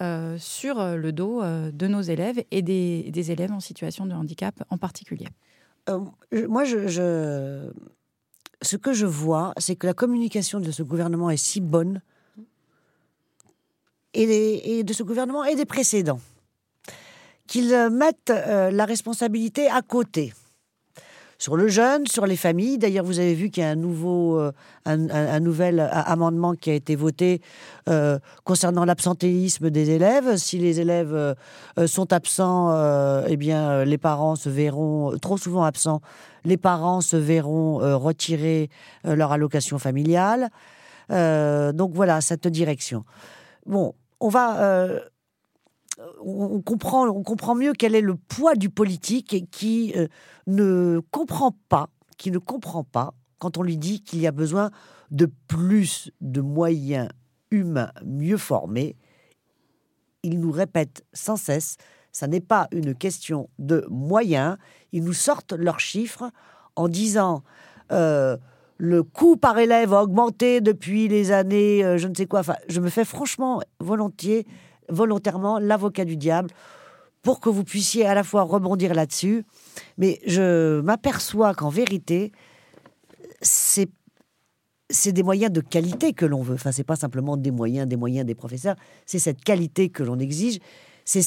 euh, 0.02 0.38
sur 0.38 0.82
euh, 0.82 0.98
le 0.98 1.14
dos 1.14 1.42
euh, 1.42 1.72
de 1.72 1.88
nos 1.88 2.02
élèves 2.02 2.44
et 2.52 2.62
des, 2.62 3.32
élèves 3.32 3.54
en 3.54 3.62
situation 3.62 4.06
de 4.06 4.14
handicap 4.14 4.62
en 4.70 4.78
particulier. 4.78 5.28
moi, 6.50 6.66
ce 6.66 7.72
que 8.76 8.92
je 8.92 9.06
vois, 9.06 9.54
c'est 9.58 9.78
que 9.78 9.88
la 9.88 9.94
communication 9.94 10.60
de 10.60 10.70
ce 10.72 10.84
gouvernement 10.84 11.30
est 11.30 11.38
si 11.38 11.62
bonne, 11.62 12.02
et 14.14 14.84
de 14.84 14.94
ce 14.94 15.04
gouvernement 15.04 15.46
et 15.46 15.56
des 15.56 15.66
précédents, 15.66 16.20
qu'ils 17.48 17.90
mettent 17.90 18.32
la 18.32 18.86
responsabilité 18.86 19.70
à 19.70 19.82
côté 19.82 20.34
sur 21.46 21.58
le 21.58 21.68
jeune, 21.68 22.08
sur 22.08 22.26
les 22.26 22.38
familles. 22.38 22.80
D'ailleurs, 22.80 23.06
vous 23.06 23.20
avez 23.20 23.36
vu 23.36 23.52
qu'il 23.52 23.62
y 23.62 23.66
a 23.68 23.70
un 23.70 23.76
nouveau, 23.76 24.40
euh, 24.40 25.40
nouvel 25.40 25.80
amendement 25.92 26.56
qui 26.56 26.72
a 26.72 26.74
été 26.74 26.96
voté 26.96 27.40
euh, 27.88 28.18
concernant 28.46 28.84
l'absentéisme 28.84 29.70
des 29.70 29.92
élèves. 29.92 30.38
Si 30.38 30.58
les 30.58 30.80
élèves 30.80 31.14
euh, 31.14 31.36
sont 31.86 32.12
absents, 32.14 32.74
eh 33.28 33.38
bien, 33.38 33.86
les 33.86 34.00
parents 34.00 34.36
se 34.36 34.50
verront 34.50 35.16
trop 35.22 35.38
souvent 35.38 35.64
absents. 35.66 36.02
Les 36.46 36.58
parents 36.58 37.02
se 37.02 37.16
verront 37.16 37.78
retirer 37.96 38.72
leur 39.04 39.32
allocation 39.32 39.78
familiale. 39.78 40.50
donc 41.12 41.92
voilà 41.94 42.22
cette 42.22 42.48
direction. 42.48 43.06
Bon, 43.68 43.94
on 44.20 44.30
va 44.30 45.00
on 46.24 46.62
comprend, 46.62 47.08
on 47.08 47.24
comprend 47.24 47.56
mieux 47.56 47.74
quel 47.74 47.96
est 47.96 48.02
le 48.02 48.16
poids 48.16 48.56
du 48.56 48.70
politique 48.70 49.50
qui 49.52 49.94
euh, 49.96 50.08
ne 50.48 51.02
comprend 51.12 51.56
pas, 51.70 51.90
qui 52.18 52.32
ne 52.32 52.38
comprend 52.38 52.84
pas 52.84 53.14
quand 53.40 53.58
on 53.58 53.64
lui 53.64 53.78
dit 53.78 54.02
qu'il 54.02 54.20
y 54.20 54.28
a 54.28 54.32
besoin 54.32 54.72
de 55.12 55.32
plus 55.48 56.12
de 56.22 56.42
moyens 56.42 57.10
humains 57.52 57.92
mieux 58.04 58.38
formés. 58.38 58.96
Il 60.24 60.40
nous 60.40 60.52
répète 60.52 61.06
sans 61.14 61.38
cesse, 61.38 61.78
ça 62.12 62.28
n'est 62.28 62.42
pas 62.42 62.68
une 62.72 62.96
question 62.96 63.50
de 63.60 63.86
moyens. 63.90 64.58
Ils 64.94 65.04
nous 65.04 65.14
sortent 65.14 65.54
leurs 65.54 65.80
chiffres 65.80 66.32
en 66.76 66.88
disant 66.88 67.44
euh, 67.92 68.38
le 68.78 69.04
coût 69.04 69.38
par 69.38 69.58
élève 69.60 69.94
a 69.94 70.02
augmenté 70.02 70.62
depuis 70.62 71.08
les 71.08 71.32
années, 71.32 71.84
euh, 71.84 71.98
je 71.98 72.08
ne 72.08 72.16
sais 72.16 72.26
quoi. 72.26 72.40
Enfin, 72.40 72.56
je 72.68 72.80
me 72.82 72.90
fais 72.90 73.06
franchement 73.06 73.62
volontiers 73.80 74.46
volontairement 74.90 75.60
l'avocat 75.60 76.06
du 76.06 76.18
diable 76.18 76.50
pour 77.22 77.40
que 77.40 77.50
vous 77.50 77.64
puissiez 77.64 78.06
à 78.06 78.14
la 78.14 78.24
fois 78.24 78.44
rebondir 78.44 78.94
là-dessus. 78.94 79.46
Mais 79.98 80.20
je 80.28 80.80
m'aperçois 80.82 81.54
qu'en 81.54 81.70
vérité, 81.70 82.32
c'est 83.42 83.90
c'est 84.90 85.12
des 85.12 85.24
moyens 85.24 85.52
de 85.52 85.62
qualité 85.62 86.14
que 86.14 86.26
l'on 86.26 86.44
veut. 86.44 86.54
Enfin, 86.54 86.72
c'est 86.72 86.84
pas 86.84 86.96
simplement 86.96 87.38
des 87.38 87.50
moyens, 87.50 87.88
des 87.88 87.96
moyens 87.96 88.26
des 88.26 88.36
professeurs. 88.36 88.76
C'est 89.08 89.18
cette 89.18 89.44
qualité 89.44 89.90
que 89.90 90.04
l'on 90.04 90.20
exige. 90.20 90.60
C'est 91.06 91.22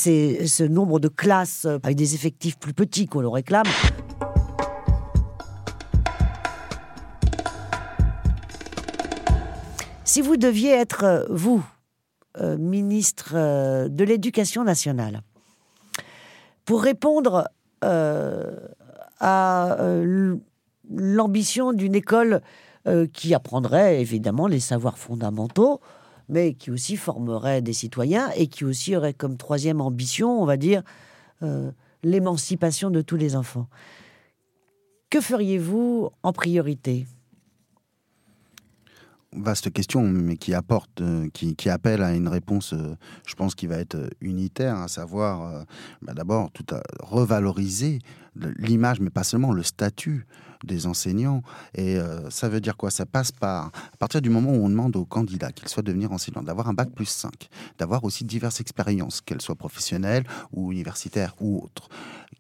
ce 0.47 0.63
nombre 0.65 1.01
de 1.01 1.09
classes 1.09 1.65
avec 1.65 1.97
des 1.97 2.15
effectifs 2.15 2.59
plus 2.59 2.75
petits 2.75 3.07
qu'on 3.07 3.21
le 3.21 3.29
réclame. 3.29 3.67
Si 10.05 10.21
vous 10.21 10.37
deviez 10.37 10.71
être, 10.71 11.27
vous, 11.31 11.63
euh, 12.41 12.57
ministre 12.57 13.33
euh, 13.35 13.89
de 13.89 14.05
l'Éducation 14.05 14.65
nationale. 14.65 15.23
Pour 16.65 16.83
répondre 16.83 17.49
euh, 17.85 18.57
à 19.21 19.77
l'ambition 20.91 21.73
d'une 21.73 21.95
école 21.95 22.41
qui 23.13 23.35
apprendrait 23.35 24.01
évidemment 24.01 24.47
les 24.47 24.61
savoirs 24.61 24.97
fondamentaux, 24.97 25.81
mais 26.29 26.55
qui 26.55 26.71
aussi 26.71 26.97
formerait 26.97 27.61
des 27.61 27.73
citoyens 27.73 28.31
et 28.37 28.47
qui 28.47 28.65
aussi 28.65 28.97
aurait 28.97 29.13
comme 29.13 29.37
troisième 29.37 29.81
ambition, 29.81 30.41
on 30.41 30.47
va 30.47 30.57
dire, 30.57 30.83
l'émancipation 32.03 32.91
de 32.91 33.03
tous 33.03 33.17
les 33.17 33.35
enfants. 33.35 33.67
Que 35.11 35.21
feriez-vous 35.21 36.11
en 36.23 36.33
priorité? 36.33 37.07
Vaste 39.33 39.73
question, 39.73 40.03
mais 40.03 40.37
qui 40.37 40.55
apporte, 40.55 41.01
euh, 41.01 41.29
qui, 41.33 41.71
appelle 41.71 42.03
à 42.03 42.15
une 42.15 42.29
réponse, 42.29 42.73
euh, 42.73 42.97
je 43.27 43.35
pense, 43.35 43.55
qui 43.55 43.67
va 43.67 43.77
être 43.77 43.97
euh, 43.97 44.09
unitaire, 44.21 44.77
à 44.77 44.89
savoir, 44.89 45.65
bah, 46.03 46.15
d'abord, 46.15 46.51
tout 46.53 46.67
à 46.75 46.83
revaloriser 47.01 47.99
l'image, 48.57 49.01
mais 49.01 49.11
pas 49.11 49.25
seulement 49.25 49.53
le 49.53 49.63
statut 49.63 50.27
des 50.65 50.87
enseignants. 50.87 51.43
Et 51.75 51.99
ça 52.31 52.49
veut 52.49 52.61
dire 52.61 52.77
quoi? 52.77 52.91
Ça 52.91 53.07
passe 53.07 53.33
par, 53.33 53.67
à 53.67 53.97
partir 53.99 54.21
du 54.23 54.31
moment 54.31 54.51
où 54.51 54.65
on 54.65 54.69
demande 54.69 54.97
aux 54.97 55.05
candidats 55.05 55.53
qu'ils 55.53 55.69
soient 55.69 55.83
devenir 55.83 56.13
enseignants, 56.13 56.43
d'avoir 56.43 56.69
un 56.69 56.75
bac 56.75 56.91
plus 56.91 57.07
5, 57.07 57.49
d'avoir 57.79 58.05
aussi 58.05 58.25
diverses 58.25 58.61
expériences, 58.61 59.21
qu'elles 59.21 59.43
soient 59.43 59.55
professionnelles 59.55 60.25
ou 60.53 60.73
universitaires 60.73 61.35
ou 61.41 61.63
autres, 61.63 61.89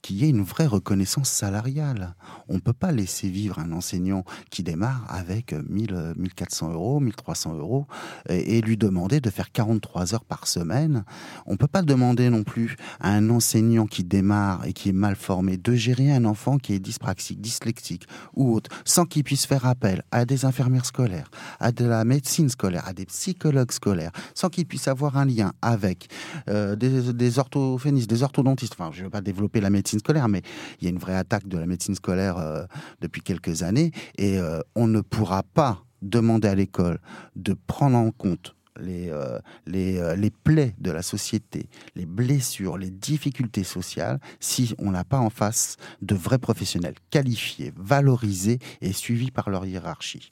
qu'il 0.03 0.17
y 0.17 0.25
ait 0.25 0.31
une 0.31 0.43
vraie 0.43 0.67
reconnaissance 0.67 1.29
salariale. 1.29 2.15
On 2.49 2.55
ne 2.55 2.61
peut 2.61 2.73
pas 2.73 2.93
laisser 2.93 3.29
vivre 3.29 3.59
un 3.59 3.73
enseignant 3.73 4.25
qui 4.51 4.63
démarre 4.63 5.05
avec 5.09 5.53
1000, 5.53 6.15
1400 6.17 6.73
euros, 6.73 7.01
1300 7.01 7.55
euros 7.55 7.87
et, 8.29 8.61
lui 8.61 8.77
demander 8.77 9.21
de 9.21 9.31
faire 9.31 9.53
43 9.53 10.15
heures 10.15 10.25
par 10.25 10.47
semaine. 10.47 11.05
On 11.47 11.53
ne 11.53 11.57
peut 11.57 11.69
pas 11.69 11.83
demander 11.83 12.31
non 12.31 12.45
plus 12.45 12.77
à 13.01 13.11
un 13.11 13.31
enseignant 13.31 13.87
qui 13.87 14.05
démarre 14.05 14.65
et 14.67 14.73
qui 14.73 14.89
est 14.89 14.93
mal 14.93 15.17
formé 15.17 15.57
de 15.57 15.75
gérer 15.75 16.13
un 16.13 16.25
enfant 16.25 16.59
qui 16.59 16.75
est 16.75 16.79
dyspraxique, 16.79 17.41
dyslexique, 17.41 18.08
ou 18.35 18.55
autres, 18.55 18.71
sans 18.85 19.05
qu'ils 19.05 19.25
puissent 19.25 19.47
faire 19.47 19.67
appel 19.67 20.03
à 20.11 20.25
des 20.25 20.45
infirmières 20.45 20.87
scolaires, 20.87 21.31
à 21.61 21.73
de 21.73 21.85
la 21.85 22.05
médecine 22.05 22.49
scolaire, 22.49 22.87
à 22.87 22.93
des 22.93 23.07
psychologues 23.07 23.73
scolaires, 23.73 24.13
sans 24.35 24.49
qu'ils 24.49 24.67
puissent 24.67 24.89
avoir 24.89 25.17
un 25.17 25.25
lien 25.25 25.53
avec 25.63 26.09
euh, 26.49 26.77
des, 26.77 27.39
orthophonistes, 27.39 28.09
des 28.09 28.23
orthodontistes. 28.23 28.75
Enfin, 28.79 28.91
je 28.93 29.01
ne 29.01 29.05
veux 29.05 29.11
pas 29.11 29.21
développer 29.21 29.61
la 29.61 29.71
médecine 29.71 29.99
scolaire, 29.99 30.29
mais 30.29 30.43
il 30.81 30.85
y 30.85 30.87
a 30.87 30.91
une 30.91 30.99
vraie 30.99 31.17
attaque 31.17 31.49
de 31.49 31.59
la 31.59 31.67
médecine 31.67 31.95
scolaire 31.95 32.39
euh, 32.39 32.65
depuis 33.01 33.23
quelques 33.23 33.63
années, 33.63 33.93
et 34.17 34.39
euh, 34.39 34.61
on 34.75 34.87
ne 34.87 35.01
pourra 35.01 35.43
pas 35.43 35.85
demander 36.03 36.49
à 36.49 36.55
l'école 36.55 37.01
de 37.37 37.57
prendre 37.67 37.97
en 37.97 38.11
compte 38.11 38.55
les, 38.79 39.11
euh, 39.11 39.39
les, 39.67 39.99
euh, 39.99 40.17
les, 40.17 40.31
plaies 40.31 40.75
de 40.79 40.91
la 40.91 41.03
société, 41.03 41.69
les 41.95 42.07
blessures, 42.07 42.79
les 42.79 42.91
difficultés 42.91 43.65
sociales, 43.65 44.19
si 44.41 44.75
on 44.79 44.91
n'a 44.91 45.05
pas 45.05 45.19
en 45.19 45.31
face 45.31 45.77
de 46.03 46.15
vrais 46.15 46.39
professionnels 46.39 46.95
qualifiés, 47.11 47.73
valorisés 47.77 48.59
et 48.81 48.93
suivis 48.93 49.31
par 49.31 49.51
leur 49.51 49.67
hiérarchie. 49.67 50.31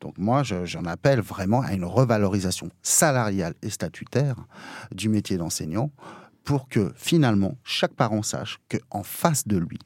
Donc 0.00 0.16
moi, 0.18 0.42
j'en 0.42 0.84
appelle 0.84 1.20
vraiment 1.20 1.60
à 1.60 1.72
une 1.72 1.84
revalorisation 1.84 2.70
salariale 2.82 3.54
et 3.62 3.70
statutaire 3.70 4.36
du 4.92 5.08
métier 5.08 5.36
d'enseignant 5.36 5.90
pour 6.44 6.68
que 6.68 6.92
finalement 6.96 7.58
chaque 7.64 7.92
parent 7.92 8.22
sache 8.22 8.58
qu'en 8.70 9.02
face 9.02 9.46
de 9.46 9.58
lui, 9.58 9.78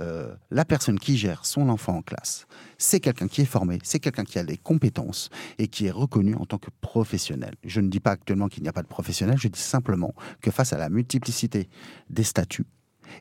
euh, 0.00 0.34
la 0.50 0.64
personne 0.64 0.98
qui 0.98 1.16
gère 1.16 1.46
son 1.46 1.68
enfant 1.68 1.96
en 1.96 2.02
classe, 2.02 2.46
c'est 2.78 3.00
quelqu'un 3.00 3.28
qui 3.28 3.42
est 3.42 3.46
formé, 3.46 3.78
c'est 3.82 4.00
quelqu'un 4.00 4.24
qui 4.24 4.38
a 4.38 4.44
des 4.44 4.56
compétences 4.56 5.30
et 5.58 5.68
qui 5.68 5.86
est 5.86 5.90
reconnu 5.90 6.34
en 6.34 6.46
tant 6.46 6.58
que 6.58 6.70
professionnel. 6.80 7.54
Je 7.64 7.80
ne 7.80 7.88
dis 7.88 8.00
pas 8.00 8.12
actuellement 8.12 8.48
qu'il 8.48 8.62
n'y 8.62 8.68
a 8.68 8.72
pas 8.72 8.82
de 8.82 8.88
professionnel, 8.88 9.36
je 9.38 9.48
dis 9.48 9.60
simplement 9.60 10.14
que 10.40 10.50
face 10.50 10.72
à 10.72 10.78
la 10.78 10.88
multiplicité 10.88 11.68
des 12.10 12.24
statuts, 12.24 12.66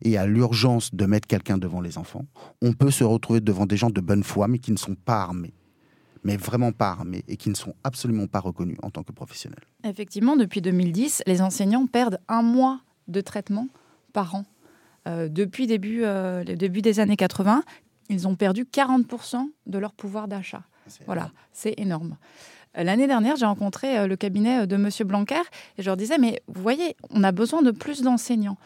et 0.02 0.18
à 0.18 0.26
l'urgence 0.26 0.96
de 0.96 1.06
mettre 1.06 1.28
quelqu'un 1.28 1.58
devant 1.58 1.82
les 1.82 1.98
enfants, 1.98 2.26
on 2.62 2.72
peut 2.72 2.90
se 2.90 3.04
retrouver 3.04 3.42
devant 3.42 3.66
des 3.66 3.76
gens 3.76 3.90
de 3.90 4.02
bonne 4.02 4.24
foi 4.24 4.48
mais 4.48 4.58
qui 4.58 4.72
ne 4.72 4.78
sont 4.78 4.96
pas 4.96 5.22
armés 5.22 5.54
mais 6.24 6.38
vraiment 6.38 6.72
pas 6.72 6.90
armés 6.90 7.24
et 7.28 7.38
qui 7.38 7.50
ne 7.50 7.56
sont 7.56 7.76
absolument 7.84 8.28
pas 8.28 8.40
reconnus 8.40 8.78
en 8.82 8.90
tant 8.90 9.04
que 9.04 9.12
professionnels. 9.12 9.64
Effectivement, 9.84 10.36
depuis 10.36 10.62
2010, 10.62 11.24
les 11.28 11.42
enseignants 11.42 11.86
perdent 11.86 12.20
un 12.28 12.42
mois 12.42 12.82
de 13.08 13.22
traitement 13.22 13.68
par 14.14 14.36
an. 14.36 14.46
Euh, 15.08 15.28
depuis 15.30 15.68
début, 15.68 16.04
euh, 16.04 16.44
le 16.44 16.56
début 16.56 16.82
des 16.82 17.00
années 17.00 17.16
80, 17.16 17.64
ils 18.10 18.28
ont 18.28 18.36
perdu 18.36 18.66
40% 18.66 19.50
de 19.66 19.78
leur 19.78 19.94
pouvoir 19.94 20.28
d'achat. 20.28 20.64
Voilà, 21.06 21.32
c'est 21.52 21.74
énorme. 21.78 22.18
Euh, 22.78 22.84
l'année 22.84 23.08
dernière, 23.08 23.36
j'ai 23.36 23.46
rencontré 23.46 24.08
le 24.08 24.16
cabinet 24.16 24.68
de 24.68 24.76
Monsieur 24.78 25.06
Blanquer 25.06 25.42
et 25.78 25.82
je 25.82 25.88
leur 25.88 25.98
disais, 25.98 26.18
mais 26.18 26.42
vous 26.48 26.62
voyez, 26.62 26.96
on 27.10 27.24
a 27.24 27.32
besoin 27.32 27.62
de 27.62 27.72
plus 27.72 28.02
d'enseignants. 28.02 28.58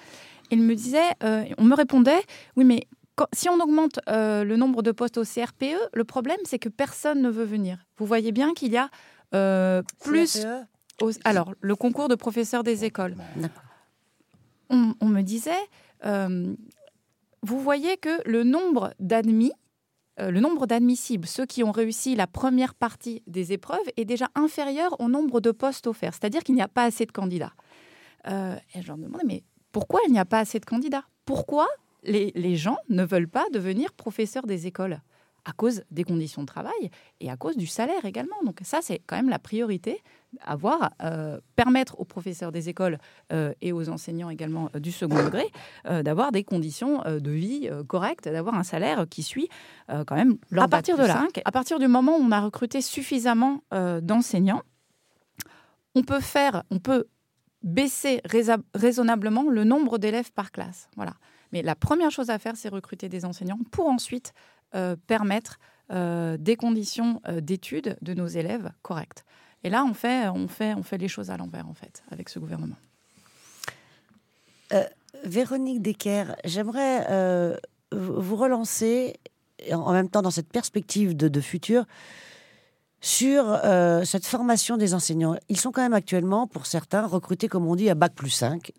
Il 0.50 0.62
me 0.62 0.76
disait, 0.76 1.10
on 1.22 1.64
me 1.64 1.76
répondait, 1.76 2.22
oui, 2.56 2.64
mais 2.64 2.88
si 3.34 3.50
on 3.50 3.60
augmente 3.60 4.00
le 4.08 4.56
nombre 4.56 4.82
de 4.82 4.92
postes 4.92 5.18
au 5.18 5.24
CRPE, 5.24 5.76
le 5.94 6.04
problème, 6.06 6.38
c'est 6.46 6.60
que 6.60 6.70
personne 6.70 7.22
ne 7.22 7.30
veut 7.30 7.44
venir. 7.44 7.80
Vous 7.98 8.06
voyez 8.06 8.32
bien 8.32 8.54
qu'il 8.54 8.72
y 8.72 8.78
a 8.78 8.90
plus... 10.00 10.42
CRPE 10.42 10.68
alors, 11.24 11.54
le 11.62 11.76
concours 11.76 12.08
de 12.08 12.16
professeurs 12.16 12.64
des 12.64 12.86
écoles. 12.86 13.16
On, 14.70 14.94
on, 15.00 15.06
me 15.06 15.22
disait, 15.22 15.52
euh, 16.06 16.56
vous 17.44 17.60
voyez 17.60 17.98
que 17.98 18.28
le 18.30 18.44
nombre 18.44 18.94
d'admis, 19.00 19.52
euh, 20.20 20.32
le 20.32 20.40
nombre 20.40 20.68
d'admissibles, 20.68 21.28
ceux 21.28 21.46
qui 21.46 21.64
ont 21.64 21.72
réussi 21.72 22.16
la 22.16 22.28
première 22.28 22.74
partie 22.74 23.24
des 23.28 23.54
épreuves, 23.54 23.88
est 23.96 24.06
déjà 24.06 24.28
inférieur 24.36 25.00
au 25.00 25.08
nombre 25.08 25.40
de 25.42 25.52
postes 25.52 25.88
offerts. 25.88 26.14
C'est-à-dire 26.14 26.44
qu'il 26.44 26.56
n'y 26.56 26.62
a 26.62 26.68
pas 26.68 26.84
assez 26.84 27.06
de 27.06 27.12
candidats. 27.12 27.54
Euh, 28.28 28.56
et 28.74 28.82
je 28.82 28.88
leur 28.88 28.98
demandais, 28.98 29.24
mais 29.26 29.44
pourquoi 29.72 30.00
il 30.08 30.12
n'y 30.12 30.20
a 30.20 30.26
pas 30.26 30.40
assez 30.40 30.60
de 30.60 30.66
candidats? 30.66 31.06
Pourquoi 31.26 31.68
les, 32.04 32.32
les 32.36 32.56
gens 32.56 32.78
ne 32.90 33.04
veulent 33.04 33.30
pas 33.30 33.46
devenir 33.52 33.94
professeurs 33.94 34.46
des 34.46 34.68
écoles? 34.68 35.00
À 35.46 35.54
cause 35.54 35.84
des 35.92 36.04
conditions 36.04 36.42
de 36.42 36.48
travail 36.48 36.92
et 37.22 37.32
à 37.32 37.38
cause 37.38 37.56
du 37.56 37.68
salaire 37.68 38.04
également. 38.04 38.36
Donc 38.44 38.60
ça, 38.64 38.80
c'est 38.82 39.00
quand 39.08 39.16
même 39.16 39.30
la 39.30 39.40
priorité, 39.40 40.04
avoir, 40.42 40.92
euh, 41.02 41.40
permettre 41.56 42.00
aux 42.00 42.06
professeurs 42.06 42.52
des 42.52 42.70
écoles 42.70 42.98
euh, 43.32 43.54
et 43.62 43.72
aux 43.72 43.90
enseignants 43.90 44.30
également 44.30 44.70
euh, 44.76 44.80
du 44.80 44.92
second 44.92 45.24
degré 45.24 45.46
d'avoir 45.86 46.32
des 46.32 46.44
conditions 46.44 47.02
de 47.06 47.32
vie 47.32 47.70
correctes, 47.88 48.28
d'avoir 48.28 48.56
un 48.56 48.64
salaire 48.64 49.06
qui 49.10 49.24
suit 49.24 49.48
quand 49.88 50.16
même 50.16 50.38
leur 50.50 50.66
à 50.66 50.68
partir 50.68 50.98
de 50.98 51.04
là. 51.04 51.26
À 51.46 51.52
partir 51.52 51.80
du 51.80 51.88
moment 51.88 52.18
où 52.18 52.22
on 52.22 52.32
a 52.32 52.42
recruté 52.42 52.82
suffisamment 52.82 53.62
d'enseignants, 54.02 54.64
on 55.96 56.04
peut 56.04 56.20
faire, 56.20 56.64
on 56.72 56.80
peut 56.80 57.06
baisser 57.64 58.22
raisonnablement 58.74 59.50
le 59.50 59.64
nombre 59.64 59.98
d'élèves 59.98 60.32
par 60.34 60.52
classe. 60.52 60.90
Voilà. 60.96 61.14
Mais 61.54 61.62
la 61.62 61.76
première 61.76 62.12
chose 62.12 62.30
à 62.30 62.40
faire, 62.40 62.56
c'est 62.56 62.70
recruter 62.70 63.08
des 63.08 63.24
enseignants 63.24 63.60
pour 63.72 63.88
ensuite 63.88 64.34
permettre 65.08 65.60
des 65.90 66.56
conditions 66.58 67.22
d'études 67.40 67.98
de 68.02 68.14
nos 68.14 68.28
élèves 68.28 68.72
correctes. 68.82 69.24
Et 69.64 69.70
là, 69.70 69.84
on 69.84 69.94
fait, 69.94 70.30
on 70.30 70.48
fait, 70.48 70.74
on 70.76 70.84
fait 70.84 70.98
les 70.98 71.08
choses 71.08 71.30
à 71.30 71.38
l'envers, 71.38 71.68
en 71.68 71.74
fait, 71.74 72.04
avec 72.12 72.30
ce 72.30 72.40
gouvernement. 72.40 72.76
Véronique 75.24 75.82
Decker, 75.82 76.36
j'aimerais 76.46 77.58
vous 77.92 78.36
relancer, 78.36 79.16
en 79.72 79.92
même 79.94 80.10
temps 80.10 80.22
dans 80.22 80.32
cette 80.32 80.50
perspective 80.50 81.16
de, 81.16 81.28
de 81.28 81.42
futur, 81.42 81.86
sur 83.02 83.60
cette 84.06 84.26
formation 84.26 84.78
des 84.78 84.94
enseignants. 84.94 85.36
Ils 85.50 85.60
sont 85.60 85.72
quand 85.72 85.82
même 85.82 85.94
actuellement, 85.94 86.48
pour 86.48 86.66
certains, 86.66 87.06
recrutés, 87.06 87.48
comme 87.48 87.66
on 87.66 87.76
dit, 87.76 87.90
à 87.90 87.96
Bac 87.96 88.14
plus 88.14 88.30
5. 88.30 88.72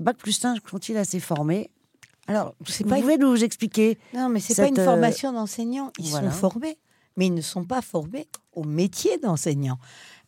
Bac 0.00 0.16
plus 0.16 0.32
5 0.32 0.66
sont-ils 0.68 0.96
assez 0.96 1.20
formés? 1.20 1.70
Alors, 2.26 2.54
c'est 2.66 2.86
vous 2.86 2.94
pouvez 2.94 3.18
nous 3.18 3.42
expliquer 3.42 3.98
Non, 4.14 4.28
mais 4.28 4.40
c'est 4.40 4.54
pas 4.54 4.68
une 4.68 4.78
euh, 4.78 4.84
formation 4.84 5.32
d'enseignants. 5.32 5.92
Ils 5.98 6.06
sont 6.06 6.30
formés, 6.30 6.78
mais 7.20 7.26
ils 7.26 7.34
ne 7.34 7.42
sont 7.42 7.64
pas 7.64 7.82
formés 7.82 8.26
au 8.54 8.64
métier 8.64 9.18
d'enseignant. 9.18 9.76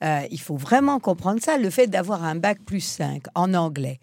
Euh, 0.05 0.26
il 0.30 0.38
faut 0.38 0.59
vraiment 0.59 1.01
comprendre 1.01 1.40
ça. 1.40 1.57
Le 1.57 1.70
fait 1.70 1.86
d'avoir 1.86 2.22
un 2.22 2.34
bac 2.34 2.59
plus 2.66 2.82
5 2.82 3.22
en 3.34 3.55
anglais 3.55 3.99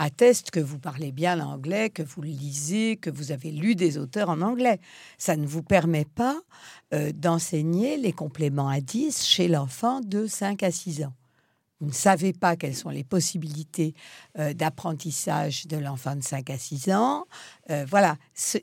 atteste 0.00 0.52
que 0.52 0.60
vous 0.60 0.78
parlez 0.78 1.10
bien 1.10 1.34
l'anglais, 1.34 1.90
que 1.90 2.04
vous 2.04 2.22
lisez, 2.22 2.96
que 2.96 3.10
vous 3.10 3.32
avez 3.32 3.50
lu 3.50 3.74
des 3.74 3.98
auteurs 3.98 4.28
en 4.28 4.40
anglais. 4.40 4.78
Ça 5.18 5.34
ne 5.34 5.48
vous 5.48 5.64
permet 5.64 6.04
pas 6.04 6.38
euh, 6.94 7.10
d'enseigner 7.10 7.96
les 7.96 8.12
compléments 8.12 8.68
à 8.68 8.80
10 8.80 9.26
chez 9.26 9.48
l'enfant 9.48 10.00
de 10.00 10.28
5 10.28 10.62
à 10.62 10.70
6 10.70 11.02
ans 11.04 11.14
vous 11.80 11.86
ne 11.86 11.92
savez 11.92 12.32
pas 12.32 12.56
quelles 12.56 12.74
sont 12.74 12.90
les 12.90 13.04
possibilités 13.04 13.94
euh, 14.36 14.52
d'apprentissage 14.52 15.68
de 15.68 15.76
l'enfant 15.76 16.16
de 16.16 16.24
5 16.24 16.50
à 16.50 16.58
6 16.58 16.90
ans. 16.90 17.24
Voilà. 17.86 18.16
Ce, 18.34 18.58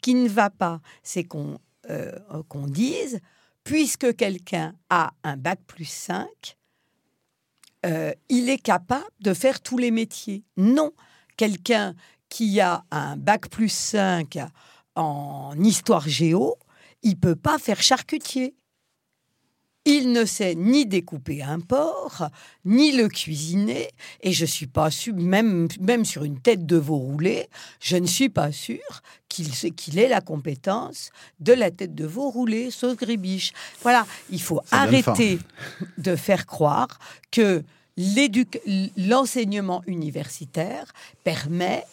qui 0.00 0.14
ne 0.14 0.26
va 0.26 0.48
pas, 0.48 0.80
c'est 1.02 1.24
qu'on 1.24 1.58
euh, 1.90 2.42
qu'on 2.48 2.66
dise, 2.66 3.20
puisque 3.64 4.16
quelqu'un 4.16 4.74
a 4.88 5.12
un 5.24 5.36
bac 5.36 5.60
plus 5.66 5.88
5, 5.88 6.56
il 8.28 8.50
est 8.50 8.58
capable 8.58 9.06
de 9.20 9.32
faire 9.32 9.60
tous 9.60 9.78
les 9.78 9.90
métiers. 9.90 10.44
Non, 10.56 10.92
quelqu'un 11.36 11.94
qui 12.28 12.60
a 12.60 12.84
un 12.90 13.16
bac 13.16 13.48
plus 13.48 13.70
5 13.72 14.38
en 14.94 15.54
histoire 15.58 16.08
géo, 16.08 16.56
il 17.02 17.18
peut 17.18 17.36
pas 17.36 17.58
faire 17.58 17.82
charcutier. 17.82 18.54
Il 19.86 20.12
ne 20.12 20.26
sait 20.26 20.54
ni 20.54 20.84
découper 20.84 21.42
un 21.42 21.58
porc, 21.58 22.28
ni 22.66 22.92
le 22.92 23.08
cuisiner, 23.08 23.88
et 24.20 24.32
je 24.32 24.44
suis 24.44 24.66
pas 24.66 24.90
sûr, 24.90 25.14
même, 25.14 25.68
même 25.80 26.04
sur 26.04 26.24
une 26.24 26.38
tête 26.38 26.66
de 26.66 26.76
veau 26.76 26.96
roulé, 26.96 27.48
je 27.80 27.96
ne 27.96 28.06
suis 28.06 28.28
pas 28.28 28.52
sûr 28.52 29.02
qu'il 29.28 29.50
qu'il 29.74 29.98
ait 29.98 30.08
la 30.08 30.20
compétence 30.20 31.10
de 31.38 31.54
la 31.54 31.70
tête 31.70 31.94
de 31.94 32.04
veau 32.04 32.28
roulé, 32.28 32.70
sauce 32.70 32.96
gribiche. 32.96 33.52
Voilà, 33.82 34.06
il 34.30 34.42
faut 34.42 34.60
arrêter 34.70 35.38
de 35.96 36.14
faire 36.14 36.44
croire 36.44 36.98
que 37.30 37.62
l'enseignement 38.96 39.82
universitaire 39.86 40.92
permet 41.24 41.84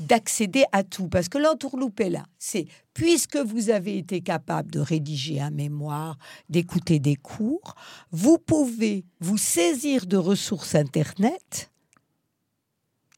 d'accéder 0.00 0.64
à 0.72 0.82
tout. 0.82 1.08
Parce 1.08 1.28
que 1.28 1.38
l'entourloupe 1.38 2.00
est 2.00 2.10
là. 2.10 2.24
C'est 2.38 2.66
puisque 2.94 3.36
vous 3.36 3.70
avez 3.70 3.98
été 3.98 4.20
capable 4.20 4.70
de 4.70 4.80
rédiger 4.80 5.40
un 5.40 5.50
mémoire, 5.50 6.16
d'écouter 6.48 6.98
des 6.98 7.16
cours, 7.16 7.74
vous 8.10 8.38
pouvez 8.38 9.04
vous 9.20 9.38
saisir 9.38 10.06
de 10.06 10.16
ressources 10.16 10.74
Internet 10.74 11.70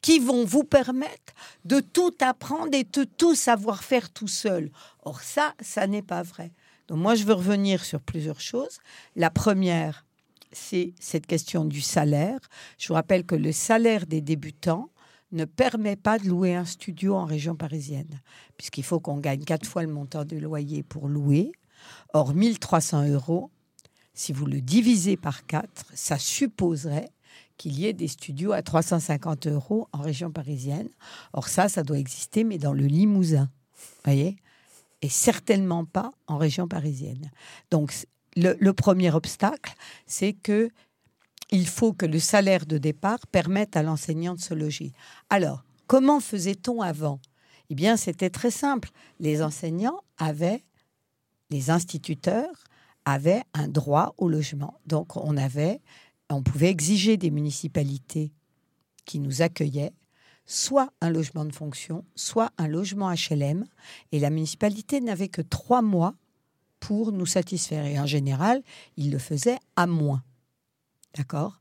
qui 0.07 0.19
vont 0.21 0.45
vous 0.45 0.63
permettre 0.63 1.35
de 1.65 1.81
tout 1.81 2.15
apprendre 2.21 2.75
et 2.75 2.85
de 2.85 3.05
tout 3.05 3.35
savoir 3.35 3.83
faire 3.83 4.09
tout 4.11 4.29
seul. 4.29 4.71
Or 5.03 5.21
ça, 5.21 5.55
ça 5.61 5.87
n'est 5.89 6.03
pas 6.03 6.23
vrai. 6.23 6.53
Donc 6.87 6.99
moi, 6.99 7.17
je 7.17 7.25
veux 7.25 7.35
revenir 7.35 7.85
sur 7.85 8.01
plusieurs 8.01 8.41
choses. 8.41 8.79
La 9.17 9.31
première, 9.31 10.07
c'est 10.53 10.95
cette 11.01 11.27
question 11.27 11.65
du 11.65 11.81
salaire. 11.81 12.39
Je 12.79 12.89
vous 12.89 12.95
rappelle 12.95 13.27
que 13.27 13.35
le 13.35 13.51
salaire 13.51 14.07
des 14.07 14.21
débutants, 14.21 14.91
ne 15.37 15.45
permet 15.45 15.97
pas 15.97 16.19
de 16.19 16.27
louer 16.27 16.55
un 16.55 16.65
studio 16.65 17.15
en 17.15 17.25
région 17.25 17.55
parisienne, 17.55 18.21
puisqu'il 18.57 18.85
faut 18.85 19.01
qu'on 19.01 19.19
gagne 19.19 19.45
quatre 19.45 19.67
fois 19.67 19.83
le 19.83 19.93
montant 19.93 20.25
du 20.25 20.41
loyer 20.41 20.83
pour 20.83 21.09
louer. 21.09 21.53
Or, 22.15 22.35
1300 22.35 23.09
euros, 23.09 23.51
si 24.15 24.33
vous 24.33 24.47
le 24.47 24.61
divisez 24.61 25.17
par 25.17 25.47
quatre, 25.47 25.87
ça 25.95 26.19
supposerait 26.19 27.11
qu'il 27.57 27.79
y 27.79 27.87
ait 27.87 27.93
des 27.93 28.09
studios 28.09 28.53
à 28.53 28.63
350 28.63 29.47
euros 29.47 29.89
en 29.93 30.01
région 30.01 30.31
parisienne. 30.31 30.89
Or, 31.33 31.49
ça, 31.49 31.69
ça 31.69 31.83
doit 31.83 31.99
exister, 31.99 32.45
mais 32.45 32.59
dans 32.59 32.73
le 32.73 32.87
Limousin. 32.87 33.51
voyez 34.05 34.37
et 35.03 35.09
certainement 35.09 35.85
pas 35.85 36.13
en 36.27 36.39
région 36.39 36.69
parisienne. 36.69 37.31
Donc 37.71 37.93
le, 38.37 38.57
le 38.59 38.73
premier 38.73 39.13
obstacle, 39.13 39.75
c'est 40.07 40.33
que 40.33 40.71
il 41.51 41.67
faut 41.67 41.93
que 41.93 42.07
le 42.07 42.19
salaire 42.19 42.67
de 42.67 42.79
départ 42.79 43.27
permette 43.29 43.77
à 43.77 43.83
l'enseignant 43.83 44.35
de 44.35 44.41
se 44.41 44.55
loger. 44.55 44.93
Alors, 45.31 45.65
comment 45.87 46.21
faisait-on 46.21 46.83
avant? 46.83 47.21
Eh 47.71 47.75
bien, 47.75 47.97
c'était 47.97 48.31
très 48.31 48.51
simple. 48.51 48.91
Les 49.21 49.43
enseignants 49.43 50.01
avaient, 50.19 50.65
les 51.51 51.71
instituteurs 51.71 52.65
avaient 53.05 53.43
un 53.55 53.69
droit 53.69 54.15
au 54.19 54.29
logement. 54.29 54.81
Donc, 54.87 55.17
on 55.17 55.37
avait, 55.37 55.81
on 56.31 56.43
pouvait 56.43 56.71
exiger 56.71 57.17
des 57.17 57.31
municipalités 57.31 58.33
qui 59.05 59.21
nous 59.21 59.43
accueillaient 59.43 59.93
soit 60.47 60.93
un 61.01 61.11
logement 61.11 61.45
de 61.45 61.53
fonction, 61.53 62.05
soit 62.15 62.53
un 62.57 62.69
logement 62.69 63.13
HLM. 63.13 63.67
Et 64.13 64.21
la 64.21 64.31
municipalité 64.31 65.01
n'avait 65.01 65.29
que 65.29 65.43
trois 65.43 65.83
mois 65.83 66.15
pour 66.81 67.13
nous 67.13 67.27
satisfaire. 67.27 67.85
Et 67.85 67.99
en 67.99 68.07
général, 68.07 68.63
il 68.97 69.11
le 69.11 69.19
faisait 69.19 69.59
à 69.75 69.87
moins. 69.87 70.23
D'accord? 71.17 71.59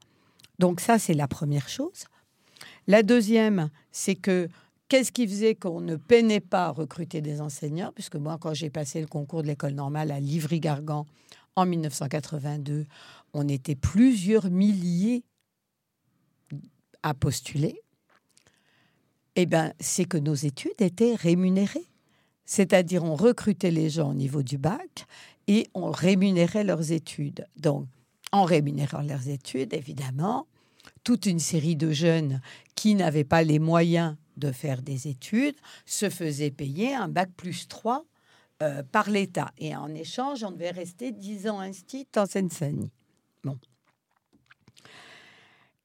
Donc 0.59 0.79
ça, 0.79 0.99
c'est 0.99 1.13
la 1.13 1.27
première 1.27 1.69
chose. 1.69 2.05
La 2.87 3.03
deuxième, 3.03 3.69
c'est 3.91 4.15
que 4.15 4.47
qu'est-ce 4.89 5.11
qui 5.11 5.27
faisait 5.27 5.55
qu'on 5.55 5.81
ne 5.81 5.95
peinait 5.95 6.39
pas 6.39 6.67
à 6.67 6.69
recruter 6.71 7.21
des 7.21 7.41
enseignants? 7.41 7.91
Puisque 7.93 8.15
moi, 8.15 8.37
quand 8.39 8.53
j'ai 8.53 8.69
passé 8.69 9.01
le 9.01 9.07
concours 9.07 9.41
de 9.41 9.47
l'école 9.47 9.73
normale 9.73 10.11
à 10.11 10.19
Livry-Gargan 10.19 11.05
en 11.55 11.65
1982, 11.65 12.85
on 13.33 13.47
était 13.47 13.75
plusieurs 13.75 14.49
milliers 14.49 15.23
à 17.03 17.13
postuler. 17.13 17.81
Eh 19.35 19.45
bien, 19.45 19.73
c'est 19.79 20.05
que 20.05 20.17
nos 20.17 20.33
études 20.33 20.79
étaient 20.79 21.15
rémunérées. 21.15 21.87
C'est-à-dire, 22.45 23.03
on 23.03 23.15
recrutait 23.15 23.71
les 23.71 23.89
gens 23.89 24.11
au 24.11 24.13
niveau 24.13 24.43
du 24.43 24.57
bac 24.57 25.05
et 25.47 25.67
on 25.73 25.91
rémunérait 25.91 26.63
leurs 26.63 26.91
études. 26.91 27.45
Donc, 27.57 27.87
en 28.35 28.43
rémunérant 28.43 29.01
leurs 29.01 29.29
études, 29.29 29.73
évidemment, 29.73 30.45
toute 31.05 31.25
une 31.25 31.39
série 31.39 31.77
de 31.77 31.91
jeunes 31.91 32.41
qui 32.75 32.93
n'avaient 32.93 33.23
pas 33.23 33.43
les 33.43 33.59
moyens 33.59 34.17
de 34.35 34.51
faire 34.51 34.81
des 34.81 35.07
études 35.07 35.55
se 35.85 36.09
faisaient 36.09 36.51
payer 36.51 36.93
un 36.93 37.07
bac 37.07 37.29
plus 37.37 37.69
3 37.69 38.05
euh, 38.61 38.83
par 38.83 39.09
l'État. 39.09 39.53
Et 39.57 39.73
en 39.73 39.93
échange, 39.93 40.43
on 40.43 40.51
devait 40.51 40.71
rester 40.71 41.13
10 41.13 41.47
ans 41.47 41.61
instit 41.61 42.07
en 42.17 42.25
Seine-Saint-Denis. 42.25 42.91
Bon. 43.45 43.57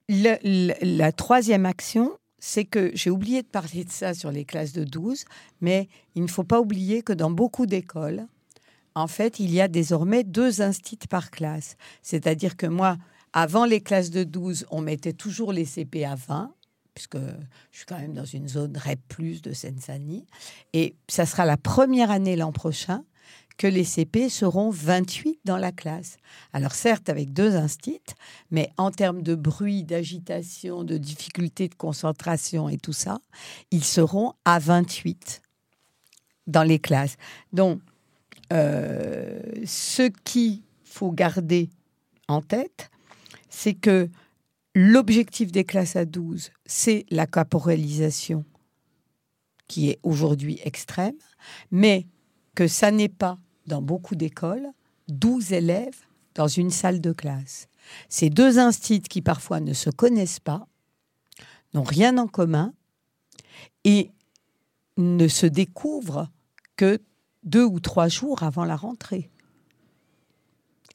la 0.09 1.13
troisième 1.13 1.67
action, 1.67 2.19
c'est 2.41 2.65
que 2.65 2.91
j'ai 2.95 3.11
oublié 3.11 3.43
de 3.43 3.49
parler 3.49 3.85
de 3.85 3.91
ça 3.91 4.13
sur 4.13 4.33
les 4.33 4.45
classes 4.45 4.73
de 4.73 4.83
12, 4.83 5.25
mais 5.61 5.89
il 6.17 6.23
ne 6.23 6.29
faut 6.29 6.43
pas 6.43 6.61
oublier 6.61 7.03
que 7.03 7.13
dans 7.13 7.31
beaucoup 7.31 7.67
d'écoles, 7.67 8.27
en 8.95 9.07
fait, 9.07 9.41
il 9.41 9.53
y 9.53 9.61
a 9.61 9.69
désormais 9.69 10.25
deux 10.25 10.63
instits 10.63 10.99
par 11.09 11.31
classe. 11.31 11.77
C'est-à-dire 12.03 12.57
que 12.57 12.67
moi, 12.67 12.97
avant 13.33 13.65
les 13.65 13.81
classes 13.81 14.11
de 14.11 14.25
12, 14.25 14.67
on 14.71 14.81
mettait 14.81 15.13
toujours 15.13 15.53
les 15.53 15.65
CP 15.65 16.05
à 16.05 16.15
20, 16.17 16.53
puisque 16.95 17.19
je 17.71 17.77
suis 17.77 17.87
quand 17.87 17.99
même 17.99 18.15
dans 18.15 18.25
une 18.25 18.49
zone 18.49 18.77
REP+, 18.77 19.41
de 19.43 19.53
Seine-Saint-Denis. 19.53 20.27
Et 20.73 20.97
ça 21.09 21.27
sera 21.27 21.45
la 21.47 21.57
première 21.57 22.11
année 22.11 22.37
l'an 22.37 22.53
prochain 22.53 23.05
que 23.57 23.67
les 23.67 23.85
CP 23.85 24.31
seront 24.31 24.71
28 24.71 25.41
dans 25.45 25.59
la 25.59 25.71
classe. 25.71 26.17
Alors 26.55 26.73
certes 26.73 27.11
avec 27.11 27.35
deux 27.35 27.57
instits, 27.57 28.01
mais 28.51 28.71
en 28.79 28.91
termes 28.91 29.21
de 29.21 29.35
bruit, 29.35 29.85
d'agitation, 29.85 30.83
de 30.83 30.97
difficulté 30.97 31.69
de 31.69 31.75
concentration 31.75 32.71
et 32.71 32.79
tout 32.79 32.95
ça, 32.95 33.21
ils 33.71 33.85
seront 33.85 34.33
à 34.47 34.59
28 34.59 35.43
dans 36.47 36.63
les 36.63 36.79
classes. 36.79 37.17
Donc 37.53 37.81
ce 38.51 40.09
qu'il 40.25 40.63
faut 40.85 41.13
garder 41.13 41.71
en 42.29 42.43
tête, 42.43 42.91
c'est 43.49 43.75
que 43.75 44.09
l'objectif 44.75 45.53
des 45.53 45.65
classes 45.65 45.97
à 45.97 46.05
12, 46.05 46.51
c'est 46.67 47.05
la 47.11 47.27
caporalisation 47.27 48.45
qui 49.69 49.91
est 49.91 50.01
aujourd'hui 50.03 50.61
extrême, 50.65 51.15
mais 51.71 52.07
que 52.55 52.67
ça 52.67 52.91
n'est 52.91 53.09
pas, 53.09 53.39
dans 53.67 53.83
beaucoup 53.83 54.17
d'écoles, 54.17 54.67
12 55.09 55.53
élèves 55.53 56.07
dans 56.35 56.49
une 56.49 56.71
salle 56.71 57.01
de 57.01 57.13
classe. 57.13 57.69
Ces 58.09 58.31
deux 58.31 58.59
instituts 58.59 59.09
qui 59.09 59.23
parfois 59.23 59.61
ne 59.61 59.73
se 59.73 59.91
connaissent 59.91 60.41
pas, 60.41 60.67
n'ont 61.75 61.85
rien 61.85 62.19
en 62.19 62.27
commun 62.27 62.73
et 63.85 64.11
ne 64.97 65.29
se 65.29 65.47
découvrent 65.47 66.29
que 66.77 67.01
deux 67.43 67.65
ou 67.65 67.81
trois 67.81 68.09
jours 68.09 68.43
avant 68.43 68.65
la 68.65 68.77
rentrée 68.77 69.31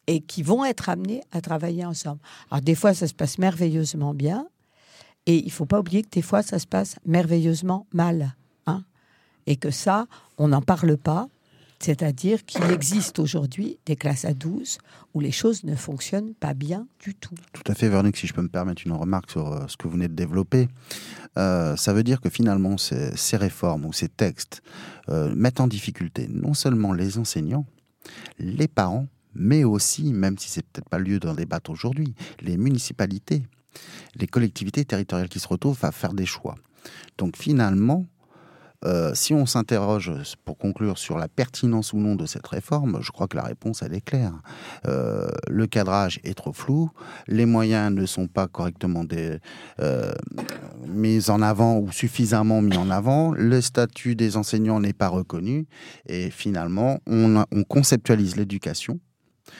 et 0.07 0.21
qui 0.21 0.43
vont 0.43 0.63
être 0.65 0.89
amenés 0.89 1.23
à 1.31 1.41
travailler 1.41 1.85
ensemble. 1.85 2.19
Alors 2.51 2.61
des 2.61 2.75
fois, 2.75 2.93
ça 2.93 3.07
se 3.07 3.13
passe 3.13 3.37
merveilleusement 3.37 4.13
bien, 4.13 4.47
et 5.25 5.37
il 5.37 5.51
faut 5.51 5.65
pas 5.65 5.79
oublier 5.79 6.03
que 6.03 6.09
des 6.09 6.21
fois, 6.21 6.43
ça 6.43 6.59
se 6.59 6.67
passe 6.67 6.97
merveilleusement 7.05 7.87
mal, 7.93 8.35
hein, 8.67 8.83
et 9.47 9.55
que 9.55 9.71
ça, 9.71 10.05
on 10.37 10.49
n'en 10.49 10.61
parle 10.61 10.97
pas. 10.97 11.27
C'est-à-dire 11.79 12.45
qu'il 12.45 12.63
existe 12.71 13.19
aujourd'hui 13.19 13.79
des 13.85 13.95
classes 13.95 14.25
à 14.25 14.33
12 14.33 14.77
où 15.13 15.19
les 15.19 15.31
choses 15.31 15.63
ne 15.63 15.75
fonctionnent 15.75 16.33
pas 16.33 16.53
bien 16.53 16.87
du 16.99 17.13
tout. 17.13 17.35
Tout 17.53 17.63
à 17.67 17.75
fait, 17.75 17.89
Véronique, 17.89 18.17
si 18.17 18.27
je 18.27 18.33
peux 18.33 18.41
me 18.41 18.49
permettre 18.49 18.83
une 18.85 18.93
remarque 18.93 19.31
sur 19.31 19.51
euh, 19.51 19.65
ce 19.67 19.77
que 19.77 19.83
vous 19.83 19.93
venez 19.93 20.07
de 20.07 20.13
développer. 20.13 20.67
Euh, 21.37 21.75
ça 21.75 21.93
veut 21.93 22.03
dire 22.03 22.21
que 22.21 22.29
finalement, 22.29 22.77
ces, 22.77 23.37
réformes 23.37 23.85
ou 23.85 23.93
ces 23.93 24.09
textes 24.09 24.61
euh, 25.09 25.33
mettent 25.35 25.59
en 25.59 25.67
difficulté 25.67 26.27
non 26.29 26.53
seulement 26.53 26.93
les 26.93 27.17
enseignants, 27.17 27.65
les 28.39 28.67
parents, 28.67 29.07
mais 29.33 29.63
aussi, 29.63 30.13
même 30.13 30.37
si 30.37 30.49
c'est 30.49 30.65
peut-être 30.65 30.89
pas 30.89 30.97
le 30.97 31.05
lieu 31.05 31.19
d'en 31.19 31.33
débattre 31.33 31.69
aujourd'hui, 31.69 32.15
les 32.39 32.55
municipalités, 32.57 33.43
les 34.15 34.27
collectivités 34.27 34.85
territoriales 34.85 35.27
qui 35.27 35.39
se 35.39 35.47
retrouvent 35.47 35.83
à 35.83 35.91
faire 35.91 36.13
des 36.13 36.25
choix. 36.25 36.55
Donc 37.17 37.35
finalement, 37.35 38.05
euh, 38.85 39.11
si 39.13 39.33
on 39.33 39.45
s'interroge, 39.45 40.11
pour 40.45 40.57
conclure, 40.57 40.97
sur 40.97 41.17
la 41.17 41.27
pertinence 41.27 41.93
ou 41.93 41.97
non 41.97 42.15
de 42.15 42.25
cette 42.25 42.45
réforme, 42.47 42.99
je 43.01 43.11
crois 43.11 43.27
que 43.27 43.35
la 43.35 43.43
réponse, 43.43 43.81
est 43.81 44.01
claire. 44.01 44.33
Euh, 44.87 45.27
le 45.49 45.67
cadrage 45.67 46.19
est 46.23 46.33
trop 46.33 46.53
flou, 46.53 46.89
les 47.27 47.45
moyens 47.45 47.93
ne 47.93 48.05
sont 48.05 48.27
pas 48.27 48.47
correctement 48.47 49.03
euh, 49.79 50.13
mis 50.87 51.29
en 51.29 51.41
avant 51.41 51.77
ou 51.77 51.91
suffisamment 51.91 52.61
mis 52.61 52.77
en 52.77 52.89
avant, 52.89 53.31
le 53.31 53.61
statut 53.61 54.15
des 54.15 54.37
enseignants 54.37 54.79
n'est 54.79 54.93
pas 54.93 55.07
reconnu, 55.07 55.67
et 56.07 56.29
finalement, 56.29 56.99
on, 57.07 57.43
on 57.51 57.63
conceptualise 57.63 58.35
l'éducation 58.35 58.99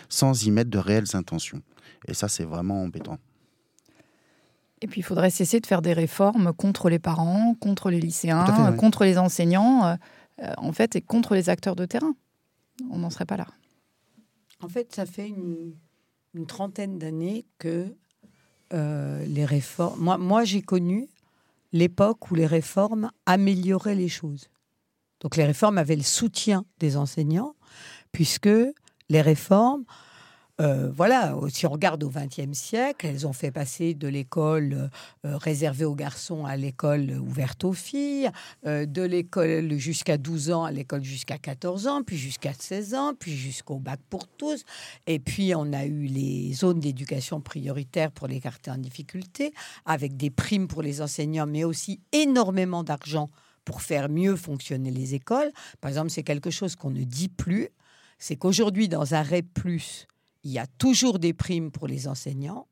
sans 0.10 0.46
y 0.46 0.52
mettre 0.52 0.70
de 0.70 0.78
réelles 0.78 1.16
intentions. 1.16 1.62
Et 2.08 2.14
ça, 2.14 2.28
c'est 2.28 2.46
vraiment 2.46 2.84
embêtant. 2.84 3.18
Et 4.86 4.88
puis, 4.88 5.02
il 5.02 5.04
faudrait 5.04 5.32
cesser 5.32 5.60
de 5.60 5.66
faire 5.66 5.82
des 5.82 5.94
réformes 5.94 6.54
contre 6.54 6.92
les 6.92 7.00
parents, 7.00 7.56
contre 7.56 7.90
les 7.90 8.00
lycéens, 8.00 8.72
contre 8.78 9.04
les 9.04 9.18
enseignants, 9.18 9.98
euh, 10.44 10.54
en 10.58 10.72
fait, 10.74 10.96
et 10.96 11.02
contre 11.02 11.34
les 11.34 11.50
acteurs 11.50 11.76
de 11.76 11.88
terrain. 11.88 12.14
On 12.92 13.00
n'en 13.00 13.10
serait 13.10 13.26
pas 13.26 13.36
là. 13.36 13.48
En 14.62 14.68
fait, 14.68 14.94
ça 14.94 15.08
fait 15.08 15.28
une, 15.28 15.74
trentaine 16.48 17.00
d'années 17.00 17.48
que 17.58 17.96
euh, 18.74 19.26
les 19.26 19.44
réformes. 19.44 20.00
Moi, 20.00 20.20
moi 20.20 20.44
j'ai 20.44 20.62
connu 20.62 21.08
l'époque 21.72 22.30
où 22.30 22.36
les 22.36 22.46
réformes 22.46 23.10
amélioraient 23.26 23.96
les 23.96 24.08
choses. 24.08 24.52
Donc, 25.20 25.36
les 25.36 25.46
réformes 25.46 25.80
avaient 25.80 25.96
le 25.96 26.04
soutien 26.04 26.64
des 26.78 26.96
enseignants, 26.96 27.56
puisque 28.12 28.50
les 29.10 29.22
réformes, 29.22 29.84
euh, 30.62 30.90
voilà, 30.90 31.36
si 31.50 31.66
on 31.66 31.72
regarde 31.72 32.02
au 32.04 32.10
XXe 32.10 32.58
siècle, 32.58 33.08
elles 33.08 33.28
ont 33.28 33.34
fait 33.34 33.52
passer 33.52 33.94
de 33.94 34.08
l'école 34.08 34.90
euh, 35.26 35.38
réservée 35.38 35.84
aux 35.84 35.96
garçons 35.96 36.46
à 36.46 36.56
l'école 36.56 37.12
ouverte 37.12 37.66
aux 37.66 37.74
filles, 37.74 38.30
euh, 38.66 38.86
de 38.86 39.02
l'école 39.02 39.74
jusqu'à 39.74 40.18
12 40.18 40.52
ans 40.52 40.64
à 40.64 40.72
l'école 40.72 41.04
jusqu'à 41.04 41.38
14 41.38 41.88
ans, 41.88 42.04
puis 42.04 42.18
jusqu'à 42.18 42.54
16 42.54 42.94
ans, 42.94 43.14
puis 43.20 43.36
jusqu'au 43.36 43.80
bac 43.80 44.00
pour 44.10 44.30
tous. 44.30 44.64
Et 45.08 45.20
puis 45.20 45.54
on 45.56 45.74
a 45.74 45.86
eu 45.86 46.06
les 46.06 46.54
zones 46.54 46.80
d'éducation 46.80 47.42
prioritaire 47.42 48.12
pour 48.12 48.28
les 48.28 48.40
quartiers 48.40 48.72
en 48.72 48.78
difficulté, 48.78 49.54
avec 49.86 50.16
des 50.16 50.30
primes 50.30 50.70
pour 50.70 50.82
les 50.82 51.02
enseignants, 51.02 51.48
mais 51.48 51.66
aussi 51.66 52.00
énormément 52.14 52.84
d'argent 52.84 53.30
pour 53.66 53.82
faire 53.82 54.08
mieux 54.08 54.38
fonctionner 54.38 54.92
les 54.92 55.16
écoles. 55.16 55.52
Par 55.82 55.90
exemple, 55.90 56.12
c'est 56.12 56.24
quelque 56.24 56.52
chose 56.52 56.78
qu'on 56.78 56.92
ne 56.92 57.04
dit 57.04 57.30
plus, 57.30 57.70
c'est 58.20 58.38
qu'aujourd'hui, 58.38 58.88
dans 58.88 59.16
un 59.16 59.22
REP, 59.22 59.60
il 60.46 60.52
y 60.52 60.60
a 60.60 60.68
toujours 60.68 61.20
des 61.20 61.34
primes 61.34 61.72
pour 61.72 61.88
les 61.88 62.08
enseignants, 62.08 62.68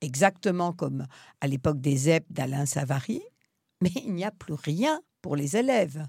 exactement 0.00 0.72
comme 0.72 1.06
à 1.40 1.46
l'époque 1.46 1.80
des 1.80 1.96
ZEP 1.96 2.24
d'Alain 2.30 2.66
Savary, 2.66 3.22
mais 3.82 3.92
il 4.04 4.14
n'y 4.14 4.24
a 4.24 4.30
plus 4.30 4.54
rien 4.54 5.00
pour 5.20 5.36
les 5.36 5.56
élèves. 5.56 6.06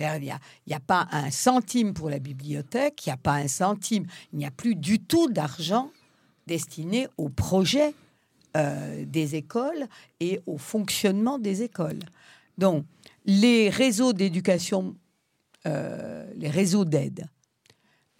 Il 0.00 0.20
n'y 0.66 0.74
a, 0.74 0.80
pas 0.80 1.08
un 1.12 1.30
centime 1.30 1.94
pour 1.94 2.10
la 2.10 2.18
bibliothèque, 2.18 3.06
il 3.06 3.08
n'y 3.08 3.14
a 3.14 3.16
pas 3.16 3.34
un 3.34 3.48
centime, 3.48 4.06
il 4.32 4.38
n'y 4.38 4.46
a 4.46 4.50
plus 4.50 4.74
du 4.74 4.98
tout 4.98 5.28
d'argent 5.30 5.90
destiné 6.46 7.08
au 7.16 7.28
projet 7.28 7.94
euh, 8.56 9.04
des 9.06 9.34
écoles 9.34 9.86
et 10.20 10.40
au 10.46 10.58
fonctionnement 10.58 11.38
des 11.38 11.62
écoles. 11.62 12.00
Donc, 12.58 12.84
les 13.24 13.70
réseaux 13.70 14.12
d'éducation 14.12 14.94
euh, 15.66 16.30
les 16.36 16.50
réseaux 16.50 16.84
d'aide 16.84 17.26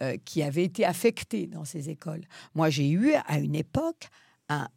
euh, 0.03 0.17
qui 0.25 0.43
avaient 0.43 0.65
été 0.65 0.85
affectés 0.85 1.47
dans 1.47 1.65
ces 1.65 1.89
écoles. 1.89 2.25
Moi, 2.53 2.69
j'ai 2.69 2.89
eu 2.89 3.13
à 3.13 3.39
une 3.39 3.55
époque 3.55 4.09
un, 4.49 4.67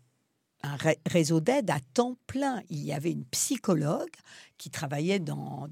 un 0.63 0.77
ré- 0.77 1.01
réseau 1.07 1.41
d'aide 1.41 1.71
à 1.71 1.79
temps 1.95 2.17
plein. 2.27 2.63
Il 2.69 2.85
y 2.85 2.93
avait 2.93 3.11
une 3.13 3.25
psychologue 3.25 4.15
qui 4.59 4.71
travaillait 4.71 5.19
dans, 5.19 5.69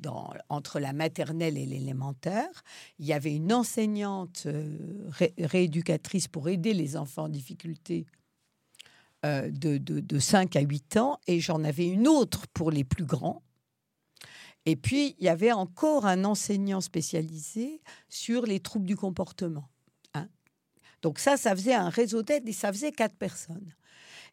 entre 0.48 0.80
la 0.80 0.92
maternelle 0.92 1.58
et 1.58 1.66
l'élémentaire. 1.66 2.64
Il 2.98 3.06
y 3.06 3.12
avait 3.12 3.34
une 3.34 3.52
enseignante 3.52 4.44
euh, 4.46 4.76
ré- 5.08 5.34
rééducatrice 5.38 6.28
pour 6.28 6.48
aider 6.48 6.74
les 6.74 6.96
enfants 6.96 7.24
en 7.24 7.28
difficulté 7.28 8.06
euh, 9.24 9.50
de, 9.50 9.78
de, 9.78 10.00
de 10.00 10.18
5 10.18 10.56
à 10.56 10.60
8 10.60 10.96
ans. 10.96 11.18
Et 11.26 11.40
j'en 11.40 11.62
avais 11.64 11.86
une 11.86 12.08
autre 12.08 12.46
pour 12.48 12.70
les 12.70 12.84
plus 12.84 13.04
grands. 13.06 13.42
Et 14.66 14.76
puis, 14.76 15.14
il 15.18 15.24
y 15.24 15.28
avait 15.28 15.52
encore 15.52 16.06
un 16.06 16.24
enseignant 16.24 16.80
spécialisé 16.80 17.80
sur 18.08 18.44
les 18.44 18.60
troubles 18.60 18.86
du 18.86 18.96
comportement. 18.96 19.68
hein. 20.14 20.28
Donc 21.02 21.18
ça, 21.20 21.36
ça 21.36 21.54
faisait 21.54 21.74
un 21.74 21.88
réseau 21.88 22.22
d'aide 22.22 22.48
et 22.48 22.52
ça 22.52 22.72
faisait 22.72 22.92
quatre 22.92 23.16
personnes. 23.16 23.72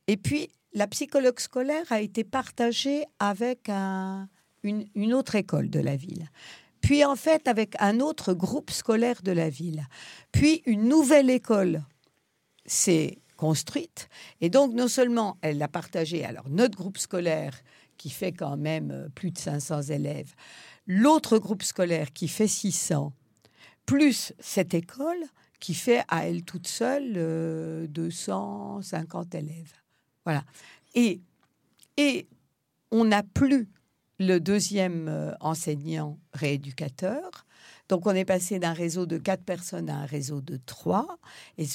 Et 0.07 0.17
puis, 0.17 0.49
la 0.73 0.87
psychologue 0.87 1.39
scolaire 1.39 1.85
a 1.91 2.01
été 2.01 2.23
partagée 2.23 3.05
avec 3.19 3.69
un- 3.69 4.27
une, 4.63 4.87
une 4.95 5.13
autre 5.13 5.35
école 5.35 5.69
de 5.69 5.79
la 5.79 5.95
ville. 5.95 6.29
Puis, 6.81 7.05
en 7.05 7.15
fait, 7.15 7.47
avec 7.47 7.75
un 7.79 7.99
autre 7.99 8.33
groupe 8.33 8.71
scolaire 8.71 9.21
de 9.21 9.31
la 9.31 9.49
ville. 9.49 9.87
Puis, 10.31 10.63
une 10.65 10.89
nouvelle 10.89 11.29
école 11.29 11.83
s'est 12.65 13.19
construite. 13.37 14.09
Et 14.41 14.49
donc, 14.49 14.73
non 14.73 14.87
seulement 14.87 15.37
elle 15.41 15.57
l'a 15.57 15.67
partagée, 15.67 16.25
alors 16.25 16.49
notre 16.49 16.77
groupe 16.77 16.97
scolaire, 16.97 17.61
qui 17.97 18.09
fait 18.09 18.31
quand 18.31 18.57
même 18.57 18.91
euh, 18.91 19.09
plus 19.09 19.31
de 19.31 19.37
500 19.37 19.83
élèves, 19.83 20.33
l'autre 20.87 21.37
groupe 21.37 21.63
scolaire 21.63 22.11
qui 22.13 22.27
fait 22.27 22.47
600, 22.47 23.13
plus 23.85 24.33
cette 24.39 24.73
école 24.73 25.23
qui 25.59 25.73
fait 25.73 26.03
à 26.09 26.27
elle 26.27 26.43
toute 26.43 26.67
seule 26.67 27.13
euh, 27.15 27.87
250 27.87 29.35
élèves. 29.35 29.73
Voilà. 30.25 30.43
Et, 30.93 31.21
et 31.97 32.27
on 32.91 33.05
n'a 33.05 33.23
plus 33.23 33.69
le 34.19 34.39
deuxième 34.39 35.07
euh, 35.07 35.33
enseignant 35.39 36.19
rééducateur. 36.33 37.45
Donc, 37.89 38.07
on 38.07 38.11
est 38.11 38.25
passé 38.25 38.59
d'un 38.59 38.73
réseau 38.73 39.05
de 39.05 39.17
quatre 39.17 39.43
personnes 39.43 39.89
à 39.89 39.97
un 39.97 40.05
réseau 40.05 40.41
de 40.41 40.57
trois. 40.65 41.17
Et 41.57 41.65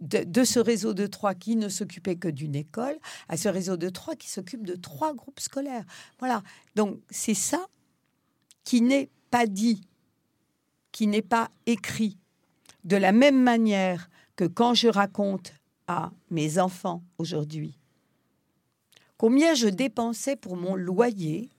de, 0.00 0.44
ce 0.44 0.60
réseau 0.60 0.94
de 0.94 1.06
trois 1.06 1.34
qui 1.34 1.56
ne 1.56 1.68
s'occupait 1.68 2.16
que 2.16 2.28
d'une 2.28 2.54
école 2.54 2.96
à 3.28 3.36
ce 3.36 3.48
réseau 3.48 3.76
de 3.76 3.88
trois 3.88 4.14
qui 4.14 4.30
s'occupe 4.30 4.64
de 4.64 4.76
trois 4.76 5.12
groupes 5.14 5.40
scolaires. 5.40 5.84
Voilà. 6.18 6.42
Donc, 6.76 7.00
c'est 7.10 7.34
ça 7.34 7.66
qui 8.64 8.80
n'est 8.80 9.10
pas 9.30 9.46
dit, 9.46 9.82
qui 10.92 11.06
n'est 11.06 11.22
pas 11.22 11.50
écrit. 11.66 12.16
De 12.84 12.96
la 12.96 13.12
même 13.12 13.42
manière 13.42 14.08
que 14.36 14.44
quand 14.44 14.74
je 14.74 14.88
raconte 14.88 15.52
à 15.88 16.12
mes 16.30 16.58
enfants 16.58 17.02
aujourd'hui 17.18 17.78
combien 19.16 19.54
je 19.54 19.68
dépensais 19.68 20.36
pour 20.36 20.56
mon 20.56 20.74
loyer 20.74 21.50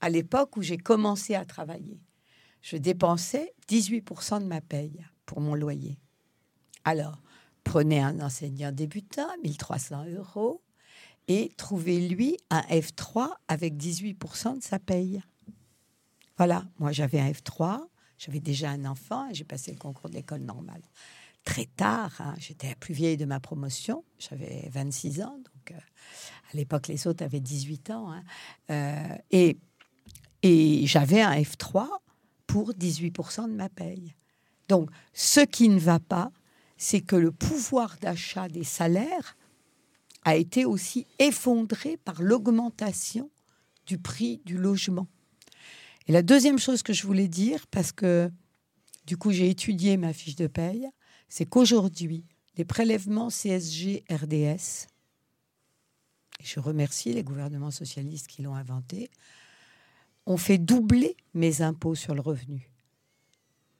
à 0.00 0.08
l'époque 0.08 0.56
où 0.56 0.62
j'ai 0.62 0.78
commencé 0.78 1.34
à 1.34 1.44
travailler. 1.44 2.00
Je 2.62 2.76
dépensais 2.76 3.54
18% 3.68 4.40
de 4.40 4.46
ma 4.46 4.60
paye 4.60 5.04
pour 5.26 5.40
mon 5.40 5.54
loyer. 5.54 5.98
Alors, 6.84 7.20
prenez 7.64 8.00
un 8.00 8.20
enseignant 8.20 8.72
débutant, 8.72 9.28
1300 9.42 10.06
euros, 10.16 10.62
et 11.28 11.52
trouvez-lui 11.56 12.38
un 12.50 12.60
F3 12.62 13.30
avec 13.48 13.74
18% 13.74 14.58
de 14.58 14.62
sa 14.62 14.78
paye. 14.78 15.22
Voilà, 16.38 16.64
moi 16.78 16.92
j'avais 16.92 17.20
un 17.20 17.30
F3, 17.30 17.80
j'avais 18.16 18.40
déjà 18.40 18.70
un 18.70 18.84
enfant 18.86 19.28
j'ai 19.32 19.44
passé 19.44 19.70
le 19.72 19.78
concours 19.78 20.08
de 20.08 20.14
l'école 20.14 20.40
normale. 20.40 20.82
Très 21.44 21.66
tard, 21.66 22.14
hein, 22.20 22.34
j'étais 22.38 22.68
la 22.68 22.74
plus 22.74 22.94
vieille 22.94 23.16
de 23.16 23.24
ma 23.24 23.40
promotion, 23.40 24.04
j'avais 24.18 24.68
26 24.72 25.22
ans, 25.22 25.36
donc 25.36 25.72
euh, 25.72 25.74
à 26.52 26.56
l'époque 26.56 26.88
les 26.88 27.06
autres 27.06 27.24
avaient 27.24 27.40
18 27.40 27.90
ans. 27.90 28.12
hein. 28.12 28.22
Euh, 28.70 29.16
et 29.30 29.58
et 30.42 30.86
j'avais 30.86 31.20
un 31.20 31.34
F3 31.34 31.88
pour 32.48 32.72
18% 32.72 33.48
de 33.48 33.54
ma 33.54 33.68
paye. 33.68 34.14
Donc, 34.68 34.90
ce 35.12 35.40
qui 35.40 35.68
ne 35.68 35.78
va 35.78 36.00
pas, 36.00 36.32
c'est 36.76 37.00
que 37.00 37.14
le 37.14 37.30
pouvoir 37.30 37.96
d'achat 38.00 38.48
des 38.48 38.64
salaires 38.64 39.36
a 40.24 40.34
été 40.34 40.64
aussi 40.64 41.06
effondré 41.20 41.96
par 41.98 42.20
l'augmentation 42.20 43.30
du 43.86 43.98
prix 43.98 44.40
du 44.44 44.58
logement. 44.58 45.06
Et 46.06 46.12
la 46.12 46.22
deuxième 46.22 46.58
chose 46.58 46.82
que 46.82 46.92
je 46.92 47.06
voulais 47.06 47.28
dire, 47.28 47.66
parce 47.68 47.92
que 47.92 48.30
du 49.06 49.16
coup 49.16 49.30
j'ai 49.30 49.48
étudié 49.48 49.96
ma 49.96 50.12
fiche 50.12 50.36
de 50.36 50.46
paye, 50.46 50.88
c'est 51.28 51.46
qu'aujourd'hui, 51.46 52.24
les 52.56 52.64
prélèvements 52.64 53.28
CSG 53.28 54.04
RDS, 54.10 54.88
et 56.40 56.44
je 56.44 56.60
remercie 56.60 57.12
les 57.12 57.22
gouvernements 57.22 57.70
socialistes 57.70 58.26
qui 58.26 58.42
l'ont 58.42 58.54
inventé, 58.54 59.10
ont 60.28 60.36
fait 60.36 60.58
doubler 60.58 61.16
mes 61.32 61.62
impôts 61.62 61.94
sur 61.94 62.14
le 62.14 62.20
revenu. 62.20 62.70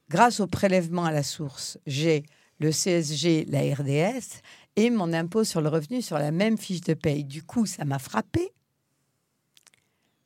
Grâce 0.09 0.39
au 0.39 0.47
prélèvement 0.47 1.05
à 1.05 1.11
la 1.11 1.21
source, 1.21 1.77
j'ai 1.85 2.23
le 2.59 2.71
CSG, 2.71 3.45
la 3.45 3.61
RDS 3.61 4.41
et 4.75 4.89
mon 4.89 5.13
impôt 5.13 5.43
sur 5.43 5.61
le 5.61 5.69
revenu 5.69 6.01
sur 6.01 6.17
la 6.17 6.31
même 6.31 6.57
fiche 6.57 6.81
de 6.81 6.95
paye. 6.95 7.23
Du 7.23 7.43
coup, 7.43 7.67
ça 7.67 7.85
m'a 7.85 7.99
frappé. 7.99 8.51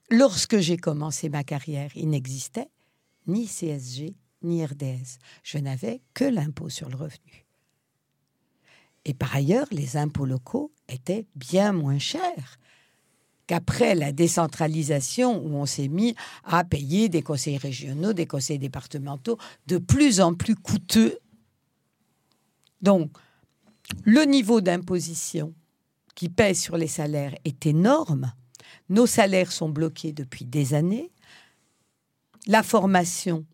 Lorsque 0.09 0.59
j'ai 0.59 0.77
commencé 0.77 1.27
ma 1.27 1.43
carrière, 1.43 1.91
il 1.95 2.09
n'existait 2.09 2.69
ni 3.27 3.45
CSG 3.45 4.15
ni 4.43 4.65
RDS. 4.65 5.19
Je 5.43 5.57
n'avais 5.57 6.01
que 6.13 6.23
l'impôt 6.23 6.69
sur 6.69 6.89
le 6.89 6.95
revenu. 6.95 7.45
Et 9.03 9.13
par 9.13 9.35
ailleurs, 9.35 9.67
les 9.71 9.97
impôts 9.97 10.25
locaux 10.25 10.71
étaient 10.87 11.27
bien 11.35 11.73
moins 11.73 11.99
chers 11.99 12.59
qu'après 13.47 13.95
la 13.95 14.11
décentralisation 14.11 15.43
où 15.43 15.55
on 15.55 15.65
s'est 15.65 15.87
mis 15.87 16.15
à 16.43 16.63
payer 16.63 17.09
des 17.09 17.21
conseils 17.21 17.57
régionaux, 17.57 18.13
des 18.13 18.27
conseils 18.27 18.59
départementaux 18.59 19.37
de 19.67 19.77
plus 19.77 20.21
en 20.21 20.33
plus 20.33 20.55
coûteux. 20.55 21.19
Donc, 22.81 23.11
le 24.03 24.23
niveau 24.23 24.61
d'imposition 24.61 25.53
qui 26.15 26.29
pèse 26.29 26.59
sur 26.59 26.77
les 26.77 26.87
salaires 26.87 27.35
est 27.43 27.65
énorme. 27.65 28.33
Nos 28.89 29.07
salaires 29.07 29.51
sont 29.51 29.69
bloqués 29.69 30.13
depuis 30.13 30.45
des 30.45 30.73
années. 30.73 31.11
La 32.47 32.63
formation 32.63 33.45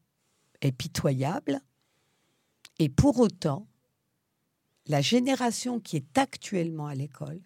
est 0.62 0.72
pitoyable. 0.72 1.62
Et 2.80 2.90
pour 2.90 3.20
autant, 3.20 3.68
la 4.88 5.02
génération 5.02 5.80
qui 5.80 5.98
est 5.98 6.18
actuellement 6.18 6.88
à 6.88 6.96
l'école 6.96 7.42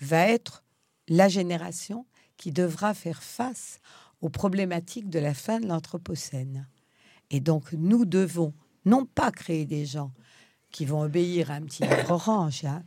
va 0.00 0.28
être 0.28 0.64
la 1.08 1.28
génération 1.28 2.06
qui 2.36 2.52
devra 2.52 2.94
faire 2.94 3.22
face 3.22 3.80
aux 4.20 4.28
problématiques 4.28 5.10
de 5.10 5.18
la 5.18 5.34
fin 5.34 5.60
de 5.60 5.66
l'Anthropocène. 5.66 6.68
Et 7.30 7.40
donc, 7.40 7.72
nous 7.72 8.04
devons 8.04 8.54
non 8.84 9.04
pas 9.04 9.30
créer 9.30 9.66
des 9.66 9.86
gens 9.86 10.12
qui 10.70 10.84
vont 10.84 11.02
obéir 11.02 11.50
à 11.50 11.54
un 11.54 11.62
petit 11.62 11.82
livre 11.82 12.10
orange, 12.10 12.64
hein, 12.64 12.82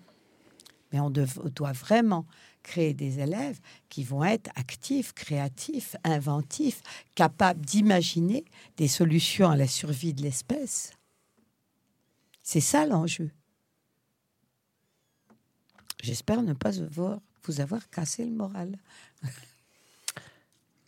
mais 0.91 0.99
on, 0.99 1.07
on 1.07 1.49
doit 1.55 1.71
vraiment 1.71 2.25
créer 2.63 2.93
des 2.93 3.19
élèves 3.19 3.59
qui 3.89 4.03
vont 4.03 4.23
être 4.23 4.51
actifs, 4.55 5.13
créatifs, 5.13 5.95
inventifs, 6.03 6.81
capables 7.15 7.65
d'imaginer 7.65 8.45
des 8.77 8.87
solutions 8.87 9.49
à 9.49 9.55
la 9.55 9.67
survie 9.67 10.13
de 10.13 10.21
l'espèce. 10.21 10.91
C'est 12.43 12.59
ça 12.59 12.85
l'enjeu. 12.85 13.31
J'espère 16.03 16.41
ne 16.41 16.53
pas 16.53 16.79
avoir- 16.79 17.19
vous 17.43 17.61
avoir 17.61 17.89
cassé 17.89 18.25
le 18.25 18.31
moral. 18.31 18.77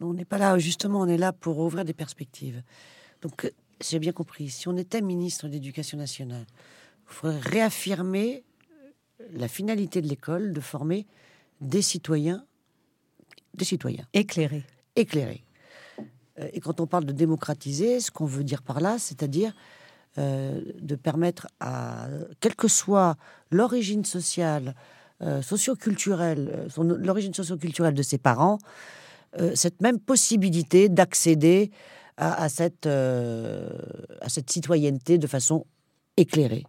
On 0.01 0.13
n'est 0.13 0.25
pas 0.25 0.37
là, 0.37 0.57
justement, 0.57 0.99
on 0.99 1.07
est 1.07 1.17
là 1.17 1.31
pour 1.31 1.59
ouvrir 1.59 1.85
des 1.85 1.93
perspectives. 1.93 2.61
Donc, 3.21 3.45
euh, 3.45 3.51
j'ai 3.79 3.99
bien 3.99 4.11
compris, 4.11 4.49
si 4.49 4.67
on 4.67 4.75
était 4.75 4.99
ministre 4.99 5.47
de 5.47 5.53
l'Éducation 5.53 5.97
nationale, 5.97 6.45
il 7.09 7.13
faudrait 7.13 7.39
réaffirmer 7.39 8.43
la 9.31 9.47
finalité 9.47 10.01
de 10.01 10.07
l'école 10.09 10.51
de 10.51 10.59
former 10.59 11.07
des 11.61 11.81
citoyens, 11.81 12.45
des 13.53 13.63
citoyens 13.63 14.05
Éclairé. 14.11 14.65
éclairés. 14.97 15.45
Euh, 16.39 16.49
Et 16.51 16.59
quand 16.59 16.81
on 16.81 16.87
parle 16.87 17.05
de 17.05 17.13
démocratiser, 17.13 17.99
ce 18.01 18.11
qu'on 18.11 18.25
veut 18.25 18.43
dire 18.43 18.61
par 18.61 18.81
là, 18.81 18.99
c'est-à-dire 18.99 19.55
euh, 20.17 20.61
de 20.79 20.95
permettre 20.95 21.47
à, 21.59 22.07
quelle 22.39 22.55
que 22.55 22.67
soit 22.67 23.15
l'origine 23.51 24.05
sociale, 24.05 24.75
euh, 25.21 25.41
socioculturelle, 25.41 26.51
euh, 26.53 26.69
son- 26.69 26.83
l'origine 26.83 27.33
socioculturelle 27.33 27.93
de 27.93 28.03
ses 28.03 28.17
parents, 28.17 28.57
euh, 29.39 29.53
cette 29.55 29.81
même 29.81 29.99
possibilité 29.99 30.89
d'accéder 30.89 31.71
à, 32.17 32.47
cette, 32.47 32.85
à 32.85 34.29
cette 34.29 34.51
citoyenneté 34.51 35.17
de 35.17 35.25
façon 35.25 35.65
éclairée 36.15 36.63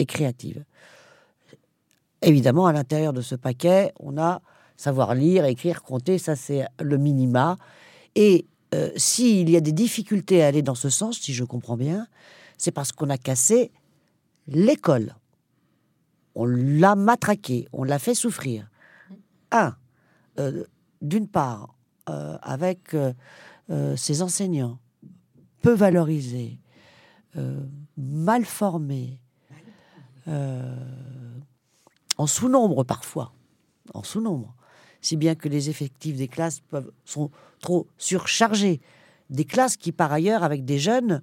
et 0.00 0.06
créative. 0.06 0.64
Évidemment, 2.20 2.66
à 2.66 2.72
l'intérieur 2.72 3.12
de 3.12 3.20
ce 3.20 3.36
paquet, 3.36 3.92
on 4.00 4.18
a 4.18 4.42
savoir 4.76 5.14
lire, 5.14 5.44
écrire, 5.44 5.84
compter, 5.84 6.18
ça 6.18 6.34
c'est 6.34 6.66
le 6.80 6.98
minima. 6.98 7.58
Et 8.16 8.46
s'il 8.96 9.48
y 9.50 9.56
a 9.56 9.60
des 9.60 9.70
difficultés 9.70 10.42
à 10.42 10.48
aller 10.48 10.62
dans 10.62 10.74
ce 10.74 10.90
sens, 10.90 11.20
si 11.20 11.32
je 11.32 11.44
comprends 11.44 11.76
bien, 11.76 12.08
c'est 12.56 12.72
parce 12.72 12.90
qu'on 12.90 13.08
a 13.08 13.18
cassé 13.18 13.70
l'école. 14.48 15.14
On 16.38 16.46
l'a 16.46 16.94
matraqué, 16.94 17.66
on 17.72 17.82
l'a 17.82 17.98
fait 17.98 18.14
souffrir. 18.14 18.70
Un, 19.50 19.74
euh, 20.38 20.64
d'une 21.02 21.26
part, 21.26 21.74
euh, 22.08 22.38
avec 22.42 22.96
ses 23.96 24.22
enseignants 24.22 24.78
peu 25.60 25.74
valorisés, 25.74 26.58
mal 27.98 28.46
formés, 28.46 29.20
en 32.16 32.26
sous-nombre 32.26 32.82
parfois, 32.84 33.34
en 33.92 34.02
sous-nombre, 34.02 34.54
si 35.02 35.18
bien 35.18 35.34
que 35.34 35.50
les 35.50 35.68
effectifs 35.68 36.16
des 36.16 36.28
classes 36.28 36.62
sont 37.04 37.30
trop 37.60 37.88
surchargés. 37.98 38.80
Des 39.28 39.44
classes 39.44 39.76
qui, 39.76 39.92
par 39.92 40.12
ailleurs, 40.12 40.42
avec 40.44 40.64
des 40.64 40.78
jeunes, 40.78 41.20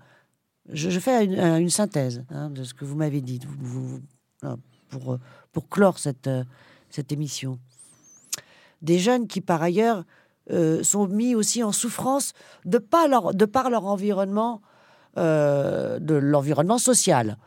je, 0.70 1.00
fais 1.00 1.26
une, 1.26 1.70
synthèse 1.72 2.24
hein, 2.30 2.52
de 2.52 2.64
ce 2.64 2.76
que 2.76 2.86
vous 2.86 2.96
m'avez 2.96 3.22
dit 3.22 3.40
pour, 5.00 5.18
pour 5.52 5.70
clore 5.70 6.00
cette, 6.00 6.30
cette 6.90 7.12
émission. 7.12 7.60
Des 8.82 9.00
jeunes 9.00 9.28
qui, 9.28 9.42
par 9.42 9.62
ailleurs, 9.62 10.04
euh, 10.52 10.84
sont 10.84 11.08
mis 11.08 11.36
aussi 11.36 11.64
en 11.64 11.72
souffrance 11.72 12.34
de, 12.66 12.78
pas 12.78 13.08
leur, 13.08 13.34
de 13.34 13.46
par 13.46 13.70
leur 13.70 13.86
environnement, 13.86 14.62
euh, 15.18 16.00
de 16.00 16.16
l'environnement 16.16 16.78
social. 16.78 17.38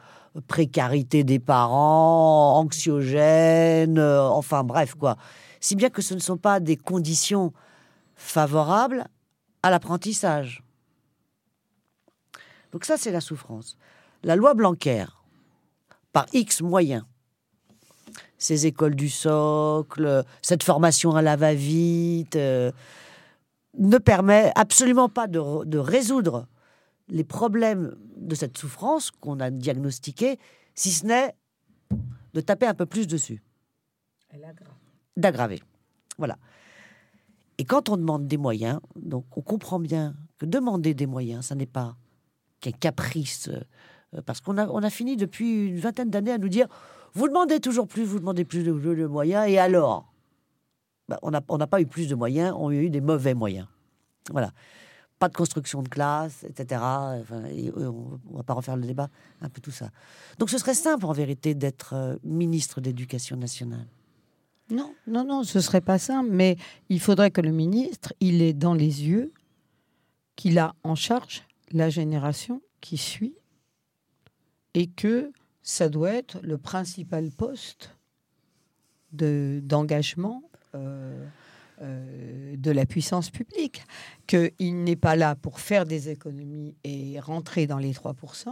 Précarité 0.46 1.24
des 1.24 1.38
parents, 1.38 2.58
anxiogène, 2.58 3.98
euh, 3.98 4.22
enfin 4.22 4.64
bref, 4.64 4.94
quoi 4.94 5.16
si 5.60 5.76
bien 5.76 5.90
que 5.90 6.02
ce 6.02 6.14
ne 6.14 6.20
sont 6.20 6.36
pas 6.36 6.60
des 6.60 6.76
conditions 6.76 7.52
favorables 8.14 9.06
à 9.62 9.70
l'apprentissage. 9.70 10.62
Donc 12.72 12.84
ça, 12.84 12.96
c'est 12.96 13.10
la 13.10 13.20
souffrance. 13.20 13.76
La 14.22 14.36
loi 14.36 14.54
Blanquer, 14.54 15.06
par 16.12 16.26
X 16.32 16.60
moyens, 16.60 17.04
ces 18.38 18.66
écoles 18.66 18.94
du 18.94 19.08
socle, 19.08 20.24
cette 20.42 20.62
formation 20.62 21.14
à 21.16 21.22
la 21.22 21.36
va-vite, 21.36 22.36
euh, 22.36 22.70
ne 23.76 23.98
permet 23.98 24.52
absolument 24.54 25.08
pas 25.08 25.26
de, 25.26 25.64
de, 25.64 25.78
résoudre 25.78 26.46
les 27.08 27.24
problèmes 27.24 27.96
de 28.16 28.34
cette 28.34 28.56
souffrance 28.56 29.10
qu'on 29.10 29.40
a 29.40 29.50
diagnostiquée, 29.50 30.38
si 30.74 30.90
ce 30.90 31.06
n'est 31.06 31.34
de 32.34 32.40
taper 32.40 32.66
un 32.66 32.74
peu 32.74 32.86
plus 32.86 33.06
dessus. 33.06 33.42
D'aggraver. 35.16 35.62
Voilà. 36.16 36.38
Et 37.58 37.64
quand 37.64 37.88
on 37.88 37.96
demande 37.96 38.26
des 38.26 38.36
moyens, 38.36 38.78
donc 38.94 39.24
on 39.36 39.42
comprend 39.42 39.80
bien 39.80 40.14
que 40.38 40.46
demander 40.46 40.94
des 40.94 41.06
moyens, 41.06 41.46
ça 41.46 41.54
n'est 41.54 41.66
pas 41.66 41.96
qu'un 42.60 42.70
caprice, 42.70 43.48
euh, 43.48 44.22
parce 44.22 44.40
qu'on 44.40 44.58
a, 44.58 44.68
on 44.68 44.82
a 44.82 44.90
fini 44.90 45.16
depuis 45.16 45.66
une 45.66 45.78
vingtaine 45.78 46.10
d'années 46.10 46.32
à 46.32 46.38
nous 46.38 46.48
dire 46.48 46.68
vous 47.14 47.28
demandez 47.28 47.60
toujours 47.60 47.86
plus, 47.86 48.04
vous 48.04 48.18
demandez 48.18 48.44
plus 48.44 48.64
de, 48.64 49.06
moyens, 49.06 49.48
et 49.48 49.58
alors 49.58 50.12
ben, 51.08 51.18
On 51.22 51.30
n'a 51.30 51.66
pas 51.66 51.80
eu 51.80 51.86
plus 51.86 52.08
de 52.08 52.14
moyens, 52.14 52.54
on 52.56 52.68
a 52.68 52.74
eu 52.74 52.90
des 52.90 53.00
mauvais 53.00 53.34
moyens. 53.34 53.66
Voilà. 54.30 54.52
Pas 55.18 55.28
de 55.28 55.34
construction 55.34 55.82
de 55.82 55.88
classe, 55.88 56.44
etc. 56.44 56.80
Enfin, 56.80 57.42
on 57.76 58.18
ne 58.30 58.36
va 58.36 58.42
pas 58.44 58.54
refaire 58.54 58.76
le 58.76 58.86
débat, 58.86 59.08
un 59.40 59.48
peu 59.48 59.60
tout 59.60 59.72
ça. 59.72 59.90
Donc 60.38 60.48
ce 60.48 60.58
serait 60.58 60.74
simple 60.74 61.06
en 61.06 61.12
vérité 61.12 61.54
d'être 61.54 61.94
euh, 61.94 62.16
ministre 62.22 62.80
d'éducation 62.80 63.36
nationale. 63.36 63.86
Non, 64.70 64.94
non, 65.06 65.24
non, 65.24 65.44
ce 65.44 65.60
serait 65.60 65.80
pas 65.80 65.98
simple, 65.98 66.28
mais 66.30 66.56
il 66.88 67.00
faudrait 67.00 67.30
que 67.30 67.40
le 67.40 67.50
ministre, 67.50 68.12
il 68.20 68.42
ait 68.42 68.52
dans 68.52 68.74
les 68.74 69.06
yeux 69.06 69.32
qu'il 70.36 70.58
a 70.58 70.74
en 70.84 70.94
charge 70.94 71.42
la 71.72 71.90
génération 71.90 72.60
qui 72.80 72.96
suit 72.96 73.34
et 74.74 74.86
que 74.86 75.32
ça 75.62 75.88
doit 75.88 76.12
être 76.12 76.38
le 76.42 76.58
principal 76.58 77.30
poste 77.30 77.94
d'engagement 79.12 80.42
euh, 80.74 81.26
euh, 81.80 82.56
de 82.56 82.70
la 82.70 82.86
puissance 82.86 83.30
publique. 83.30 83.82
Qu'il 84.26 84.84
n'est 84.84 84.96
pas 84.96 85.16
là 85.16 85.34
pour 85.34 85.60
faire 85.60 85.84
des 85.84 86.08
économies 86.08 86.76
et 86.84 87.20
rentrer 87.20 87.66
dans 87.66 87.78
les 87.78 87.92
3%. 87.92 88.48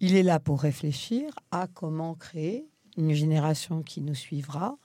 Il 0.00 0.14
est 0.14 0.22
là 0.22 0.40
pour 0.40 0.60
réfléchir 0.60 1.30
à 1.50 1.68
comment 1.68 2.14
créer 2.14 2.68
une 2.96 3.12
génération 3.12 3.82
qui 3.82 4.00
nous 4.00 4.14
suivra, 4.14 4.76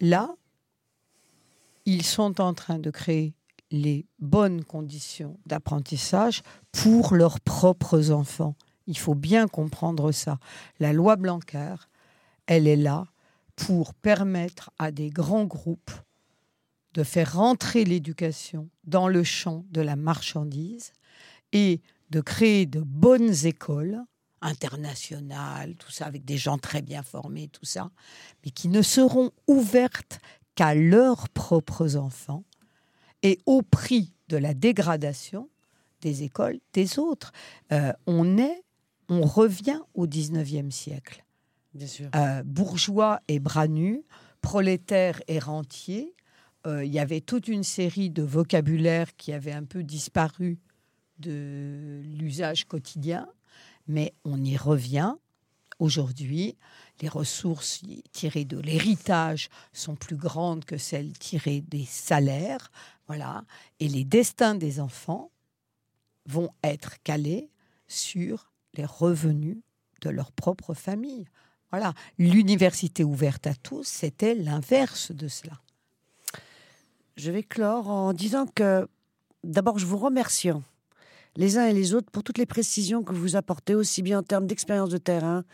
là, 0.00 0.34
ils 1.84 2.04
sont 2.04 2.40
en 2.40 2.54
train 2.54 2.78
de 2.78 2.90
créer 2.90 3.34
les 3.70 4.06
bonnes 4.18 4.64
conditions 4.64 5.38
d'apprentissage 5.46 6.42
pour 6.72 7.14
leurs 7.14 7.40
propres 7.40 8.10
enfants. 8.10 8.54
Il 8.86 8.96
faut 8.96 9.14
bien 9.14 9.48
comprendre 9.48 10.12
ça. 10.12 10.38
La 10.80 10.92
loi 10.92 11.16
Blanquer, 11.16 11.74
elle 12.46 12.66
est 12.66 12.76
là 12.76 13.06
pour 13.56 13.92
permettre 13.94 14.70
à 14.78 14.90
des 14.90 15.10
grands 15.10 15.44
groupes 15.44 15.90
de 16.94 17.02
faire 17.02 17.34
rentrer 17.34 17.84
l'éducation 17.84 18.70
dans 18.84 19.08
le 19.08 19.22
champ 19.22 19.64
de 19.70 19.80
la 19.80 19.96
marchandise 19.96 20.92
et 21.52 21.80
de 22.10 22.20
créer 22.20 22.66
de 22.66 22.80
bonnes 22.80 23.46
écoles 23.46 24.02
internationales, 24.40 25.74
tout 25.76 25.90
ça, 25.90 26.06
avec 26.06 26.24
des 26.24 26.38
gens 26.38 26.58
très 26.58 26.80
bien 26.80 27.02
formés, 27.02 27.48
tout 27.48 27.64
ça, 27.64 27.90
mais 28.44 28.50
qui 28.50 28.68
ne 28.68 28.82
seront 28.82 29.32
ouvertes 29.46 30.20
qu'à 30.54 30.74
leurs 30.74 31.28
propres 31.28 31.96
enfants 31.96 32.44
et 33.22 33.38
au 33.46 33.62
prix 33.62 34.12
de 34.28 34.36
la 34.36 34.54
dégradation 34.54 35.48
des 36.00 36.22
écoles 36.22 36.60
des 36.72 36.98
autres. 36.98 37.32
Euh, 37.72 37.92
on 38.06 38.38
est, 38.38 38.62
on 39.08 39.22
revient 39.22 39.80
au 39.94 40.06
19e 40.06 40.70
siècle. 40.70 41.24
Bien 41.74 41.86
sûr. 41.86 42.08
Euh, 42.14 42.42
bourgeois 42.44 43.20
et 43.28 43.40
bras 43.40 43.68
nus, 43.68 44.02
prolétaires 44.40 45.20
et 45.28 45.38
rentiers. 45.38 46.14
Euh, 46.66 46.84
il 46.84 46.92
y 46.92 46.98
avait 46.98 47.20
toute 47.20 47.48
une 47.48 47.64
série 47.64 48.10
de 48.10 48.22
vocabulaires 48.22 49.16
qui 49.16 49.32
avaient 49.32 49.52
un 49.52 49.64
peu 49.64 49.82
disparu 49.82 50.58
de 51.18 52.00
l'usage 52.04 52.64
quotidien 52.66 53.26
mais 53.88 54.14
on 54.24 54.44
y 54.44 54.56
revient. 54.56 55.14
Aujourd'hui, 55.78 56.56
les 57.00 57.08
ressources 57.08 57.82
tirées 58.12 58.44
de 58.44 58.58
l'héritage 58.58 59.48
sont 59.72 59.96
plus 59.96 60.16
grandes 60.16 60.64
que 60.64 60.76
celles 60.76 61.12
tirées 61.12 61.62
des 61.62 61.84
salaires, 61.84 62.70
voilà, 63.08 63.44
et 63.80 63.88
les 63.88 64.04
destins 64.04 64.54
des 64.54 64.80
enfants 64.80 65.30
vont 66.26 66.50
être 66.62 67.02
calés 67.02 67.50
sur 67.86 68.52
les 68.74 68.84
revenus 68.84 69.58
de 70.02 70.10
leur 70.10 70.30
propre 70.30 70.74
famille. 70.74 71.26
Voilà, 71.70 71.94
l'université 72.18 73.04
ouverte 73.04 73.46
à 73.46 73.54
tous, 73.54 73.84
c'était 73.84 74.34
l'inverse 74.34 75.10
de 75.10 75.26
cela. 75.26 75.60
Je 77.16 77.30
vais 77.30 77.42
clore 77.42 77.88
en 77.88 78.12
disant 78.12 78.46
que 78.46 78.86
d'abord 79.42 79.78
je 79.78 79.86
vous 79.86 79.98
remercie 79.98 80.50
les 81.36 81.58
uns 81.58 81.66
et 81.66 81.72
les 81.72 81.94
autres 81.94 82.10
pour 82.10 82.22
toutes 82.22 82.38
les 82.38 82.46
précisions 82.46 83.02
que 83.02 83.12
vous 83.12 83.36
apportez, 83.36 83.74
aussi 83.74 84.02
bien 84.02 84.20
en 84.20 84.22
termes 84.22 84.46
d'expérience 84.46 84.90
de 84.90 84.98
terrain 84.98 85.44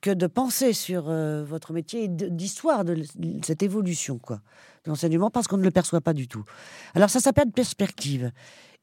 que 0.00 0.10
de 0.10 0.26
pensée 0.26 0.72
sur 0.72 1.08
euh, 1.08 1.44
votre 1.44 1.72
métier 1.72 2.04
et 2.04 2.08
d'histoire 2.08 2.84
de, 2.84 3.02
cette 3.42 3.62
évolution 3.62 4.18
quoi, 4.18 4.36
de 4.84 4.90
l'enseignement, 4.90 5.30
parce 5.30 5.48
qu'on 5.48 5.56
ne 5.56 5.64
le 5.64 5.70
perçoit 5.70 6.00
pas 6.00 6.12
du 6.12 6.28
tout. 6.28 6.44
Alors 6.94 7.10
ça 7.10 7.20
s'appelle 7.20 7.50
perspective. 7.50 8.30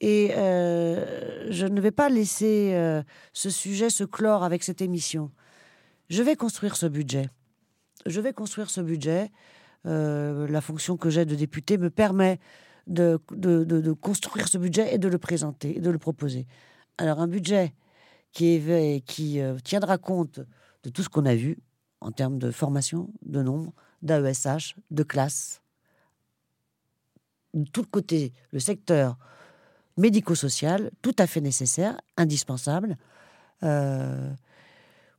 Et 0.01 0.31
euh, 0.35 1.47
je 1.49 1.65
ne 1.67 1.79
vais 1.79 1.91
pas 1.91 2.09
laisser 2.09 2.73
euh, 2.73 3.01
ce 3.31 3.49
sujet 3.49 3.89
se 3.89 4.03
clore 4.03 4.43
avec 4.43 4.63
cette 4.63 4.81
émission. 4.81 5.31
Je 6.09 6.21
vais 6.21 6.35
construire 6.35 6.75
ce 6.75 6.85
budget. 6.85 7.29
Je 8.05 8.19
vais 8.19 8.33
construire 8.33 8.69
ce 8.69 8.81
budget. 8.81 9.31
la 9.85 10.61
fonction 10.61 10.97
que 10.97 11.09
j'ai 11.09 11.25
de 11.25 11.35
député 11.35 11.77
me 11.77 11.89
permet 11.89 12.39
de, 12.87 13.19
de, 13.31 13.93
construire 13.93 14.47
ce 14.47 14.57
budget 14.57 14.93
et 14.93 14.97
de 14.97 15.07
le 15.07 15.17
présenter 15.17 15.77
et 15.77 15.79
de 15.79 15.89
le 15.89 15.97
proposer. 15.97 16.45
Alors 16.97 17.19
un 17.19 17.27
budget 17.27 17.73
qui, 18.31 18.61
qui 19.07 19.39
tiendra 19.63 19.97
compte 19.97 20.41
de 20.85 20.89
tout 20.89 21.03
ce 21.03 21.09
qu'on 21.09 21.25
a 21.25 21.35
vu 21.35 21.57
en 21.99 22.11
termes 22.11 22.37
de 22.37 22.51
formation, 22.51 23.09
de 23.25 23.41
nombre, 23.41 23.73
d'AESH, 24.03 24.75
de 24.91 25.03
classe, 25.03 25.61
tout 27.73 27.81
le 27.81 27.87
côté, 27.87 28.33
le 28.51 28.59
secteur 28.59 29.17
médico-social, 29.97 30.91
tout 31.01 31.15
à 31.17 31.25
fait 31.25 31.41
nécessaire, 31.41 31.99
indispensable. 32.17 32.97
Euh, 33.63 34.31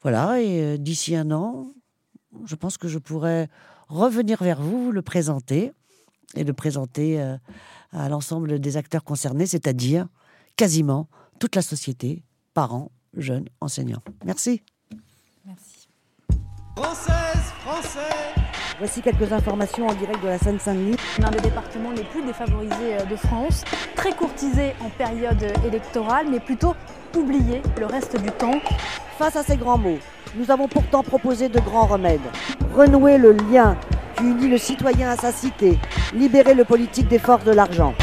voilà, 0.02 0.40
et 0.40 0.60
euh, 0.60 0.76
d'ici 0.76 1.16
un 1.16 1.30
an, 1.30 1.72
je 2.44 2.54
pense 2.54 2.76
que 2.76 2.88
je 2.88 2.98
pourrais 2.98 3.48
revenir 3.88 4.42
vers 4.42 4.60
vous, 4.60 4.92
le 4.92 5.02
présenter 5.02 5.72
et 6.34 6.44
de 6.44 6.52
présenter 6.52 7.20
euh, 7.20 7.36
à 7.92 8.08
l'ensemble 8.08 8.60
des 8.60 8.76
acteurs 8.76 9.02
concernés, 9.02 9.46
c'est-à-dire 9.46 10.06
quasiment 10.56 11.08
toute 11.40 11.56
la 11.56 11.62
société, 11.62 12.22
parents, 12.54 12.92
jeunes, 13.16 13.48
enseignants. 13.60 14.02
Merci. 14.24 14.62
Merci. 15.46 15.88
Française, 16.74 17.52
Français 17.64 18.34
Voici 18.78 19.00
quelques 19.00 19.32
informations 19.32 19.86
en 19.86 19.94
direct 19.94 20.20
de 20.20 20.28
la 20.28 20.38
Seine-Saint-Denis. 20.38 20.96
L'un 21.20 21.30
des 21.30 21.40
départements 21.40 21.92
les 21.92 22.02
plus 22.02 22.22
défavorisés 22.22 22.96
de 23.08 23.16
France, 23.16 23.62
très 23.94 24.12
courtisé 24.12 24.74
en 24.84 24.90
période 24.90 25.40
électorale, 25.64 26.26
mais 26.30 26.40
plutôt 26.40 26.74
oublié 27.16 27.62
le 27.78 27.86
reste 27.86 28.20
du 28.20 28.30
temps. 28.32 28.60
Face 29.18 29.36
à 29.36 29.44
ces 29.44 29.56
grands 29.56 29.78
mots, 29.78 29.98
nous 30.34 30.50
avons 30.50 30.66
pourtant 30.66 31.04
proposé 31.04 31.48
de 31.48 31.60
grands 31.60 31.86
remèdes. 31.86 32.20
Renouer 32.74 33.16
le 33.16 33.32
lien 33.32 33.76
qui 34.16 34.24
unit 34.24 34.48
le 34.48 34.58
citoyen 34.58 35.10
à 35.10 35.16
sa 35.16 35.30
cité, 35.30 35.78
libérer 36.12 36.54
le 36.54 36.64
politique 36.64 37.08
des 37.08 37.20
forces 37.20 37.44
de 37.44 37.52
l'argent. 37.52 37.94